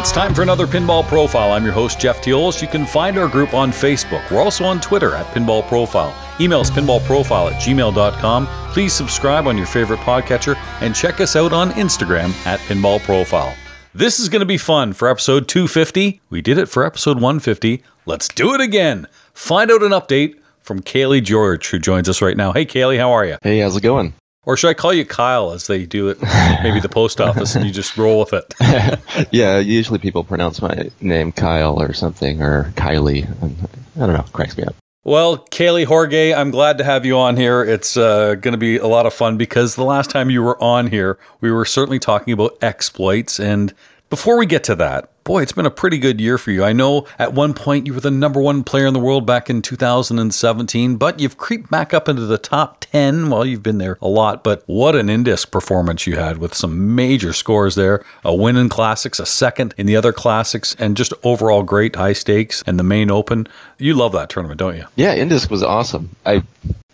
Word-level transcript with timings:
It's 0.00 0.12
time 0.12 0.34
for 0.34 0.40
another 0.40 0.66
Pinball 0.66 1.06
Profile. 1.06 1.52
I'm 1.52 1.62
your 1.62 1.74
host, 1.74 2.00
Jeff 2.00 2.22
Teolis. 2.22 2.62
You 2.62 2.68
can 2.68 2.86
find 2.86 3.18
our 3.18 3.28
group 3.28 3.52
on 3.52 3.70
Facebook. 3.70 4.30
We're 4.30 4.40
also 4.40 4.64
on 4.64 4.80
Twitter 4.80 5.14
at 5.14 5.26
Pinball 5.34 5.68
Profile. 5.68 6.16
Email 6.40 6.60
us 6.60 6.70
pinballprofile 6.70 7.52
at 7.52 7.60
gmail.com. 7.60 8.46
Please 8.72 8.94
subscribe 8.94 9.46
on 9.46 9.58
your 9.58 9.66
favorite 9.66 10.00
podcatcher 10.00 10.56
and 10.80 10.94
check 10.94 11.20
us 11.20 11.36
out 11.36 11.52
on 11.52 11.72
Instagram 11.72 12.30
at 12.46 12.60
Pinball 12.60 12.98
Profile. 13.00 13.54
This 13.92 14.18
is 14.18 14.30
going 14.30 14.40
to 14.40 14.46
be 14.46 14.56
fun 14.56 14.94
for 14.94 15.06
episode 15.06 15.46
250. 15.48 16.22
We 16.30 16.40
did 16.40 16.56
it 16.56 16.70
for 16.70 16.82
episode 16.86 17.16
150. 17.16 17.82
Let's 18.06 18.28
do 18.28 18.54
it 18.54 18.62
again. 18.62 19.06
Find 19.34 19.70
out 19.70 19.82
an 19.82 19.92
update 19.92 20.40
from 20.62 20.80
Kayle 20.80 21.20
George, 21.20 21.68
who 21.68 21.78
joins 21.78 22.08
us 22.08 22.22
right 22.22 22.38
now. 22.38 22.54
Hey, 22.54 22.64
Kayle, 22.64 22.96
how 22.96 23.12
are 23.12 23.26
you? 23.26 23.36
Hey, 23.42 23.58
how's 23.58 23.76
it 23.76 23.82
going? 23.82 24.14
Or 24.50 24.56
should 24.56 24.70
I 24.70 24.74
call 24.74 24.92
you 24.92 25.04
Kyle 25.04 25.52
as 25.52 25.68
they 25.68 25.86
do 25.86 26.08
it, 26.08 26.20
maybe 26.64 26.80
the 26.80 26.88
post 26.88 27.20
office, 27.20 27.54
and 27.54 27.64
you 27.64 27.70
just 27.70 27.96
roll 27.96 28.18
with 28.18 28.32
it? 28.32 28.52
yeah, 29.30 29.60
usually 29.60 30.00
people 30.00 30.24
pronounce 30.24 30.60
my 30.60 30.90
name 31.00 31.30
Kyle 31.30 31.80
or 31.80 31.92
something, 31.92 32.42
or 32.42 32.72
Kylie. 32.74 33.28
And 33.42 33.56
I 33.94 34.06
don't 34.06 34.16
know, 34.16 34.24
cracks 34.32 34.56
me 34.56 34.64
up. 34.64 34.74
Well, 35.04 35.38
Kayle 35.38 35.86
George, 35.86 36.12
I'm 36.12 36.50
glad 36.50 36.78
to 36.78 36.84
have 36.84 37.06
you 37.06 37.16
on 37.16 37.36
here. 37.36 37.62
It's 37.62 37.96
uh, 37.96 38.34
going 38.34 38.50
to 38.50 38.58
be 38.58 38.76
a 38.76 38.88
lot 38.88 39.06
of 39.06 39.14
fun 39.14 39.36
because 39.36 39.76
the 39.76 39.84
last 39.84 40.10
time 40.10 40.30
you 40.30 40.42
were 40.42 40.60
on 40.60 40.88
here, 40.88 41.16
we 41.40 41.52
were 41.52 41.64
certainly 41.64 42.00
talking 42.00 42.32
about 42.32 42.58
exploits. 42.60 43.38
And 43.38 43.72
before 44.08 44.36
we 44.36 44.46
get 44.46 44.64
to 44.64 44.74
that, 44.74 45.12
boy, 45.30 45.42
it's 45.42 45.52
been 45.52 45.64
a 45.64 45.70
pretty 45.70 45.96
good 45.96 46.20
year 46.20 46.36
for 46.36 46.50
you. 46.50 46.64
I 46.64 46.72
know 46.72 47.06
at 47.16 47.32
one 47.32 47.54
point 47.54 47.86
you 47.86 47.94
were 47.94 48.00
the 48.00 48.10
number 48.10 48.40
one 48.40 48.64
player 48.64 48.86
in 48.86 48.94
the 48.94 48.98
world 48.98 49.26
back 49.26 49.48
in 49.48 49.62
2017, 49.62 50.96
but 50.96 51.20
you've 51.20 51.36
creeped 51.36 51.70
back 51.70 51.94
up 51.94 52.08
into 52.08 52.22
the 52.22 52.36
top 52.36 52.80
10. 52.80 53.30
Well, 53.30 53.46
you've 53.46 53.62
been 53.62 53.78
there 53.78 53.96
a 54.02 54.08
lot, 54.08 54.42
but 54.42 54.64
what 54.66 54.96
an 54.96 55.06
Indisc 55.06 55.48
performance 55.52 56.04
you 56.04 56.16
had 56.16 56.38
with 56.38 56.52
some 56.52 56.96
major 56.96 57.32
scores 57.32 57.76
there. 57.76 58.04
A 58.24 58.34
win 58.34 58.56
in 58.56 58.68
classics, 58.68 59.20
a 59.20 59.24
second 59.24 59.72
in 59.78 59.86
the 59.86 59.94
other 59.94 60.12
classics, 60.12 60.74
and 60.80 60.96
just 60.96 61.14
overall 61.22 61.62
great 61.62 61.94
high 61.94 62.12
stakes 62.12 62.64
and 62.66 62.76
the 62.76 62.82
main 62.82 63.08
open. 63.08 63.46
You 63.78 63.94
love 63.94 64.10
that 64.14 64.30
tournament, 64.30 64.58
don't 64.58 64.78
you? 64.78 64.86
Yeah, 64.96 65.14
Indisc 65.16 65.48
was 65.48 65.62
awesome. 65.62 66.16
I 66.26 66.42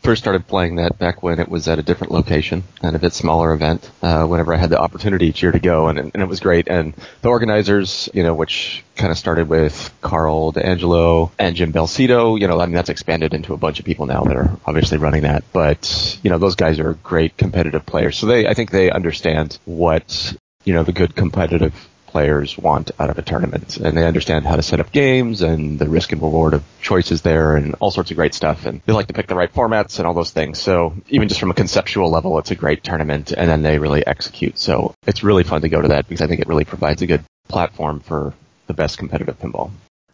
first 0.07 0.23
started 0.23 0.47
playing 0.47 0.77
that 0.77 0.97
back 1.01 1.21
when 1.21 1.41
it 1.41 1.49
was 1.49 1.67
at 1.67 1.81
a 1.81 1.83
different 1.83 2.13
location 2.13 2.63
and 2.81 2.95
a 2.95 2.99
bit 3.01 3.13
smaller 3.13 3.53
event. 3.53 3.91
Uh, 4.01 4.25
whenever 4.25 4.55
I 4.55 4.57
had 4.57 4.71
the 4.71 4.79
opportunity 4.79 5.27
each 5.27 5.43
year 5.43 5.51
to 5.51 5.59
go, 5.59 5.89
and, 5.89 5.99
and 5.99 6.15
it 6.15 6.29
was 6.29 6.39
great. 6.39 6.69
And 6.69 6.95
the 7.23 7.29
organizers, 7.29 8.09
you 8.15 8.23
know, 8.23 8.33
which 8.33 8.85
kind 8.95 9.11
of 9.11 9.19
started 9.19 9.49
with 9.49 9.93
Karl 10.03 10.53
DeAngelo 10.53 11.33
and 11.41 11.57
Jim 11.57 11.73
Belsito, 11.73 12.39
you 12.41 12.47
know, 12.47 12.61
I 12.61 12.67
mean 12.67 12.77
that's 12.77 12.89
expanded 12.89 13.35
into 13.35 13.53
a 13.53 13.57
bunch 13.57 13.81
of 13.81 13.85
people 13.85 14.07
now 14.07 14.23
that 14.23 14.37
are 14.37 14.57
obviously 14.65 14.99
running 14.99 15.23
that. 15.23 15.43
But 15.53 16.21
you 16.23 16.31
know, 16.31 16.39
those 16.39 16.55
guys 16.55 16.79
are 16.79 16.95
great 16.95 17.37
competitive 17.37 17.85
players, 17.85 18.17
so 18.17 18.27
they 18.27 18.47
I 18.47 18.55
think 18.55 18.71
they 18.71 18.93
understand 18.93 19.59
what 19.65 20.37
you 20.65 20.73
know 20.73 20.85
the 20.85 20.93
good 20.93 21.17
competitive 21.17 21.75
players 22.17 22.57
want 22.57 22.91
out 22.99 23.11
of 23.11 23.19
a 23.19 23.23
tournament. 23.23 23.77
And 23.77 23.95
they 23.95 24.07
understand 24.07 24.47
how 24.47 24.57
to 24.57 24.63
set 24.63 24.81
up 24.81 24.91
games 24.91 25.43
and 25.43 25.79
the 25.79 25.87
risk 25.87 26.13
and 26.13 26.23
reward 26.23 26.55
of 26.55 26.65
choices 26.81 27.21
there 27.21 27.57
and 27.57 27.75
all 27.79 27.91
sorts 27.91 28.11
of 28.11 28.17
great 28.17 28.33
stuff. 28.33 28.65
And 28.65 28.81
they 28.87 28.95
like 28.95 29.09
to 29.09 29.13
pick 29.13 29.27
the 29.27 29.35
right 29.35 29.53
formats 29.53 29.99
and 29.99 30.07
all 30.07 30.15
those 30.15 30.31
things. 30.31 30.59
So 30.59 30.95
even 31.11 31.29
just 31.29 31.39
from 31.39 31.51
a 31.51 31.55
conceptual 31.55 32.11
level, 32.11 32.39
it's 32.39 32.51
a 32.51 32.55
great 32.55 32.83
tournament 32.83 33.33
and 33.33 33.51
then 33.51 33.61
they 33.61 33.79
really 33.79 34.07
execute. 34.07 34.59
So 34.59 34.95
it's 35.07 35.23
really 35.23 35.45
fun 35.45 35.61
to 35.61 35.69
go 35.69 35.83
to 35.83 35.89
that 35.89 36.09
because 36.09 36.23
I 36.23 36.27
think 36.27 36.41
it 36.41 36.47
really 36.47 36.65
provides 36.65 37.03
a 37.03 37.07
good 37.07 37.23
platform 37.49 38.01
for 38.01 38.33
the 38.67 38.73
best 38.73 38.97
competitive 38.97 39.39
pinball. 39.39 39.71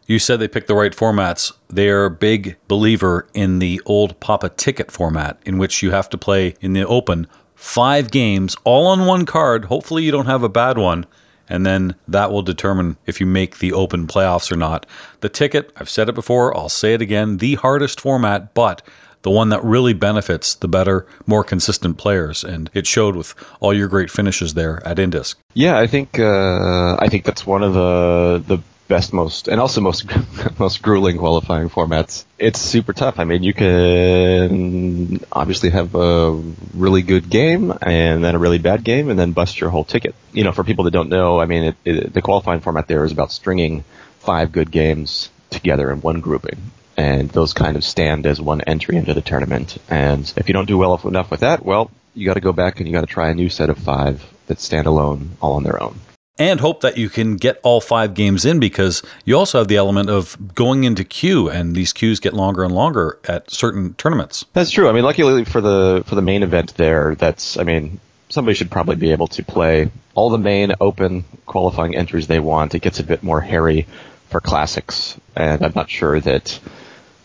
You 0.09 0.19
said 0.19 0.41
they 0.41 0.49
picked 0.49 0.67
the 0.67 0.75
right 0.75 0.93
formats. 0.93 1.53
They're 1.69 2.07
a 2.07 2.11
big 2.11 2.57
believer 2.67 3.29
in 3.33 3.61
the 3.61 3.81
old 3.87 4.19
Papa 4.19 4.49
ticket 4.49 4.91
format, 4.91 5.39
in 5.47 5.57
which 5.57 5.85
you 5.85 5.93
have 5.93 6.11
to 6.11 6.19
play 6.19 6.57
in 6.61 6.73
the 6.73 6.85
open 6.85 7.29
five 7.55 8.11
games 8.11 8.57
all 8.65 8.89
on 8.89 9.07
one 9.07 9.25
card. 9.25 9.67
Hopefully, 9.67 10.03
you 10.03 10.11
don't 10.11 10.27
have 10.27 10.43
a 10.43 10.49
bad 10.49 10.79
one 10.79 11.07
and 11.53 11.67
then 11.67 11.95
that 12.09 12.33
will 12.33 12.41
determine 12.41 12.97
if 13.05 13.21
you 13.21 13.27
make 13.27 13.59
the 13.59 13.75
open 13.75 14.07
playoffs 14.07 14.51
or 14.51 14.57
not. 14.57 14.87
The 15.21 15.29
ticket, 15.29 15.71
I've 15.77 15.91
said 15.91 16.09
it 16.09 16.15
before, 16.15 16.57
I'll 16.57 16.71
say 16.71 16.95
it 16.95 17.03
again, 17.03 17.37
the 17.37 17.57
hardest 17.57 18.01
format, 18.01 18.55
but 18.55 18.81
the 19.21 19.31
one 19.31 19.51
that 19.51 19.63
really 19.63 19.93
benefits 19.93 20.55
the 20.55 20.67
better, 20.67 21.07
more 21.27 21.45
consistent 21.45 21.99
players, 21.99 22.43
and 22.43 22.71
it 22.73 22.87
showed 22.87 23.17
with 23.17 23.35
all 23.61 23.75
your 23.75 23.87
great 23.87 24.11
finishes 24.11 24.55
there 24.55 24.85
at 24.87 24.97
Indisc. 24.97 25.35
Yeah, 25.53 25.79
I 25.79 25.87
think 25.87 26.19
uh, 26.19 26.97
I 26.99 27.09
think 27.09 27.25
that's 27.25 27.47
one 27.47 27.63
of 27.63 27.75
the 27.75 28.43
the 28.47 28.63
best, 28.89 29.13
most, 29.13 29.49
and 29.49 29.61
also 29.61 29.81
most 29.81 30.05
most 30.59 30.83
grueling 30.83 31.19
qualifying 31.19 31.69
formats. 31.69 32.25
It's 32.39 32.61
super 32.61 32.93
tough. 32.93 33.19
I 33.19 33.25
mean, 33.25 33.43
you 33.43 33.55
can 33.55 35.25
obviously 35.33 35.71
have 35.71 35.95
a 35.95 36.33
really 36.75 37.03
good 37.03 37.31
game 37.31 37.73
and 37.83 38.23
then 38.25 38.35
a 38.35 38.39
really 38.39 38.59
bad 38.59 38.85
game, 38.85 39.09
and 39.09 39.19
then 39.19 39.33
bust 39.33 39.61
your 39.61 39.71
whole 39.71 39.85
ticket. 39.85 40.15
You 40.33 40.45
know, 40.45 40.53
for 40.53 40.65
people 40.65 40.85
that 40.85 40.91
don't 40.91 41.09
know, 41.09 41.41
I 41.41 41.47
mean, 41.47 41.65
it, 41.65 41.77
it, 41.85 42.13
the 42.13 42.23
qualifying 42.23 42.61
format 42.61 42.89
there 42.89 43.05
is 43.05 43.13
about 43.13 43.33
stringing 43.33 43.85
five 44.21 44.53
good 44.53 44.71
games 44.71 45.31
together 45.51 45.91
in 45.91 46.01
one 46.01 46.21
grouping. 46.21 46.59
And 46.95 47.31
those 47.31 47.55
kind 47.55 47.77
of 47.77 47.85
stand 47.85 48.27
as 48.27 48.41
one 48.41 48.61
entry 48.61 48.97
into 48.97 49.15
the 49.15 49.23
tournament. 49.23 49.79
And 49.89 50.31
if 50.37 50.49
you 50.49 50.53
don't 50.53 50.69
do 50.69 50.77
well 50.77 51.01
enough 51.05 51.31
with 51.31 51.41
that, 51.41 51.65
well, 51.65 51.91
you 52.15 52.27
got 52.27 52.35
to 52.35 52.41
go 52.41 52.53
back 52.53 52.79
and 52.79 52.87
you 52.87 52.93
got 52.93 53.01
to 53.01 53.07
try 53.07 53.31
a 53.31 53.35
new 53.35 53.49
set 53.49 53.71
of 53.71 53.79
five 53.79 54.23
that 54.47 54.61
stand 54.61 54.87
alone, 54.87 55.31
all 55.41 55.55
on 55.55 55.63
their 55.63 55.83
own 55.83 55.99
and 56.39 56.61
hope 56.61 56.81
that 56.81 56.97
you 56.97 57.09
can 57.09 57.37
get 57.37 57.61
all 57.63 57.81
five 57.81 58.15
games 58.15 58.45
in 58.45 58.59
because 58.59 59.03
you 59.25 59.37
also 59.37 59.59
have 59.59 59.69
the 59.69 59.77
element 59.77 60.09
of 60.09 60.55
going 60.55 60.85
into 60.85 61.05
queue 61.05 61.49
and 61.49 61.75
these 61.75 61.93
queues 61.93 62.21
get 62.21 62.33
longer 62.33 62.65
and 62.65 62.75
longer 62.75 63.19
at 63.29 63.51
certain 63.51 63.95
tournaments. 63.95 64.45
That's 64.53 64.71
true. 64.71 64.89
I 64.89 64.93
mean, 64.93 65.05
luckily 65.05 65.45
for 65.45 65.61
the 65.61 66.03
for 66.07 66.15
the 66.15 66.23
main 66.23 66.43
event 66.43 66.75
there, 66.75 67.15
that's 67.15 67.59
I 67.59 67.65
mean, 67.65 68.01
somebody 68.29 68.55
should 68.55 68.71
probably 68.71 68.97
be 68.97 69.13
able 69.13 69.29
to 69.29 69.45
play 69.45 69.91
all 70.15 70.31
the 70.31 70.39
main 70.39 70.73
open 70.81 71.25
qualifying 71.47 71.95
entries 71.95 72.27
they 72.27 72.41
want. 72.41 72.75
It 72.75 72.81
gets 72.81 72.99
a 72.99 73.05
bit 73.05 73.23
more 73.23 73.41
hairy 73.41 73.87
for 74.31 74.41
classics, 74.41 75.19
and 75.37 75.63
I'm 75.63 75.73
not 75.75 75.91
sure 75.91 76.19
that 76.21 76.59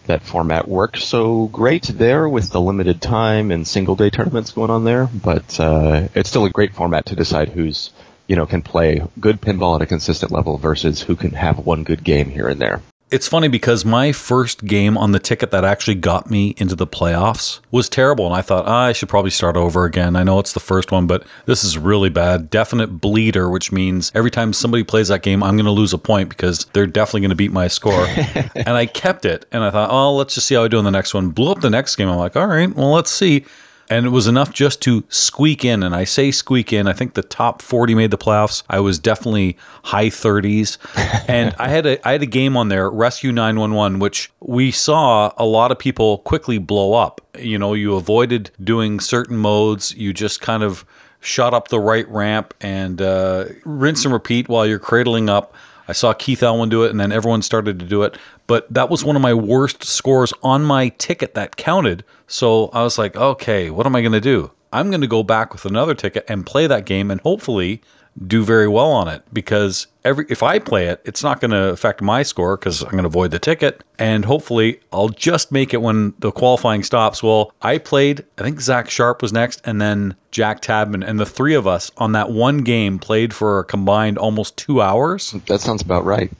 that 0.07 0.23
format 0.23 0.67
works 0.67 1.03
so 1.03 1.47
great 1.47 1.83
there 1.83 2.27
with 2.27 2.49
the 2.49 2.61
limited 2.61 3.01
time 3.01 3.51
and 3.51 3.67
single 3.67 3.95
day 3.95 4.09
tournaments 4.09 4.51
going 4.51 4.69
on 4.69 4.83
there. 4.83 5.07
But 5.07 5.59
uh, 5.59 6.07
it's 6.13 6.29
still 6.29 6.45
a 6.45 6.49
great 6.49 6.73
format 6.73 7.07
to 7.07 7.15
decide 7.15 7.49
who's 7.49 7.91
you 8.27 8.35
know, 8.35 8.45
can 8.45 8.61
play 8.61 9.01
good 9.19 9.41
pinball 9.41 9.75
at 9.75 9.81
a 9.81 9.85
consistent 9.85 10.31
level 10.31 10.57
versus 10.57 11.01
who 11.01 11.15
can 11.15 11.31
have 11.31 11.65
one 11.65 11.83
good 11.83 12.03
game 12.03 12.29
here 12.29 12.47
and 12.47 12.61
there. 12.61 12.81
It's 13.09 13.27
funny 13.29 13.47
because 13.47 13.85
my 13.85 14.11
first 14.11 14.65
game 14.65 14.97
on 14.97 15.13
the 15.13 15.19
ticket 15.19 15.49
that 15.51 15.63
actually 15.63 15.95
got 15.95 16.29
me 16.29 16.53
into 16.57 16.75
the 16.75 16.85
playoffs 16.85 17.61
was 17.71 17.87
terrible. 17.87 18.25
And 18.25 18.35
I 18.35 18.41
thought, 18.41 18.67
oh, 18.67 18.71
I 18.71 18.91
should 18.91 19.07
probably 19.07 19.31
start 19.31 19.55
over 19.55 19.85
again. 19.85 20.17
I 20.17 20.23
know 20.23 20.39
it's 20.39 20.51
the 20.51 20.59
first 20.59 20.91
one, 20.91 21.07
but 21.07 21.25
this 21.45 21.63
is 21.63 21.77
really 21.77 22.09
bad. 22.09 22.49
Definite 22.49 22.99
bleeder, 22.99 23.49
which 23.49 23.71
means 23.71 24.11
every 24.13 24.29
time 24.29 24.51
somebody 24.51 24.83
plays 24.83 25.07
that 25.07 25.21
game, 25.21 25.41
I'm 25.41 25.55
going 25.55 25.63
to 25.67 25.71
lose 25.71 25.93
a 25.93 25.97
point 25.97 26.27
because 26.27 26.65
they're 26.73 26.85
definitely 26.85 27.21
going 27.21 27.29
to 27.29 27.35
beat 27.35 27.53
my 27.53 27.69
score. 27.69 28.07
and 28.55 28.71
I 28.71 28.85
kept 28.85 29.23
it. 29.23 29.45
And 29.53 29.63
I 29.63 29.71
thought, 29.71 29.89
oh, 29.89 30.13
let's 30.13 30.35
just 30.35 30.47
see 30.47 30.55
how 30.55 30.65
I 30.65 30.67
do 30.67 30.77
in 30.77 30.83
the 30.83 30.91
next 30.91 31.13
one. 31.13 31.29
Blew 31.29 31.53
up 31.53 31.61
the 31.61 31.69
next 31.69 31.95
game. 31.95 32.09
I'm 32.09 32.17
like, 32.17 32.35
all 32.35 32.47
right, 32.47 32.75
well, 32.75 32.91
let's 32.91 33.11
see 33.11 33.45
and 33.89 34.05
it 34.05 34.09
was 34.09 34.27
enough 34.27 34.53
just 34.53 34.81
to 34.83 35.03
squeak 35.09 35.63
in. 35.63 35.83
And 35.83 35.95
I 35.95 36.03
say 36.03 36.31
squeak 36.31 36.73
in. 36.73 36.87
I 36.87 36.93
think 36.93 37.13
the 37.13 37.21
top 37.21 37.61
40 37.61 37.95
made 37.95 38.11
the 38.11 38.17
playoffs. 38.17 38.63
I 38.69 38.79
was 38.79 38.99
definitely 38.99 39.57
high 39.85 40.07
30s, 40.07 40.77
and 41.27 41.55
I 41.57 41.69
had 41.69 41.85
a 41.85 42.07
I 42.07 42.13
had 42.13 42.23
a 42.23 42.27
game 42.27 42.57
on 42.57 42.69
there, 42.69 42.89
Rescue 42.89 43.31
911, 43.31 43.99
which 43.99 44.31
we 44.39 44.71
saw 44.71 45.33
a 45.37 45.45
lot 45.45 45.71
of 45.71 45.79
people 45.79 46.19
quickly 46.19 46.57
blow 46.57 46.93
up. 46.93 47.21
You 47.37 47.57
know, 47.59 47.73
you 47.73 47.95
avoided 47.95 48.51
doing 48.63 48.99
certain 48.99 49.37
modes. 49.37 49.93
You 49.95 50.13
just 50.13 50.41
kind 50.41 50.63
of 50.63 50.85
shot 51.19 51.53
up 51.53 51.67
the 51.67 51.79
right 51.79 52.07
ramp 52.09 52.53
and 52.61 53.01
uh, 53.01 53.45
rinse 53.65 54.05
and 54.05 54.13
repeat 54.13 54.47
while 54.47 54.65
you're 54.65 54.79
cradling 54.79 55.29
up. 55.29 55.53
I 55.87 55.93
saw 55.93 56.13
Keith 56.13 56.43
Elwin 56.43 56.69
do 56.69 56.83
it, 56.83 56.91
and 56.91 56.99
then 56.99 57.11
everyone 57.11 57.41
started 57.41 57.79
to 57.79 57.85
do 57.85 58.03
it. 58.03 58.17
But 58.45 58.71
that 58.73 58.89
was 58.89 59.05
one 59.05 59.15
of 59.15 59.21
my 59.21 59.33
worst 59.33 59.83
scores 59.83 60.33
on 60.43 60.63
my 60.63 60.89
ticket 60.89 61.33
that 61.35 61.55
counted. 61.55 62.03
So 62.27 62.67
I 62.67 62.83
was 62.83 62.97
like, 62.97 63.15
okay, 63.15 63.69
what 63.69 63.85
am 63.85 63.95
I 63.95 64.01
going 64.01 64.11
to 64.11 64.21
do? 64.21 64.51
I'm 64.73 64.89
going 64.89 65.01
to 65.01 65.07
go 65.07 65.23
back 65.23 65.53
with 65.53 65.65
another 65.65 65.95
ticket 65.95 66.25
and 66.27 66.45
play 66.45 66.67
that 66.67 66.85
game 66.85 67.09
and 67.09 67.21
hopefully 67.21 67.81
do 68.25 68.43
very 68.43 68.67
well 68.67 68.91
on 68.91 69.07
it 69.07 69.23
because 69.31 69.87
every 70.03 70.25
if 70.29 70.41
I 70.41 70.59
play 70.59 70.87
it, 70.87 71.01
it's 71.05 71.23
not 71.23 71.39
going 71.39 71.51
to 71.51 71.69
affect 71.69 72.01
my 72.01 72.23
score 72.23 72.57
because 72.57 72.81
I'm 72.81 72.91
going 72.91 73.03
to 73.03 73.07
avoid 73.07 73.31
the 73.31 73.39
ticket, 73.39 73.83
and 73.99 74.25
hopefully 74.25 74.79
I'll 74.91 75.09
just 75.09 75.51
make 75.51 75.73
it 75.73 75.81
when 75.81 76.13
the 76.19 76.31
qualifying 76.31 76.83
stops. 76.83 77.21
Well, 77.21 77.53
I 77.61 77.77
played. 77.77 78.25
I 78.37 78.43
think 78.43 78.61
Zach 78.61 78.89
Sharpe 78.89 79.21
was 79.21 79.33
next, 79.33 79.61
and 79.65 79.81
then 79.81 80.15
Jack 80.31 80.61
Tabman, 80.61 81.07
and 81.07 81.19
the 81.19 81.25
three 81.25 81.53
of 81.53 81.67
us 81.67 81.91
on 81.97 82.13
that 82.13 82.31
one 82.31 82.59
game 82.59 82.97
played 82.97 83.33
for 83.33 83.59
a 83.59 83.63
combined 83.63 84.17
almost 84.17 84.57
two 84.57 84.81
hours. 84.81 85.31
That 85.47 85.61
sounds 85.61 85.81
about 85.81 86.05
right. 86.05 86.31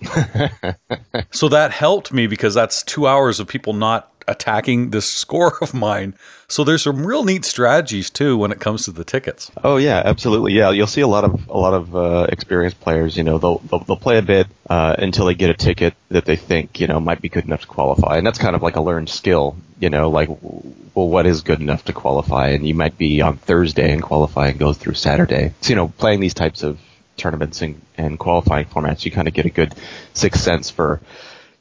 so 1.31 1.49
that 1.49 1.71
helped 1.71 2.11
me 2.11 2.27
because 2.27 2.53
that's 2.53 2.83
two 2.83 3.07
hours 3.07 3.39
of 3.39 3.47
people 3.47 3.73
not 3.73 4.11
attacking 4.27 4.89
this 4.89 5.09
score 5.09 5.57
of 5.61 5.73
mine. 5.73 6.15
So 6.49 6.63
there's 6.63 6.81
some 6.81 7.05
real 7.05 7.25
neat 7.25 7.43
strategies 7.43 8.09
too 8.09 8.37
when 8.37 8.53
it 8.53 8.61
comes 8.61 8.85
to 8.85 8.91
the 8.91 9.03
tickets. 9.03 9.51
Oh 9.65 9.75
yeah, 9.75 10.01
absolutely. 10.05 10.53
Yeah, 10.53 10.71
you'll 10.71 10.87
see 10.87 11.01
a 11.01 11.07
lot 11.07 11.25
of 11.25 11.49
a 11.49 11.57
lot 11.57 11.73
of 11.73 11.93
uh, 11.93 12.27
experienced 12.29 12.79
players. 12.79 13.17
You 13.17 13.23
know, 13.23 13.37
they'll 13.37 13.57
they'll, 13.59 13.79
they'll 13.79 13.97
play 13.97 14.17
a 14.17 14.21
bit 14.21 14.47
uh, 14.69 14.95
until 14.97 15.25
they 15.25 15.35
get 15.35 15.49
a 15.49 15.53
ticket 15.53 15.93
that 16.09 16.23
they 16.23 16.37
think 16.37 16.79
you 16.79 16.87
know 16.87 17.01
might 17.01 17.21
be 17.21 17.27
good 17.27 17.43
enough 17.43 17.61
to 17.61 17.67
qualify, 17.67 18.17
and 18.17 18.25
that's 18.25 18.39
kind 18.39 18.55
of 18.55 18.63
like 18.63 18.77
a 18.77 18.81
learned 18.81 19.09
skill. 19.09 19.57
You 19.79 19.89
know, 19.89 20.09
like 20.09 20.29
well, 20.29 21.09
what 21.09 21.25
is 21.25 21.41
good 21.41 21.59
enough 21.59 21.83
to 21.85 21.93
qualify? 21.93 22.49
And 22.49 22.65
you 22.65 22.73
might 22.73 22.97
be 22.97 23.21
on 23.21 23.35
Thursday 23.37 23.91
and 23.91 24.01
qualify 24.01 24.47
and 24.47 24.57
go 24.57 24.71
through 24.71 24.93
Saturday. 24.93 25.53
So 25.61 25.69
you 25.71 25.75
know, 25.75 25.89
playing 25.89 26.21
these 26.21 26.33
types 26.33 26.63
of 26.63 26.79
tournaments 27.17 27.61
and, 27.61 27.81
and 27.97 28.17
qualifying 28.17 28.65
formats, 28.67 29.03
you 29.03 29.11
kind 29.11 29.27
of 29.27 29.33
get 29.33 29.45
a 29.45 29.49
good 29.49 29.75
sixth 30.13 30.41
sense 30.41 30.69
for, 30.69 31.01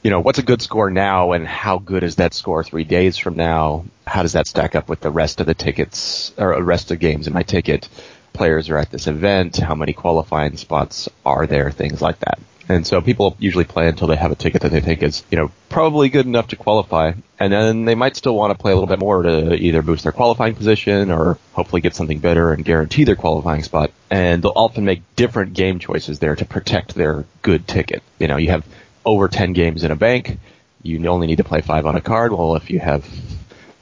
you 0.03 0.11
know, 0.11 0.21
what's 0.21 0.39
a 0.39 0.43
good 0.43 0.63
score 0.63 0.91
now 0.91 1.33
and 1.33 1.47
how 1.47 1.79
good 1.79 2.05
is 2.05 2.17
that 2.17 2.35
score 2.35 2.63
three 2.63 2.85
days 2.85 3.17
from 3.17 3.35
now? 3.37 3.85
How 4.07 4.23
does 4.23 4.33
that 4.33 4.47
stack 4.47 4.75
up 4.75 4.89
with 4.89 5.01
the 5.01 5.11
rest 5.11 5.41
of 5.41 5.47
the 5.47 5.55
tickets 5.55 6.33
or 6.39 6.63
rest 6.63 6.91
of 6.91 7.01
games 7.01 7.27
in 7.27 7.33
my 7.33 7.43
ticket? 7.43 7.89
Players 8.33 8.69
are 8.69 8.79
at 8.79 8.91
this 8.91 9.07
event. 9.07 9.57
How 9.57 9.75
many 9.75 9.93
qualifying 9.93 10.57
spots 10.57 11.09
are 11.25 11.47
there? 11.47 11.71
Things 11.71 12.01
like 12.01 12.21
that. 12.21 12.39
And 12.69 12.87
so 12.87 13.01
people 13.01 13.37
usually 13.39 13.65
play 13.65 13.89
until 13.89 14.09
they 14.09 14.17
have 14.17 14.33
a 14.33 14.37
ticket 14.37 14.63
that 14.63 14.73
they 14.73 14.81
think 14.81 15.03
is, 15.03 15.23
you 15.31 15.39
know, 15.39 15.53
probably 15.69 16.09
good 16.09 16.27
enough 16.27 16.49
to 16.49 16.57
qualify. 16.57 17.13
And 17.39 17.53
then 17.53 17.85
they 17.85 17.95
might 17.95 18.17
still 18.17 18.35
want 18.35 18.57
to 18.57 18.61
play 18.61 18.73
a 18.73 18.75
little 18.75 18.89
bit 18.89 18.99
more 18.99 19.23
to 19.23 19.55
either 19.55 19.83
boost 19.83 20.03
their 20.03 20.13
qualifying 20.13 20.55
position 20.55 21.11
or 21.11 21.39
hopefully 21.53 21.81
get 21.81 21.95
something 21.95 22.19
better 22.19 22.53
and 22.53 22.65
guarantee 22.65 23.05
their 23.05 23.17
qualifying 23.17 23.63
spot. 23.63 23.93
And 24.11 24.43
they'll 24.43 24.53
often 24.57 24.85
make 24.85 25.03
different 25.15 25.55
game 25.55 25.79
choices 25.79 26.19
there 26.19 26.35
to 26.35 26.45
protect 26.45 26.95
their 26.95 27.25
good 27.43 27.69
ticket. 27.69 28.03
You 28.19 28.27
know, 28.27 28.37
you 28.37 28.51
have 28.51 28.67
over 29.05 29.29
10 29.29 29.53
games 29.53 29.85
in 29.85 29.93
a 29.93 29.97
bank. 29.97 30.39
You 30.83 31.05
only 31.07 31.29
need 31.29 31.37
to 31.37 31.45
play 31.45 31.61
five 31.61 31.87
on 31.87 31.95
a 31.95 32.01
card. 32.01 32.33
Well, 32.33 32.57
if 32.57 32.71
you 32.71 32.81
have 32.81 33.09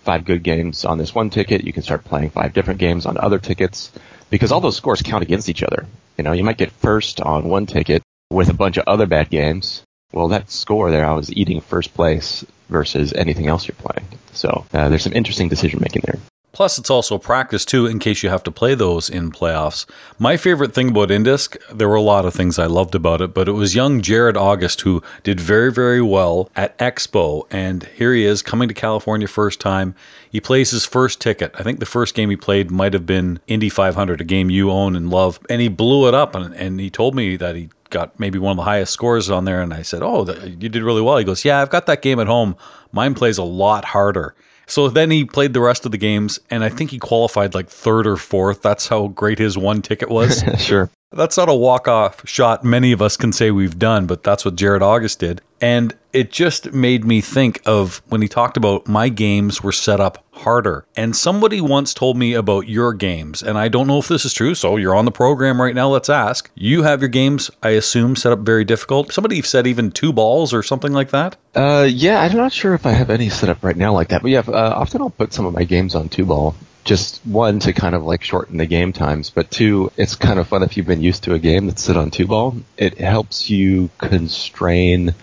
five 0.04 0.24
good 0.24 0.42
games 0.42 0.84
on 0.84 0.98
this 0.98 1.14
one 1.14 1.30
ticket, 1.30 1.64
you 1.64 1.72
can 1.72 1.82
start 1.82 2.04
playing 2.04 2.30
five 2.30 2.52
different 2.52 2.80
games 2.80 3.06
on 3.06 3.18
other 3.18 3.38
tickets 3.38 3.90
because 4.30 4.52
all 4.52 4.60
those 4.60 4.76
scores 4.76 5.02
count 5.02 5.22
against 5.22 5.48
each 5.48 5.62
other. 5.62 5.86
You 6.16 6.24
know, 6.24 6.32
you 6.32 6.44
might 6.44 6.58
get 6.58 6.70
first 6.70 7.20
on 7.20 7.48
one 7.48 7.66
ticket 7.66 8.02
with 8.30 8.50
a 8.50 8.54
bunch 8.54 8.76
of 8.76 8.84
other 8.86 9.06
bad 9.06 9.30
games, 9.30 9.82
well, 10.12 10.28
that 10.28 10.50
score 10.50 10.90
there, 10.90 11.04
I 11.04 11.12
was 11.12 11.32
eating 11.32 11.60
first 11.60 11.92
place 11.92 12.44
versus 12.68 13.12
anything 13.12 13.48
else 13.48 13.66
you're 13.66 13.74
playing. 13.74 14.06
So 14.32 14.64
uh, 14.72 14.88
there's 14.88 15.02
some 15.02 15.12
interesting 15.12 15.48
decision 15.48 15.80
making 15.80 16.02
there. 16.06 16.20
Plus, 16.54 16.78
it's 16.78 16.88
also 16.88 17.18
practice 17.18 17.64
too, 17.64 17.84
in 17.84 17.98
case 17.98 18.22
you 18.22 18.30
have 18.30 18.44
to 18.44 18.52
play 18.52 18.76
those 18.76 19.10
in 19.10 19.32
playoffs. 19.32 19.86
My 20.20 20.36
favorite 20.36 20.72
thing 20.72 20.90
about 20.90 21.08
Indisc, 21.08 21.56
there 21.68 21.88
were 21.88 21.96
a 21.96 22.00
lot 22.00 22.24
of 22.24 22.32
things 22.32 22.60
I 22.60 22.66
loved 22.66 22.94
about 22.94 23.20
it, 23.20 23.34
but 23.34 23.48
it 23.48 23.52
was 23.52 23.74
young 23.74 24.00
Jared 24.00 24.36
August 24.36 24.82
who 24.82 25.02
did 25.24 25.40
very, 25.40 25.72
very 25.72 26.00
well 26.00 26.48
at 26.54 26.78
Expo. 26.78 27.42
And 27.50 27.82
here 27.96 28.14
he 28.14 28.24
is 28.24 28.40
coming 28.40 28.68
to 28.68 28.74
California 28.74 29.26
first 29.26 29.58
time. 29.60 29.96
He 30.30 30.40
plays 30.40 30.70
his 30.70 30.86
first 30.86 31.20
ticket. 31.20 31.52
I 31.58 31.64
think 31.64 31.80
the 31.80 31.86
first 31.86 32.14
game 32.14 32.30
he 32.30 32.36
played 32.36 32.70
might 32.70 32.92
have 32.92 33.04
been 33.04 33.40
Indy 33.48 33.68
500, 33.68 34.20
a 34.20 34.24
game 34.24 34.48
you 34.48 34.70
own 34.70 34.94
and 34.94 35.10
love. 35.10 35.40
And 35.50 35.60
he 35.60 35.66
blew 35.66 36.06
it 36.06 36.14
up. 36.14 36.36
And, 36.36 36.54
and 36.54 36.78
he 36.78 36.88
told 36.88 37.16
me 37.16 37.36
that 37.36 37.56
he 37.56 37.68
got 37.90 38.20
maybe 38.20 38.38
one 38.38 38.52
of 38.52 38.58
the 38.58 38.62
highest 38.62 38.92
scores 38.92 39.28
on 39.28 39.44
there. 39.44 39.60
And 39.60 39.74
I 39.74 39.82
said, 39.82 40.02
Oh, 40.04 40.24
you 40.44 40.68
did 40.68 40.84
really 40.84 41.02
well. 41.02 41.16
He 41.16 41.24
goes, 41.24 41.44
Yeah, 41.44 41.60
I've 41.60 41.70
got 41.70 41.86
that 41.86 42.00
game 42.00 42.20
at 42.20 42.28
home. 42.28 42.54
Mine 42.92 43.14
plays 43.14 43.38
a 43.38 43.42
lot 43.42 43.86
harder. 43.86 44.36
So 44.66 44.88
then 44.88 45.10
he 45.10 45.24
played 45.24 45.52
the 45.52 45.60
rest 45.60 45.84
of 45.84 45.92
the 45.92 45.98
games, 45.98 46.38
and 46.50 46.64
I 46.64 46.68
think 46.68 46.90
he 46.90 46.98
qualified 46.98 47.54
like 47.54 47.68
third 47.68 48.06
or 48.06 48.16
fourth. 48.16 48.62
That's 48.62 48.88
how 48.88 49.08
great 49.08 49.38
his 49.38 49.58
one 49.58 49.82
ticket 49.82 50.08
was. 50.10 50.42
sure. 50.58 50.90
That's 51.16 51.36
not 51.36 51.48
a 51.48 51.54
walk 51.54 51.88
off 51.88 52.26
shot 52.28 52.64
many 52.64 52.92
of 52.92 53.00
us 53.00 53.16
can 53.16 53.32
say 53.32 53.50
we've 53.50 53.78
done, 53.78 54.06
but 54.06 54.22
that's 54.22 54.44
what 54.44 54.56
Jared 54.56 54.82
August 54.82 55.20
did. 55.20 55.40
And 55.60 55.94
it 56.12 56.30
just 56.30 56.72
made 56.72 57.04
me 57.04 57.20
think 57.20 57.62
of 57.64 58.02
when 58.08 58.20
he 58.20 58.28
talked 58.28 58.56
about 58.56 58.86
my 58.86 59.08
games 59.08 59.62
were 59.62 59.72
set 59.72 60.00
up 60.00 60.24
harder. 60.32 60.84
And 60.96 61.16
somebody 61.16 61.60
once 61.60 61.94
told 61.94 62.16
me 62.16 62.34
about 62.34 62.68
your 62.68 62.92
games, 62.92 63.42
and 63.42 63.56
I 63.56 63.68
don't 63.68 63.86
know 63.86 63.98
if 63.98 64.08
this 64.08 64.24
is 64.24 64.34
true, 64.34 64.54
so 64.54 64.76
you're 64.76 64.94
on 64.94 65.06
the 65.06 65.10
program 65.10 65.60
right 65.60 65.74
now. 65.74 65.88
Let's 65.88 66.10
ask. 66.10 66.50
You 66.54 66.82
have 66.82 67.00
your 67.00 67.08
games, 67.08 67.50
I 67.62 67.70
assume, 67.70 68.14
set 68.14 68.32
up 68.32 68.40
very 68.40 68.64
difficult. 68.64 69.12
Somebody 69.12 69.40
said 69.42 69.66
even 69.66 69.90
two 69.90 70.12
balls 70.12 70.52
or 70.52 70.62
something 70.62 70.92
like 70.92 71.10
that? 71.10 71.36
Uh, 71.54 71.88
yeah, 71.90 72.20
I'm 72.20 72.36
not 72.36 72.52
sure 72.52 72.74
if 72.74 72.84
I 72.84 72.90
have 72.90 73.10
any 73.10 73.30
set 73.30 73.48
up 73.48 73.62
right 73.64 73.76
now 73.76 73.92
like 73.92 74.08
that, 74.08 74.22
but 74.22 74.30
yeah, 74.30 74.42
uh, 74.46 74.74
often 74.76 75.00
I'll 75.00 75.10
put 75.10 75.32
some 75.32 75.46
of 75.46 75.54
my 75.54 75.64
games 75.64 75.94
on 75.94 76.08
two 76.08 76.26
ball 76.26 76.54
just 76.84 77.20
one 77.24 77.58
to 77.60 77.72
kind 77.72 77.94
of 77.94 78.04
like 78.04 78.22
shorten 78.22 78.58
the 78.58 78.66
game 78.66 78.92
times, 78.92 79.30
but 79.30 79.50
two, 79.50 79.90
it's 79.96 80.14
kind 80.14 80.38
of 80.38 80.46
fun 80.46 80.62
if 80.62 80.76
you've 80.76 80.86
been 80.86 81.02
used 81.02 81.24
to 81.24 81.34
a 81.34 81.38
game 81.38 81.66
that's 81.66 81.82
sit 81.82 81.96
on 81.96 82.10
two 82.10 82.26
ball. 82.26 82.56
It 82.76 82.98
helps 82.98 83.50
you 83.50 83.90
constrain 83.98 85.14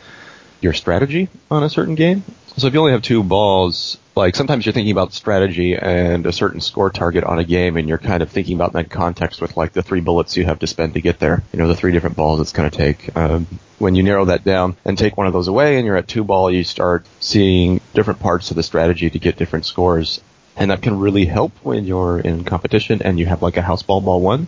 your 0.60 0.74
strategy 0.74 1.30
on 1.50 1.64
a 1.64 1.70
certain 1.70 1.96
game. 1.96 2.24
So 2.58 2.68
if 2.68 2.74
you 2.74 2.80
only 2.80 2.92
have 2.92 3.02
two 3.02 3.24
balls, 3.24 3.98
like 4.16 4.36
sometimes 4.36 4.66
you're 4.66 4.74
thinking 4.74 4.92
about 4.92 5.14
strategy 5.14 5.76
and 5.76 6.26
a 6.26 6.34
certain 6.34 6.60
score 6.60 6.90
target 6.90 7.24
on 7.24 7.40
a 7.40 7.44
game 7.44 7.78
and 7.78 7.88
you're 7.88 7.98
kind 7.98 8.22
of 8.22 8.30
thinking 8.30 8.56
about 8.56 8.74
that 8.74 8.90
context 8.90 9.42
with 9.42 9.56
like 9.56 9.72
the 9.72 9.82
three 9.82 10.02
bullets 10.02 10.36
you 10.36 10.44
have 10.46 10.60
to 10.60 10.68
spend 10.68 10.96
to 10.96 11.02
get 11.02 11.20
there. 11.20 11.44
You 11.54 11.60
know, 11.60 11.68
the 11.68 11.76
three 11.76 11.94
different 11.94 12.18
balls 12.18 12.42
it's 12.42 12.52
going 12.52 12.70
to 12.70 12.78
take. 12.78 13.16
Um, 13.16 13.48
when 13.80 13.96
you 13.96 14.04
narrow 14.04 14.26
that 14.26 14.44
down 14.44 14.76
and 14.84 14.98
take 14.98 15.16
one 15.16 15.28
of 15.28 15.34
those 15.34 15.48
away 15.48 15.78
and 15.78 15.86
you're 15.86 15.96
at 15.96 16.08
two 16.08 16.24
ball, 16.24 16.52
you 16.52 16.64
start 16.64 17.06
seeing 17.20 17.80
different 17.94 18.20
parts 18.20 18.52
of 18.52 18.58
the 18.58 18.64
strategy 18.64 19.10
to 19.10 19.18
get 19.18 19.38
different 19.38 19.66
scores 19.66 20.22
and 20.56 20.72
that 20.72 20.82
can 20.82 21.00
really 21.00 21.26
help 21.26 21.54
when 21.64 21.86
you're 21.86 22.20
in 22.20 22.44
competition 22.44 23.02
and 23.02 23.20
you 23.20 23.26
have 23.26 23.42
like 23.42 23.58
a 23.58 23.62
house 23.62 23.84
ball 23.84 24.02
ball 24.02 24.22
one. 24.22 24.48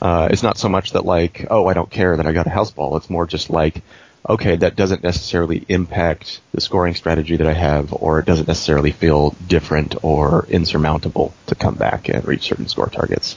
Uh, 0.00 0.28
it's 0.30 0.42
not 0.42 0.58
so 0.58 0.68
much 0.68 0.92
that 0.92 1.04
like, 1.04 1.46
oh, 1.50 1.66
I 1.66 1.74
don't 1.74 1.90
care 1.90 2.16
that 2.16 2.26
I 2.26 2.32
got 2.32 2.46
a 2.46 2.50
house 2.50 2.70
ball. 2.70 2.96
It's 2.96 3.10
more 3.10 3.26
just 3.26 3.50
like, 3.50 3.82
okay, 4.28 4.56
that 4.56 4.76
doesn't 4.76 5.02
necessarily 5.02 5.64
impact 5.68 6.40
the 6.52 6.60
scoring 6.60 6.94
strategy 6.94 7.36
that 7.36 7.46
I 7.46 7.52
have, 7.52 7.92
or 7.92 8.20
it 8.20 8.26
doesn't 8.26 8.46
necessarily 8.46 8.92
feel 8.92 9.30
different 9.46 9.96
or 10.04 10.46
insurmountable 10.48 11.34
to 11.46 11.54
come 11.54 11.74
back 11.74 12.08
and 12.08 12.24
reach 12.26 12.42
certain 12.42 12.68
score 12.68 12.88
targets. 12.88 13.36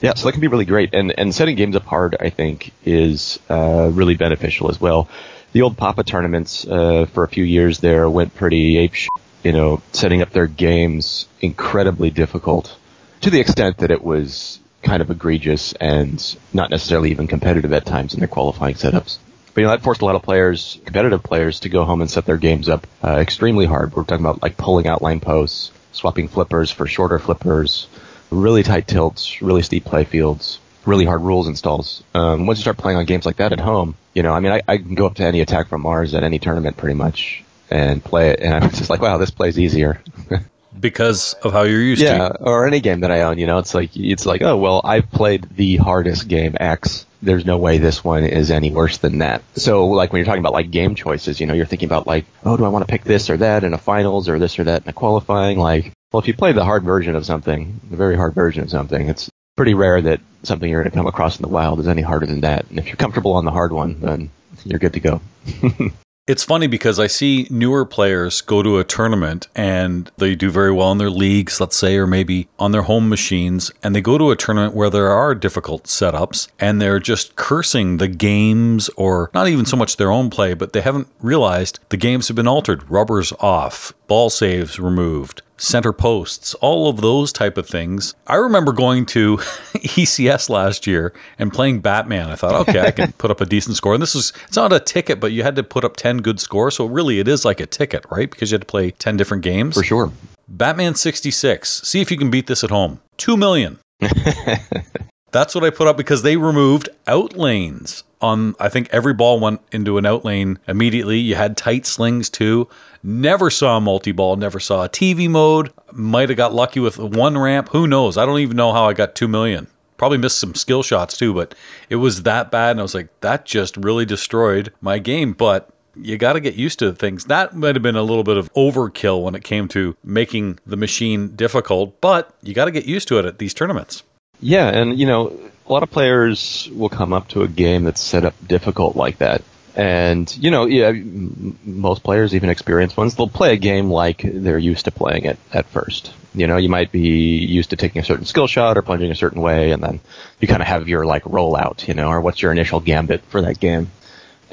Yeah, 0.00 0.14
so 0.14 0.26
that 0.26 0.32
can 0.32 0.40
be 0.40 0.48
really 0.48 0.66
great. 0.66 0.92
And 0.92 1.14
and 1.18 1.34
setting 1.34 1.56
games 1.56 1.76
up 1.76 1.86
hard, 1.86 2.16
I 2.20 2.28
think, 2.28 2.72
is 2.84 3.38
uh, 3.48 3.90
really 3.92 4.16
beneficial 4.16 4.68
as 4.68 4.78
well. 4.78 5.08
The 5.52 5.62
old 5.62 5.78
Papa 5.78 6.02
tournaments 6.02 6.66
uh, 6.66 7.06
for 7.06 7.24
a 7.24 7.28
few 7.28 7.44
years 7.44 7.78
there 7.78 8.10
went 8.10 8.34
pretty 8.34 8.76
ape 8.78 8.94
you 9.44 9.52
know, 9.52 9.82
setting 9.92 10.22
up 10.22 10.30
their 10.30 10.46
games 10.46 11.28
incredibly 11.40 12.10
difficult 12.10 12.76
to 13.20 13.30
the 13.30 13.40
extent 13.40 13.78
that 13.78 13.90
it 13.90 14.02
was 14.02 14.58
kind 14.82 15.00
of 15.00 15.10
egregious 15.10 15.72
and 15.74 16.36
not 16.52 16.70
necessarily 16.70 17.10
even 17.10 17.26
competitive 17.26 17.72
at 17.72 17.86
times 17.86 18.14
in 18.14 18.20
their 18.20 18.28
qualifying 18.28 18.74
setups. 18.74 19.18
But 19.54 19.60
you 19.60 19.66
know, 19.66 19.70
that 19.70 19.82
forced 19.82 20.02
a 20.02 20.04
lot 20.04 20.16
of 20.16 20.22
players, 20.22 20.80
competitive 20.84 21.22
players, 21.22 21.60
to 21.60 21.68
go 21.68 21.84
home 21.84 22.00
and 22.00 22.10
set 22.10 22.26
their 22.26 22.36
games 22.36 22.68
up 22.68 22.86
uh, 23.02 23.18
extremely 23.18 23.66
hard. 23.66 23.94
We're 23.94 24.04
talking 24.04 24.24
about 24.24 24.42
like 24.42 24.56
pulling 24.56 24.86
out 24.88 25.00
line 25.00 25.20
posts, 25.20 25.70
swapping 25.92 26.28
flippers 26.28 26.70
for 26.70 26.86
shorter 26.86 27.18
flippers, 27.18 27.86
really 28.30 28.62
tight 28.62 28.88
tilts, 28.88 29.40
really 29.40 29.62
steep 29.62 29.84
play 29.84 30.04
fields, 30.04 30.58
really 30.84 31.04
hard 31.04 31.20
rules 31.20 31.46
installs. 31.46 32.02
Um, 32.14 32.46
once 32.46 32.58
you 32.58 32.62
start 32.62 32.78
playing 32.78 32.98
on 32.98 33.04
games 33.04 33.26
like 33.26 33.36
that 33.36 33.52
at 33.52 33.60
home, 33.60 33.94
you 34.12 34.22
know, 34.22 34.32
I 34.32 34.40
mean, 34.40 34.52
I, 34.52 34.62
I 34.66 34.78
can 34.78 34.94
go 34.94 35.06
up 35.06 35.14
to 35.16 35.24
any 35.24 35.40
attack 35.40 35.68
from 35.68 35.82
Mars 35.82 36.14
at 36.14 36.24
any 36.24 36.40
tournament 36.40 36.76
pretty 36.76 36.94
much 36.94 37.43
and 37.74 38.02
play 38.02 38.30
it, 38.30 38.40
and 38.40 38.54
I 38.54 38.66
was 38.66 38.78
just 38.78 38.88
like, 38.88 39.00
wow, 39.00 39.18
this 39.18 39.30
plays 39.30 39.58
easier. 39.58 40.00
because 40.78 41.34
of 41.34 41.52
how 41.52 41.62
you're 41.62 41.80
used 41.80 42.02
yeah, 42.02 42.28
to. 42.28 42.36
Yeah, 42.40 42.46
or 42.46 42.66
any 42.66 42.80
game 42.80 43.00
that 43.00 43.10
I 43.10 43.22
own, 43.22 43.38
you 43.38 43.46
know, 43.46 43.58
it's 43.58 43.74
like 43.74 43.96
it's 43.96 44.26
like, 44.26 44.42
oh 44.42 44.56
well, 44.56 44.80
I've 44.84 45.10
played 45.10 45.48
the 45.50 45.76
hardest 45.76 46.28
game 46.28 46.56
X. 46.58 47.06
There's 47.22 47.46
no 47.46 47.58
way 47.58 47.78
this 47.78 48.04
one 48.04 48.24
is 48.24 48.50
any 48.50 48.70
worse 48.70 48.98
than 48.98 49.18
that. 49.18 49.42
So 49.56 49.86
like 49.88 50.12
when 50.12 50.20
you're 50.20 50.26
talking 50.26 50.40
about 50.40 50.52
like 50.52 50.70
game 50.70 50.94
choices, 50.94 51.40
you 51.40 51.46
know, 51.46 51.54
you're 51.54 51.66
thinking 51.66 51.88
about 51.88 52.06
like, 52.06 52.26
oh, 52.44 52.56
do 52.56 52.64
I 52.64 52.68
want 52.68 52.86
to 52.86 52.90
pick 52.90 53.02
this 53.02 53.30
or 53.30 53.38
that 53.38 53.64
in 53.64 53.72
a 53.72 53.78
finals 53.78 54.28
or 54.28 54.38
this 54.38 54.58
or 54.58 54.64
that 54.64 54.82
in 54.82 54.88
a 54.88 54.92
qualifying? 54.92 55.58
Like, 55.58 55.92
well, 56.12 56.20
if 56.20 56.28
you 56.28 56.34
play 56.34 56.52
the 56.52 56.64
hard 56.64 56.84
version 56.84 57.16
of 57.16 57.24
something, 57.24 57.80
the 57.90 57.96
very 57.96 58.16
hard 58.16 58.34
version 58.34 58.62
of 58.62 58.70
something, 58.70 59.08
it's 59.08 59.30
pretty 59.56 59.74
rare 59.74 60.02
that 60.02 60.20
something 60.42 60.70
you're 60.70 60.82
going 60.82 60.90
to 60.90 60.96
come 60.96 61.06
across 61.06 61.36
in 61.36 61.42
the 61.42 61.48
wild 61.48 61.80
is 61.80 61.88
any 61.88 62.02
harder 62.02 62.26
than 62.26 62.42
that. 62.42 62.68
And 62.68 62.78
if 62.78 62.86
you're 62.86 62.96
comfortable 62.96 63.32
on 63.32 63.46
the 63.46 63.50
hard 63.50 63.72
one, 63.72 64.00
then 64.00 64.30
you're 64.64 64.78
good 64.78 64.92
to 64.92 65.00
go. 65.00 65.20
It's 66.26 66.42
funny 66.42 66.68
because 66.68 66.98
I 66.98 67.06
see 67.06 67.46
newer 67.50 67.84
players 67.84 68.40
go 68.40 68.62
to 68.62 68.78
a 68.78 68.84
tournament 68.84 69.46
and 69.54 70.10
they 70.16 70.34
do 70.34 70.48
very 70.48 70.72
well 70.72 70.90
in 70.90 70.96
their 70.96 71.10
leagues, 71.10 71.60
let's 71.60 71.76
say, 71.76 71.98
or 71.98 72.06
maybe 72.06 72.48
on 72.58 72.72
their 72.72 72.84
home 72.84 73.10
machines, 73.10 73.70
and 73.82 73.94
they 73.94 74.00
go 74.00 74.16
to 74.16 74.30
a 74.30 74.36
tournament 74.36 74.72
where 74.72 74.88
there 74.88 75.10
are 75.10 75.34
difficult 75.34 75.84
setups 75.84 76.48
and 76.58 76.80
they're 76.80 76.98
just 76.98 77.36
cursing 77.36 77.98
the 77.98 78.08
games 78.08 78.88
or 78.96 79.30
not 79.34 79.48
even 79.48 79.66
so 79.66 79.76
much 79.76 79.98
their 79.98 80.10
own 80.10 80.30
play, 80.30 80.54
but 80.54 80.72
they 80.72 80.80
haven't 80.80 81.08
realized 81.20 81.78
the 81.90 81.98
games 81.98 82.28
have 82.28 82.36
been 82.36 82.48
altered. 82.48 82.90
Rubbers 82.90 83.34
off, 83.38 83.92
ball 84.06 84.30
saves 84.30 84.80
removed, 84.80 85.42
center 85.56 85.92
posts, 85.92 86.54
all 86.54 86.88
of 86.88 87.00
those 87.00 87.32
type 87.32 87.56
of 87.56 87.68
things. 87.68 88.14
I 88.26 88.36
remember 88.36 88.72
going 88.72 89.06
to 89.06 89.36
ECS 89.38 90.48
last 90.48 90.86
year 90.86 91.12
and 91.38 91.52
playing 91.52 91.80
Batman. 91.80 92.30
I 92.30 92.36
thought, 92.36 92.68
okay, 92.68 92.80
I 92.80 92.90
can 92.90 93.12
put 93.18 93.30
up 93.30 93.40
a 93.40 93.46
decent 93.46 93.76
score. 93.76 93.94
And 93.94 94.02
this 94.02 94.14
is 94.14 94.32
it's 94.48 94.56
not 94.56 94.72
a 94.72 94.80
ticket, 94.80 95.20
but 95.20 95.32
you 95.32 95.42
had 95.42 95.56
to 95.56 95.62
put 95.62 95.84
up 95.84 95.96
10 95.96 96.18
good 96.18 96.40
scores. 96.40 96.76
So 96.76 96.86
really 96.86 97.20
it 97.20 97.28
is 97.28 97.44
like 97.44 97.60
a 97.60 97.66
ticket, 97.66 98.04
right? 98.10 98.30
Because 98.30 98.50
you 98.50 98.56
had 98.56 98.62
to 98.62 98.66
play 98.66 98.90
10 98.90 99.16
different 99.16 99.42
games. 99.42 99.74
For 99.74 99.84
sure. 99.84 100.12
Batman 100.48 100.94
66. 100.94 101.82
See 101.84 102.00
if 102.00 102.10
you 102.10 102.16
can 102.16 102.30
beat 102.30 102.46
this 102.46 102.64
at 102.64 102.70
home. 102.70 103.00
2 103.18 103.36
million. 103.36 103.78
That's 105.30 105.54
what 105.54 105.64
I 105.64 105.70
put 105.70 105.88
up 105.88 105.96
because 105.96 106.22
they 106.22 106.36
removed 106.36 106.88
out 107.06 107.36
lanes 107.36 108.04
on 108.24 108.54
I 108.58 108.68
think 108.68 108.88
every 108.90 109.12
ball 109.12 109.38
went 109.38 109.60
into 109.70 109.98
an 109.98 110.06
out 110.06 110.24
lane 110.24 110.58
immediately. 110.66 111.18
You 111.18 111.34
had 111.34 111.56
tight 111.56 111.86
slings 111.86 112.30
too. 112.30 112.68
Never 113.06 113.50
saw 113.50 113.76
a 113.76 113.80
multi 113.82 114.12
ball, 114.12 114.36
never 114.36 114.58
saw 114.58 114.82
a 114.82 114.88
TV 114.88 115.28
mode. 115.28 115.70
Might 115.92 116.30
have 116.30 116.38
got 116.38 116.54
lucky 116.54 116.80
with 116.80 116.98
one 116.98 117.36
ramp. 117.36 117.68
Who 117.72 117.86
knows? 117.86 118.16
I 118.16 118.24
don't 118.24 118.38
even 118.38 118.56
know 118.56 118.72
how 118.72 118.86
I 118.86 118.94
got 118.94 119.14
2 119.14 119.28
million. 119.28 119.66
Probably 119.98 120.16
missed 120.16 120.38
some 120.38 120.54
skill 120.54 120.82
shots 120.82 121.18
too, 121.18 121.34
but 121.34 121.54
it 121.90 121.96
was 121.96 122.22
that 122.22 122.50
bad. 122.50 122.70
And 122.70 122.80
I 122.80 122.82
was 122.82 122.94
like, 122.94 123.08
that 123.20 123.44
just 123.44 123.76
really 123.76 124.06
destroyed 124.06 124.72
my 124.80 124.98
game. 124.98 125.34
But 125.34 125.68
you 125.94 126.16
got 126.16 126.32
to 126.32 126.40
get 126.40 126.54
used 126.54 126.78
to 126.78 126.94
things. 126.94 127.26
That 127.26 127.54
might 127.54 127.74
have 127.74 127.82
been 127.82 127.94
a 127.94 128.02
little 128.02 128.24
bit 128.24 128.38
of 128.38 128.50
overkill 128.54 129.22
when 129.22 129.34
it 129.34 129.44
came 129.44 129.68
to 129.68 129.94
making 130.02 130.58
the 130.64 130.78
machine 130.78 131.36
difficult, 131.36 132.00
but 132.00 132.34
you 132.42 132.54
got 132.54 132.64
to 132.64 132.70
get 132.70 132.86
used 132.86 133.06
to 133.08 133.18
it 133.18 133.26
at 133.26 133.38
these 133.38 133.52
tournaments. 133.52 134.02
Yeah, 134.40 134.68
and 134.68 134.98
you 134.98 135.06
know, 135.06 135.38
a 135.66 135.72
lot 135.72 135.82
of 135.82 135.90
players 135.90 136.70
will 136.72 136.88
come 136.88 137.12
up 137.12 137.28
to 137.28 137.42
a 137.42 137.48
game 137.48 137.84
that's 137.84 138.00
set 138.00 138.24
up 138.24 138.34
difficult 138.48 138.96
like 138.96 139.18
that. 139.18 139.42
And, 139.76 140.34
you 140.36 140.50
know, 140.50 140.66
yeah, 140.66 140.92
most 140.92 142.04
players, 142.04 142.34
even 142.34 142.48
experienced 142.48 142.96
ones, 142.96 143.16
they'll 143.16 143.28
play 143.28 143.54
a 143.54 143.56
game 143.56 143.90
like 143.90 144.22
they're 144.22 144.58
used 144.58 144.84
to 144.84 144.92
playing 144.92 145.24
it 145.24 145.38
at 145.52 145.66
first. 145.66 146.12
You 146.32 146.46
know, 146.46 146.56
you 146.56 146.68
might 146.68 146.92
be 146.92 147.38
used 147.38 147.70
to 147.70 147.76
taking 147.76 148.00
a 148.00 148.04
certain 148.04 148.24
skill 148.24 148.46
shot 148.46 148.76
or 148.76 148.82
plunging 148.82 149.10
a 149.10 149.16
certain 149.16 149.40
way, 149.40 149.72
and 149.72 149.82
then 149.82 150.00
you 150.40 150.48
kind 150.48 150.62
of 150.62 150.68
have 150.68 150.88
your, 150.88 151.04
like, 151.04 151.24
rollout, 151.24 151.88
you 151.88 151.94
know, 151.94 152.08
or 152.08 152.20
what's 152.20 152.40
your 152.40 152.52
initial 152.52 152.80
gambit 152.80 153.22
for 153.22 153.42
that 153.42 153.58
game 153.58 153.90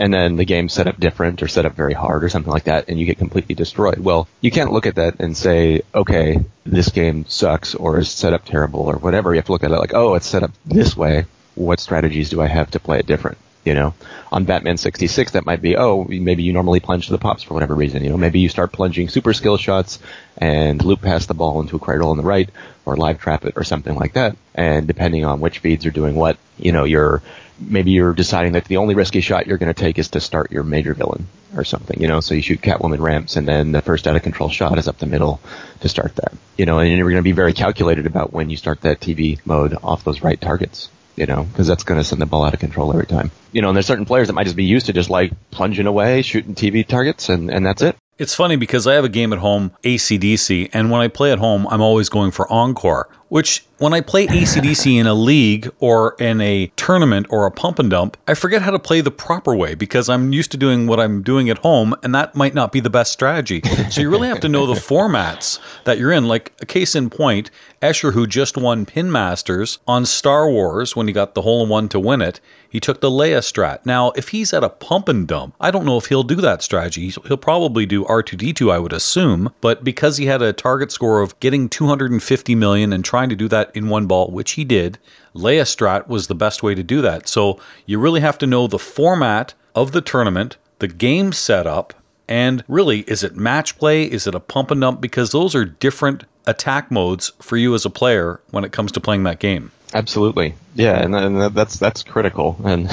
and 0.01 0.11
then 0.11 0.35
the 0.35 0.45
game's 0.45 0.73
set 0.73 0.87
up 0.87 0.99
different 0.99 1.43
or 1.43 1.47
set 1.47 1.65
up 1.65 1.73
very 1.73 1.93
hard 1.93 2.23
or 2.23 2.29
something 2.29 2.51
like 2.51 2.63
that, 2.63 2.89
and 2.89 2.99
you 2.99 3.05
get 3.05 3.19
completely 3.19 3.53
destroyed. 3.53 3.99
Well, 3.99 4.27
you 4.41 4.49
can't 4.49 4.71
look 4.71 4.87
at 4.87 4.95
that 4.95 5.19
and 5.19 5.37
say, 5.37 5.81
okay, 5.93 6.39
this 6.65 6.89
game 6.89 7.25
sucks 7.27 7.75
or 7.75 7.99
is 7.99 8.09
set 8.09 8.33
up 8.33 8.43
terrible 8.43 8.81
or 8.81 8.97
whatever. 8.97 9.31
You 9.31 9.37
have 9.37 9.45
to 9.45 9.51
look 9.51 9.63
at 9.63 9.71
it 9.71 9.77
like, 9.77 9.93
oh, 9.93 10.15
it's 10.15 10.25
set 10.25 10.41
up 10.41 10.51
this 10.65 10.97
way. 10.97 11.25
What 11.53 11.79
strategies 11.79 12.31
do 12.31 12.41
I 12.41 12.47
have 12.47 12.71
to 12.71 12.79
play 12.79 12.97
it 12.97 13.05
different? 13.05 13.37
You 13.63 13.75
know, 13.75 13.93
on 14.31 14.45
Batman 14.45 14.77
66, 14.77 15.33
that 15.33 15.45
might 15.45 15.61
be, 15.61 15.77
oh, 15.77 16.03
maybe 16.03 16.41
you 16.41 16.51
normally 16.51 16.79
plunge 16.79 17.05
to 17.05 17.11
the 17.11 17.19
pops 17.19 17.43
for 17.43 17.53
whatever 17.53 17.75
reason. 17.75 18.03
You 18.03 18.09
know, 18.09 18.17
maybe 18.17 18.39
you 18.39 18.49
start 18.49 18.71
plunging 18.71 19.07
super 19.07 19.33
skill 19.33 19.57
shots 19.57 19.99
and 20.37 20.83
loop 20.83 21.01
past 21.01 21.27
the 21.27 21.35
ball 21.35 21.61
into 21.61 21.75
a 21.75 21.79
cradle 21.79 22.09
on 22.09 22.17
the 22.17 22.23
right 22.23 22.49
or 22.85 22.97
live 22.97 23.19
trap 23.19 23.45
it 23.45 23.53
or 23.55 23.63
something 23.63 23.93
like 23.93 24.13
that. 24.13 24.35
And 24.55 24.87
depending 24.87 25.25
on 25.25 25.41
which 25.41 25.59
feeds 25.59 25.85
are 25.85 25.91
doing 25.91 26.15
what, 26.15 26.37
you 26.57 26.71
know, 26.71 26.85
you're 26.85 27.21
maybe 27.61 27.91
you're 27.91 28.13
deciding 28.13 28.53
that 28.53 28.65
the 28.65 28.77
only 28.77 28.95
risky 28.95 29.21
shot 29.21 29.47
you're 29.47 29.57
going 29.57 29.73
to 29.73 29.79
take 29.79 29.99
is 29.99 30.09
to 30.09 30.19
start 30.19 30.51
your 30.51 30.63
major 30.63 30.93
villain 30.93 31.27
or 31.55 31.63
something, 31.63 32.01
you 32.01 32.07
know, 32.07 32.19
so 32.19 32.33
you 32.33 32.41
shoot 32.41 32.61
Catwoman 32.61 32.99
ramps 32.99 33.35
and 33.35 33.47
then 33.47 33.71
the 33.71 33.81
first 33.81 34.07
out 34.07 34.15
of 34.15 34.23
control 34.23 34.49
shot 34.49 34.77
is 34.77 34.87
up 34.87 34.97
the 34.97 35.05
middle 35.05 35.39
to 35.81 35.89
start 35.89 36.15
that, 36.15 36.33
you 36.57 36.65
know, 36.65 36.79
and 36.79 36.89
you're 36.89 37.09
going 37.09 37.17
to 37.17 37.21
be 37.21 37.33
very 37.33 37.53
calculated 37.53 38.05
about 38.05 38.33
when 38.33 38.49
you 38.49 38.57
start 38.57 38.81
that 38.81 38.99
TV 38.99 39.39
mode 39.45 39.75
off 39.83 40.03
those 40.03 40.21
right 40.21 40.39
targets, 40.39 40.89
you 41.15 41.25
know, 41.25 41.43
because 41.43 41.67
that's 41.67 41.83
going 41.83 41.99
to 41.99 42.03
send 42.03 42.21
the 42.21 42.25
ball 42.25 42.43
out 42.43 42.53
of 42.53 42.59
control 42.59 42.91
every 42.91 43.05
time. 43.05 43.31
You 43.51 43.61
know, 43.61 43.69
and 43.69 43.75
there's 43.75 43.85
certain 43.85 44.05
players 44.05 44.27
that 44.27 44.33
might 44.33 44.45
just 44.45 44.55
be 44.55 44.65
used 44.65 44.87
to 44.87 44.93
just 44.93 45.09
like 45.09 45.31
plunging 45.51 45.87
away, 45.87 46.21
shooting 46.21 46.55
TV 46.55 46.85
targets 46.85 47.29
and, 47.29 47.49
and 47.49 47.65
that's 47.65 47.81
it. 47.81 47.95
It's 48.17 48.35
funny 48.35 48.55
because 48.55 48.85
I 48.85 48.93
have 48.93 49.03
a 49.03 49.09
game 49.09 49.33
at 49.33 49.39
home, 49.39 49.71
ACDC, 49.83 50.69
and 50.73 50.91
when 50.91 51.01
I 51.01 51.07
play 51.07 51.31
at 51.31 51.39
home, 51.39 51.65
I'm 51.71 51.81
always 51.81 52.07
going 52.07 52.29
for 52.29 52.51
Encore, 52.51 53.09
which 53.29 53.65
when 53.81 53.95
I 53.95 54.01
play 54.01 54.27
ACDC 54.27 54.99
in 54.99 55.07
a 55.07 55.15
league 55.15 55.67
or 55.79 56.15
in 56.19 56.39
a 56.39 56.67
tournament 56.75 57.25
or 57.31 57.47
a 57.47 57.51
pump 57.51 57.79
and 57.79 57.89
dump, 57.89 58.15
I 58.27 58.35
forget 58.35 58.61
how 58.61 58.69
to 58.69 58.77
play 58.77 59.01
the 59.01 59.09
proper 59.09 59.55
way 59.55 59.73
because 59.73 60.07
I'm 60.07 60.31
used 60.31 60.51
to 60.51 60.57
doing 60.57 60.85
what 60.85 60.99
I'm 60.99 61.23
doing 61.23 61.49
at 61.49 61.57
home, 61.57 61.95
and 62.03 62.13
that 62.13 62.35
might 62.35 62.53
not 62.53 62.71
be 62.71 62.79
the 62.79 62.91
best 62.91 63.11
strategy. 63.11 63.59
So 63.89 64.01
you 64.01 64.11
really 64.11 64.27
have 64.27 64.39
to 64.41 64.49
know 64.49 64.67
the 64.67 64.75
formats 64.75 65.57
that 65.85 65.97
you're 65.97 66.11
in. 66.11 66.27
Like 66.27 66.53
a 66.61 66.65
case 66.67 66.93
in 66.93 67.09
point, 67.09 67.49
Escher, 67.81 68.13
who 68.13 68.27
just 68.27 68.55
won 68.55 68.85
Pin 68.85 69.11
Masters 69.11 69.79
on 69.87 70.05
Star 70.05 70.47
Wars 70.47 70.95
when 70.95 71.07
he 71.07 71.13
got 71.13 71.33
the 71.33 71.41
hole 71.41 71.63
in 71.63 71.69
one 71.69 71.89
to 71.89 71.99
win 71.99 72.21
it, 72.21 72.39
he 72.69 72.79
took 72.79 73.01
the 73.01 73.09
Leia 73.09 73.39
strat. 73.39 73.85
Now, 73.85 74.11
if 74.11 74.29
he's 74.29 74.53
at 74.53 74.63
a 74.63 74.69
pump 74.69 75.09
and 75.09 75.27
dump, 75.27 75.55
I 75.59 75.71
don't 75.71 75.85
know 75.85 75.97
if 75.97 76.05
he'll 76.05 76.23
do 76.23 76.35
that 76.35 76.61
strategy. 76.61 77.09
He'll 77.09 77.35
probably 77.35 77.85
do 77.85 78.05
R2D2, 78.05 78.71
I 78.71 78.79
would 78.79 78.93
assume, 78.93 79.51
but 79.59 79.83
because 79.83 80.17
he 80.17 80.27
had 80.27 80.41
a 80.41 80.53
target 80.53 80.91
score 80.91 81.21
of 81.21 81.37
getting 81.39 81.67
250 81.67 82.55
million 82.55 82.93
and 82.93 83.03
trying 83.03 83.29
to 83.29 83.35
do 83.35 83.49
that 83.49 83.70
in 83.73 83.89
one 83.89 84.07
ball, 84.07 84.29
which 84.31 84.51
he 84.51 84.63
did, 84.63 84.97
Leia 85.35 85.63
strat 85.63 86.07
was 86.07 86.27
the 86.27 86.35
best 86.35 86.63
way 86.63 86.75
to 86.75 86.83
do 86.83 87.01
that. 87.01 87.27
So 87.27 87.59
you 87.85 87.99
really 87.99 88.21
have 88.21 88.37
to 88.39 88.47
know 88.47 88.67
the 88.67 88.79
format 88.79 89.53
of 89.75 89.91
the 89.91 90.01
tournament, 90.01 90.57
the 90.79 90.87
game 90.87 91.31
setup, 91.31 91.93
and 92.27 92.63
really, 92.67 93.01
is 93.01 93.23
it 93.23 93.35
match 93.35 93.77
play? 93.77 94.05
Is 94.05 94.25
it 94.25 94.35
a 94.35 94.39
pump 94.39 94.71
and 94.71 94.79
dump? 94.79 95.01
Because 95.01 95.31
those 95.31 95.53
are 95.53 95.65
different 95.65 96.23
attack 96.45 96.89
modes 96.89 97.33
for 97.39 97.57
you 97.57 97.75
as 97.75 97.85
a 97.85 97.89
player 97.89 98.41
when 98.51 98.63
it 98.63 98.71
comes 98.71 98.91
to 98.93 99.01
playing 99.01 99.23
that 99.23 99.39
game. 99.39 99.71
Absolutely, 99.93 100.55
yeah, 100.73 101.03
and, 101.03 101.13
and 101.13 101.53
that's 101.53 101.77
that's 101.77 102.03
critical. 102.03 102.55
And 102.63 102.83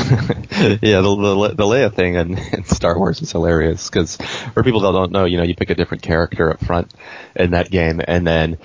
yeah, 0.82 1.00
the, 1.00 1.14
the, 1.14 1.54
the 1.54 1.64
Leia 1.64 1.94
thing 1.94 2.14
in, 2.14 2.37
in 2.37 2.64
Star 2.64 2.99
Wars 2.99 3.23
is 3.23 3.30
hilarious 3.30 3.88
because 3.88 4.16
for 4.52 4.64
people 4.64 4.80
that 4.80 4.90
don't 4.90 5.12
know, 5.12 5.25
you 5.25 5.37
know, 5.37 5.44
you 5.44 5.54
pick 5.54 5.70
a 5.70 5.76
different 5.76 6.02
character 6.02 6.50
up 6.50 6.58
front 6.64 6.92
in 7.37 7.52
that 7.52 7.70
game, 7.70 8.00
and 8.08 8.26
then 8.26 8.58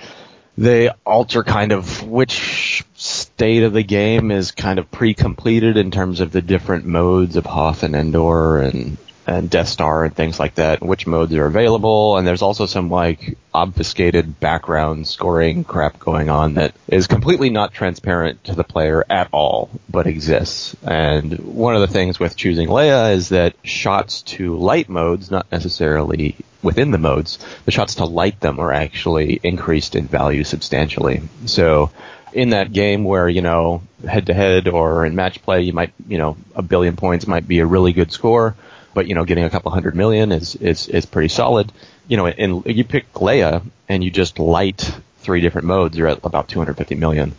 they 0.56 0.90
alter 1.04 1.42
kind 1.42 1.72
of 1.72 2.02
which 2.02 2.84
state 2.94 3.64
of 3.64 3.72
the 3.72 3.82
game 3.82 4.30
is 4.30 4.52
kind 4.52 4.78
of 4.78 4.90
pre-completed 4.90 5.76
in 5.76 5.90
terms 5.90 6.20
of 6.20 6.32
the 6.32 6.42
different 6.42 6.84
modes 6.86 7.36
of 7.36 7.44
Hoth 7.44 7.82
and 7.82 7.94
Endor 7.94 8.58
and 8.58 8.96
and 9.26 9.48
Death 9.48 9.68
Star 9.68 10.04
and 10.04 10.14
things 10.14 10.38
like 10.38 10.56
that, 10.56 10.82
which 10.82 11.06
modes 11.06 11.32
are 11.34 11.46
available, 11.46 12.16
and 12.16 12.26
there's 12.26 12.42
also 12.42 12.66
some 12.66 12.90
like 12.90 13.36
obfuscated 13.52 14.38
background 14.40 15.06
scoring 15.06 15.64
crap 15.64 15.98
going 15.98 16.28
on 16.28 16.54
that 16.54 16.74
is 16.88 17.06
completely 17.06 17.50
not 17.50 17.72
transparent 17.72 18.42
to 18.44 18.54
the 18.54 18.64
player 18.64 19.04
at 19.08 19.28
all, 19.32 19.70
but 19.88 20.06
exists. 20.06 20.76
And 20.82 21.38
one 21.38 21.74
of 21.74 21.80
the 21.80 21.86
things 21.86 22.18
with 22.18 22.36
choosing 22.36 22.68
Leia 22.68 23.14
is 23.14 23.30
that 23.30 23.54
shots 23.62 24.22
to 24.22 24.56
light 24.56 24.88
modes, 24.88 25.30
not 25.30 25.50
necessarily 25.50 26.36
within 26.62 26.90
the 26.90 26.98
modes, 26.98 27.38
the 27.64 27.70
shots 27.70 27.96
to 27.96 28.04
light 28.04 28.40
them 28.40 28.58
are 28.58 28.72
actually 28.72 29.38
increased 29.42 29.94
in 29.94 30.06
value 30.06 30.44
substantially. 30.44 31.22
So 31.46 31.90
in 32.32 32.50
that 32.50 32.72
game 32.72 33.04
where, 33.04 33.28
you 33.28 33.42
know, 33.42 33.82
head 34.06 34.26
to 34.26 34.34
head 34.34 34.66
or 34.66 35.06
in 35.06 35.14
match 35.14 35.40
play, 35.42 35.62
you 35.62 35.72
might, 35.72 35.92
you 36.08 36.18
know, 36.18 36.36
a 36.54 36.62
billion 36.62 36.96
points 36.96 37.26
might 37.26 37.46
be 37.46 37.60
a 37.60 37.66
really 37.66 37.92
good 37.92 38.10
score, 38.10 38.56
but, 38.94 39.06
you 39.06 39.14
know, 39.14 39.24
getting 39.24 39.44
a 39.44 39.50
couple 39.50 39.70
hundred 39.70 39.94
million 39.94 40.32
is, 40.32 40.56
is, 40.56 40.88
is 40.88 41.06
pretty 41.06 41.28
solid. 41.28 41.72
You 42.08 42.16
know, 42.16 42.26
and 42.26 42.64
you 42.66 42.84
pick 42.84 43.10
Leia 43.14 43.62
and 43.88 44.04
you 44.04 44.10
just 44.10 44.38
light 44.38 44.94
three 45.18 45.40
different 45.40 45.66
modes, 45.66 45.96
you're 45.96 46.08
at 46.08 46.20
about 46.24 46.48
250 46.48 46.94
million. 46.96 47.32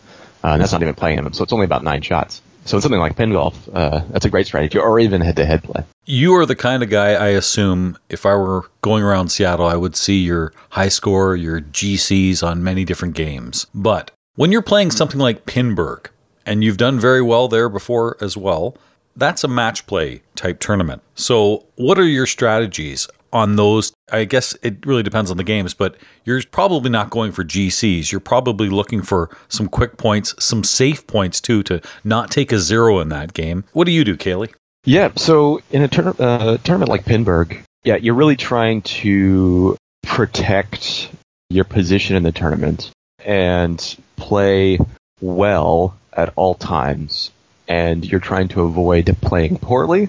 Uh, 0.44 0.48
and 0.48 0.60
that's 0.60 0.72
not 0.72 0.82
even 0.82 0.94
playing 0.94 1.22
them. 1.22 1.32
So 1.32 1.44
it's 1.44 1.52
only 1.52 1.64
about 1.64 1.82
nine 1.82 2.02
shots. 2.02 2.42
So 2.64 2.76
in 2.76 2.82
something 2.82 3.00
like 3.00 3.16
pin 3.16 3.30
golf, 3.30 3.68
uh, 3.72 4.02
that's 4.10 4.24
a 4.24 4.30
great 4.30 4.46
strategy, 4.46 4.76
or 4.78 4.98
even 4.98 5.20
head-to-head 5.20 5.62
play. 5.62 5.84
You 6.04 6.34
are 6.34 6.44
the 6.44 6.56
kind 6.56 6.82
of 6.82 6.90
guy 6.90 7.12
I 7.12 7.28
assume 7.28 7.96
if 8.08 8.26
I 8.26 8.34
were 8.34 8.68
going 8.82 9.04
around 9.04 9.28
Seattle, 9.28 9.66
I 9.66 9.76
would 9.76 9.94
see 9.94 10.18
your 10.18 10.52
high 10.70 10.88
score, 10.88 11.36
your 11.36 11.60
GCs 11.60 12.42
on 12.42 12.64
many 12.64 12.84
different 12.84 13.14
games. 13.14 13.66
But 13.72 14.10
when 14.34 14.50
you're 14.50 14.62
playing 14.62 14.90
something 14.90 15.20
like 15.20 15.46
Pinburgh, 15.46 16.10
and 16.44 16.62
you've 16.62 16.76
done 16.76 16.98
very 16.98 17.22
well 17.22 17.48
there 17.48 17.68
before 17.68 18.16
as 18.20 18.36
well, 18.36 18.76
that's 19.16 19.44
a 19.44 19.48
match 19.48 19.86
play 19.86 20.22
type 20.36 20.60
tournament. 20.60 21.02
So, 21.14 21.66
what 21.76 21.98
are 21.98 22.06
your 22.06 22.26
strategies 22.26 23.08
on 23.32 23.56
those? 23.56 23.92
I 24.10 24.24
guess 24.24 24.56
it 24.62 24.84
really 24.86 25.02
depends 25.02 25.30
on 25.30 25.36
the 25.36 25.44
games, 25.44 25.74
but 25.74 25.96
you're 26.24 26.42
probably 26.50 26.90
not 26.90 27.10
going 27.10 27.32
for 27.32 27.44
GCs. 27.44 28.12
You're 28.12 28.20
probably 28.20 28.68
looking 28.68 29.02
for 29.02 29.30
some 29.48 29.68
quick 29.68 29.96
points, 29.96 30.34
some 30.38 30.64
safe 30.64 31.06
points 31.06 31.40
too, 31.40 31.62
to 31.64 31.80
not 32.04 32.30
take 32.30 32.52
a 32.52 32.58
zero 32.58 32.98
in 33.00 33.08
that 33.10 33.34
game. 33.34 33.64
What 33.72 33.84
do 33.84 33.92
you 33.92 34.04
do, 34.04 34.16
Kayle? 34.16 34.46
Yeah, 34.84 35.10
so 35.16 35.60
in 35.70 35.82
a 35.82 35.88
tur- 35.88 36.14
uh, 36.18 36.58
tournament 36.58 36.88
like 36.88 37.04
Pinburgh, 37.04 37.58
yeah, 37.82 37.96
you're 37.96 38.14
really 38.14 38.36
trying 38.36 38.82
to 38.82 39.76
protect 40.04 41.10
your 41.50 41.64
position 41.64 42.16
in 42.16 42.22
the 42.22 42.32
tournament 42.32 42.90
and 43.24 43.96
play 44.16 44.78
well 45.20 45.96
at 46.12 46.32
all 46.36 46.54
times 46.54 47.30
and 47.68 48.04
you're 48.04 48.20
trying 48.20 48.48
to 48.48 48.62
avoid 48.62 49.16
playing 49.20 49.58
poorly. 49.58 50.08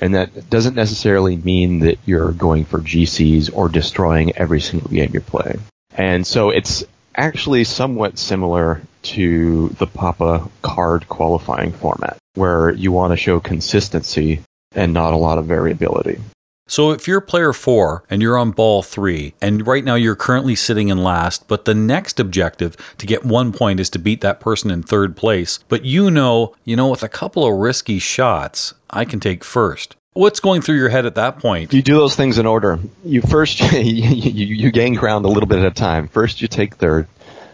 And 0.00 0.14
that 0.14 0.48
doesn't 0.48 0.74
necessarily 0.74 1.36
mean 1.36 1.80
that 1.80 1.98
you're 2.06 2.32
going 2.32 2.64
for 2.64 2.80
GCs 2.80 3.50
or 3.54 3.68
destroying 3.68 4.36
every 4.36 4.60
single 4.60 4.90
game 4.90 5.10
you're 5.12 5.22
playing. 5.22 5.60
And 5.94 6.26
so 6.26 6.50
it's 6.50 6.84
actually 7.14 7.64
somewhat 7.64 8.18
similar 8.18 8.80
to 9.02 9.68
the 9.78 9.86
Papa 9.86 10.48
card 10.62 11.08
qualifying 11.08 11.72
format, 11.72 12.16
where 12.34 12.70
you 12.70 12.92
want 12.92 13.12
to 13.12 13.16
show 13.16 13.40
consistency 13.40 14.40
and 14.74 14.94
not 14.94 15.12
a 15.12 15.18
lot 15.18 15.38
of 15.38 15.46
variability. 15.46 16.18
So 16.72 16.90
if 16.90 17.06
you're 17.06 17.20
player 17.20 17.52
four 17.52 18.02
and 18.08 18.22
you're 18.22 18.38
on 18.38 18.52
ball 18.52 18.80
three, 18.80 19.34
and 19.42 19.66
right 19.66 19.84
now 19.84 19.94
you're 19.94 20.16
currently 20.16 20.54
sitting 20.54 20.88
in 20.88 21.04
last, 21.04 21.46
but 21.46 21.66
the 21.66 21.74
next 21.74 22.18
objective 22.18 22.78
to 22.96 23.04
get 23.04 23.26
one 23.26 23.52
point 23.52 23.78
is 23.78 23.90
to 23.90 23.98
beat 23.98 24.22
that 24.22 24.40
person 24.40 24.70
in 24.70 24.82
third 24.82 25.14
place, 25.14 25.58
but 25.68 25.84
you 25.84 26.10
know, 26.10 26.54
you 26.64 26.74
know, 26.74 26.88
with 26.88 27.02
a 27.02 27.10
couple 27.10 27.46
of 27.46 27.60
risky 27.60 27.98
shots, 27.98 28.72
I 28.88 29.04
can 29.04 29.20
take 29.20 29.44
first. 29.44 29.96
What's 30.14 30.40
going 30.40 30.62
through 30.62 30.76
your 30.76 30.88
head 30.88 31.04
at 31.04 31.14
that 31.16 31.40
point? 31.40 31.74
You 31.74 31.82
do 31.82 31.96
those 31.96 32.16
things 32.16 32.38
in 32.38 32.46
order. 32.46 32.78
You 33.04 33.20
first 33.20 33.60
you, 33.74 33.82
you, 33.82 34.70
gain 34.72 34.94
ground 34.94 35.26
a 35.26 35.28
little 35.28 35.46
bit 35.50 35.58
at 35.58 35.66
a 35.66 35.74
time. 35.74 36.08
First 36.08 36.40
you 36.40 36.48
take 36.48 36.76
third, 36.76 37.06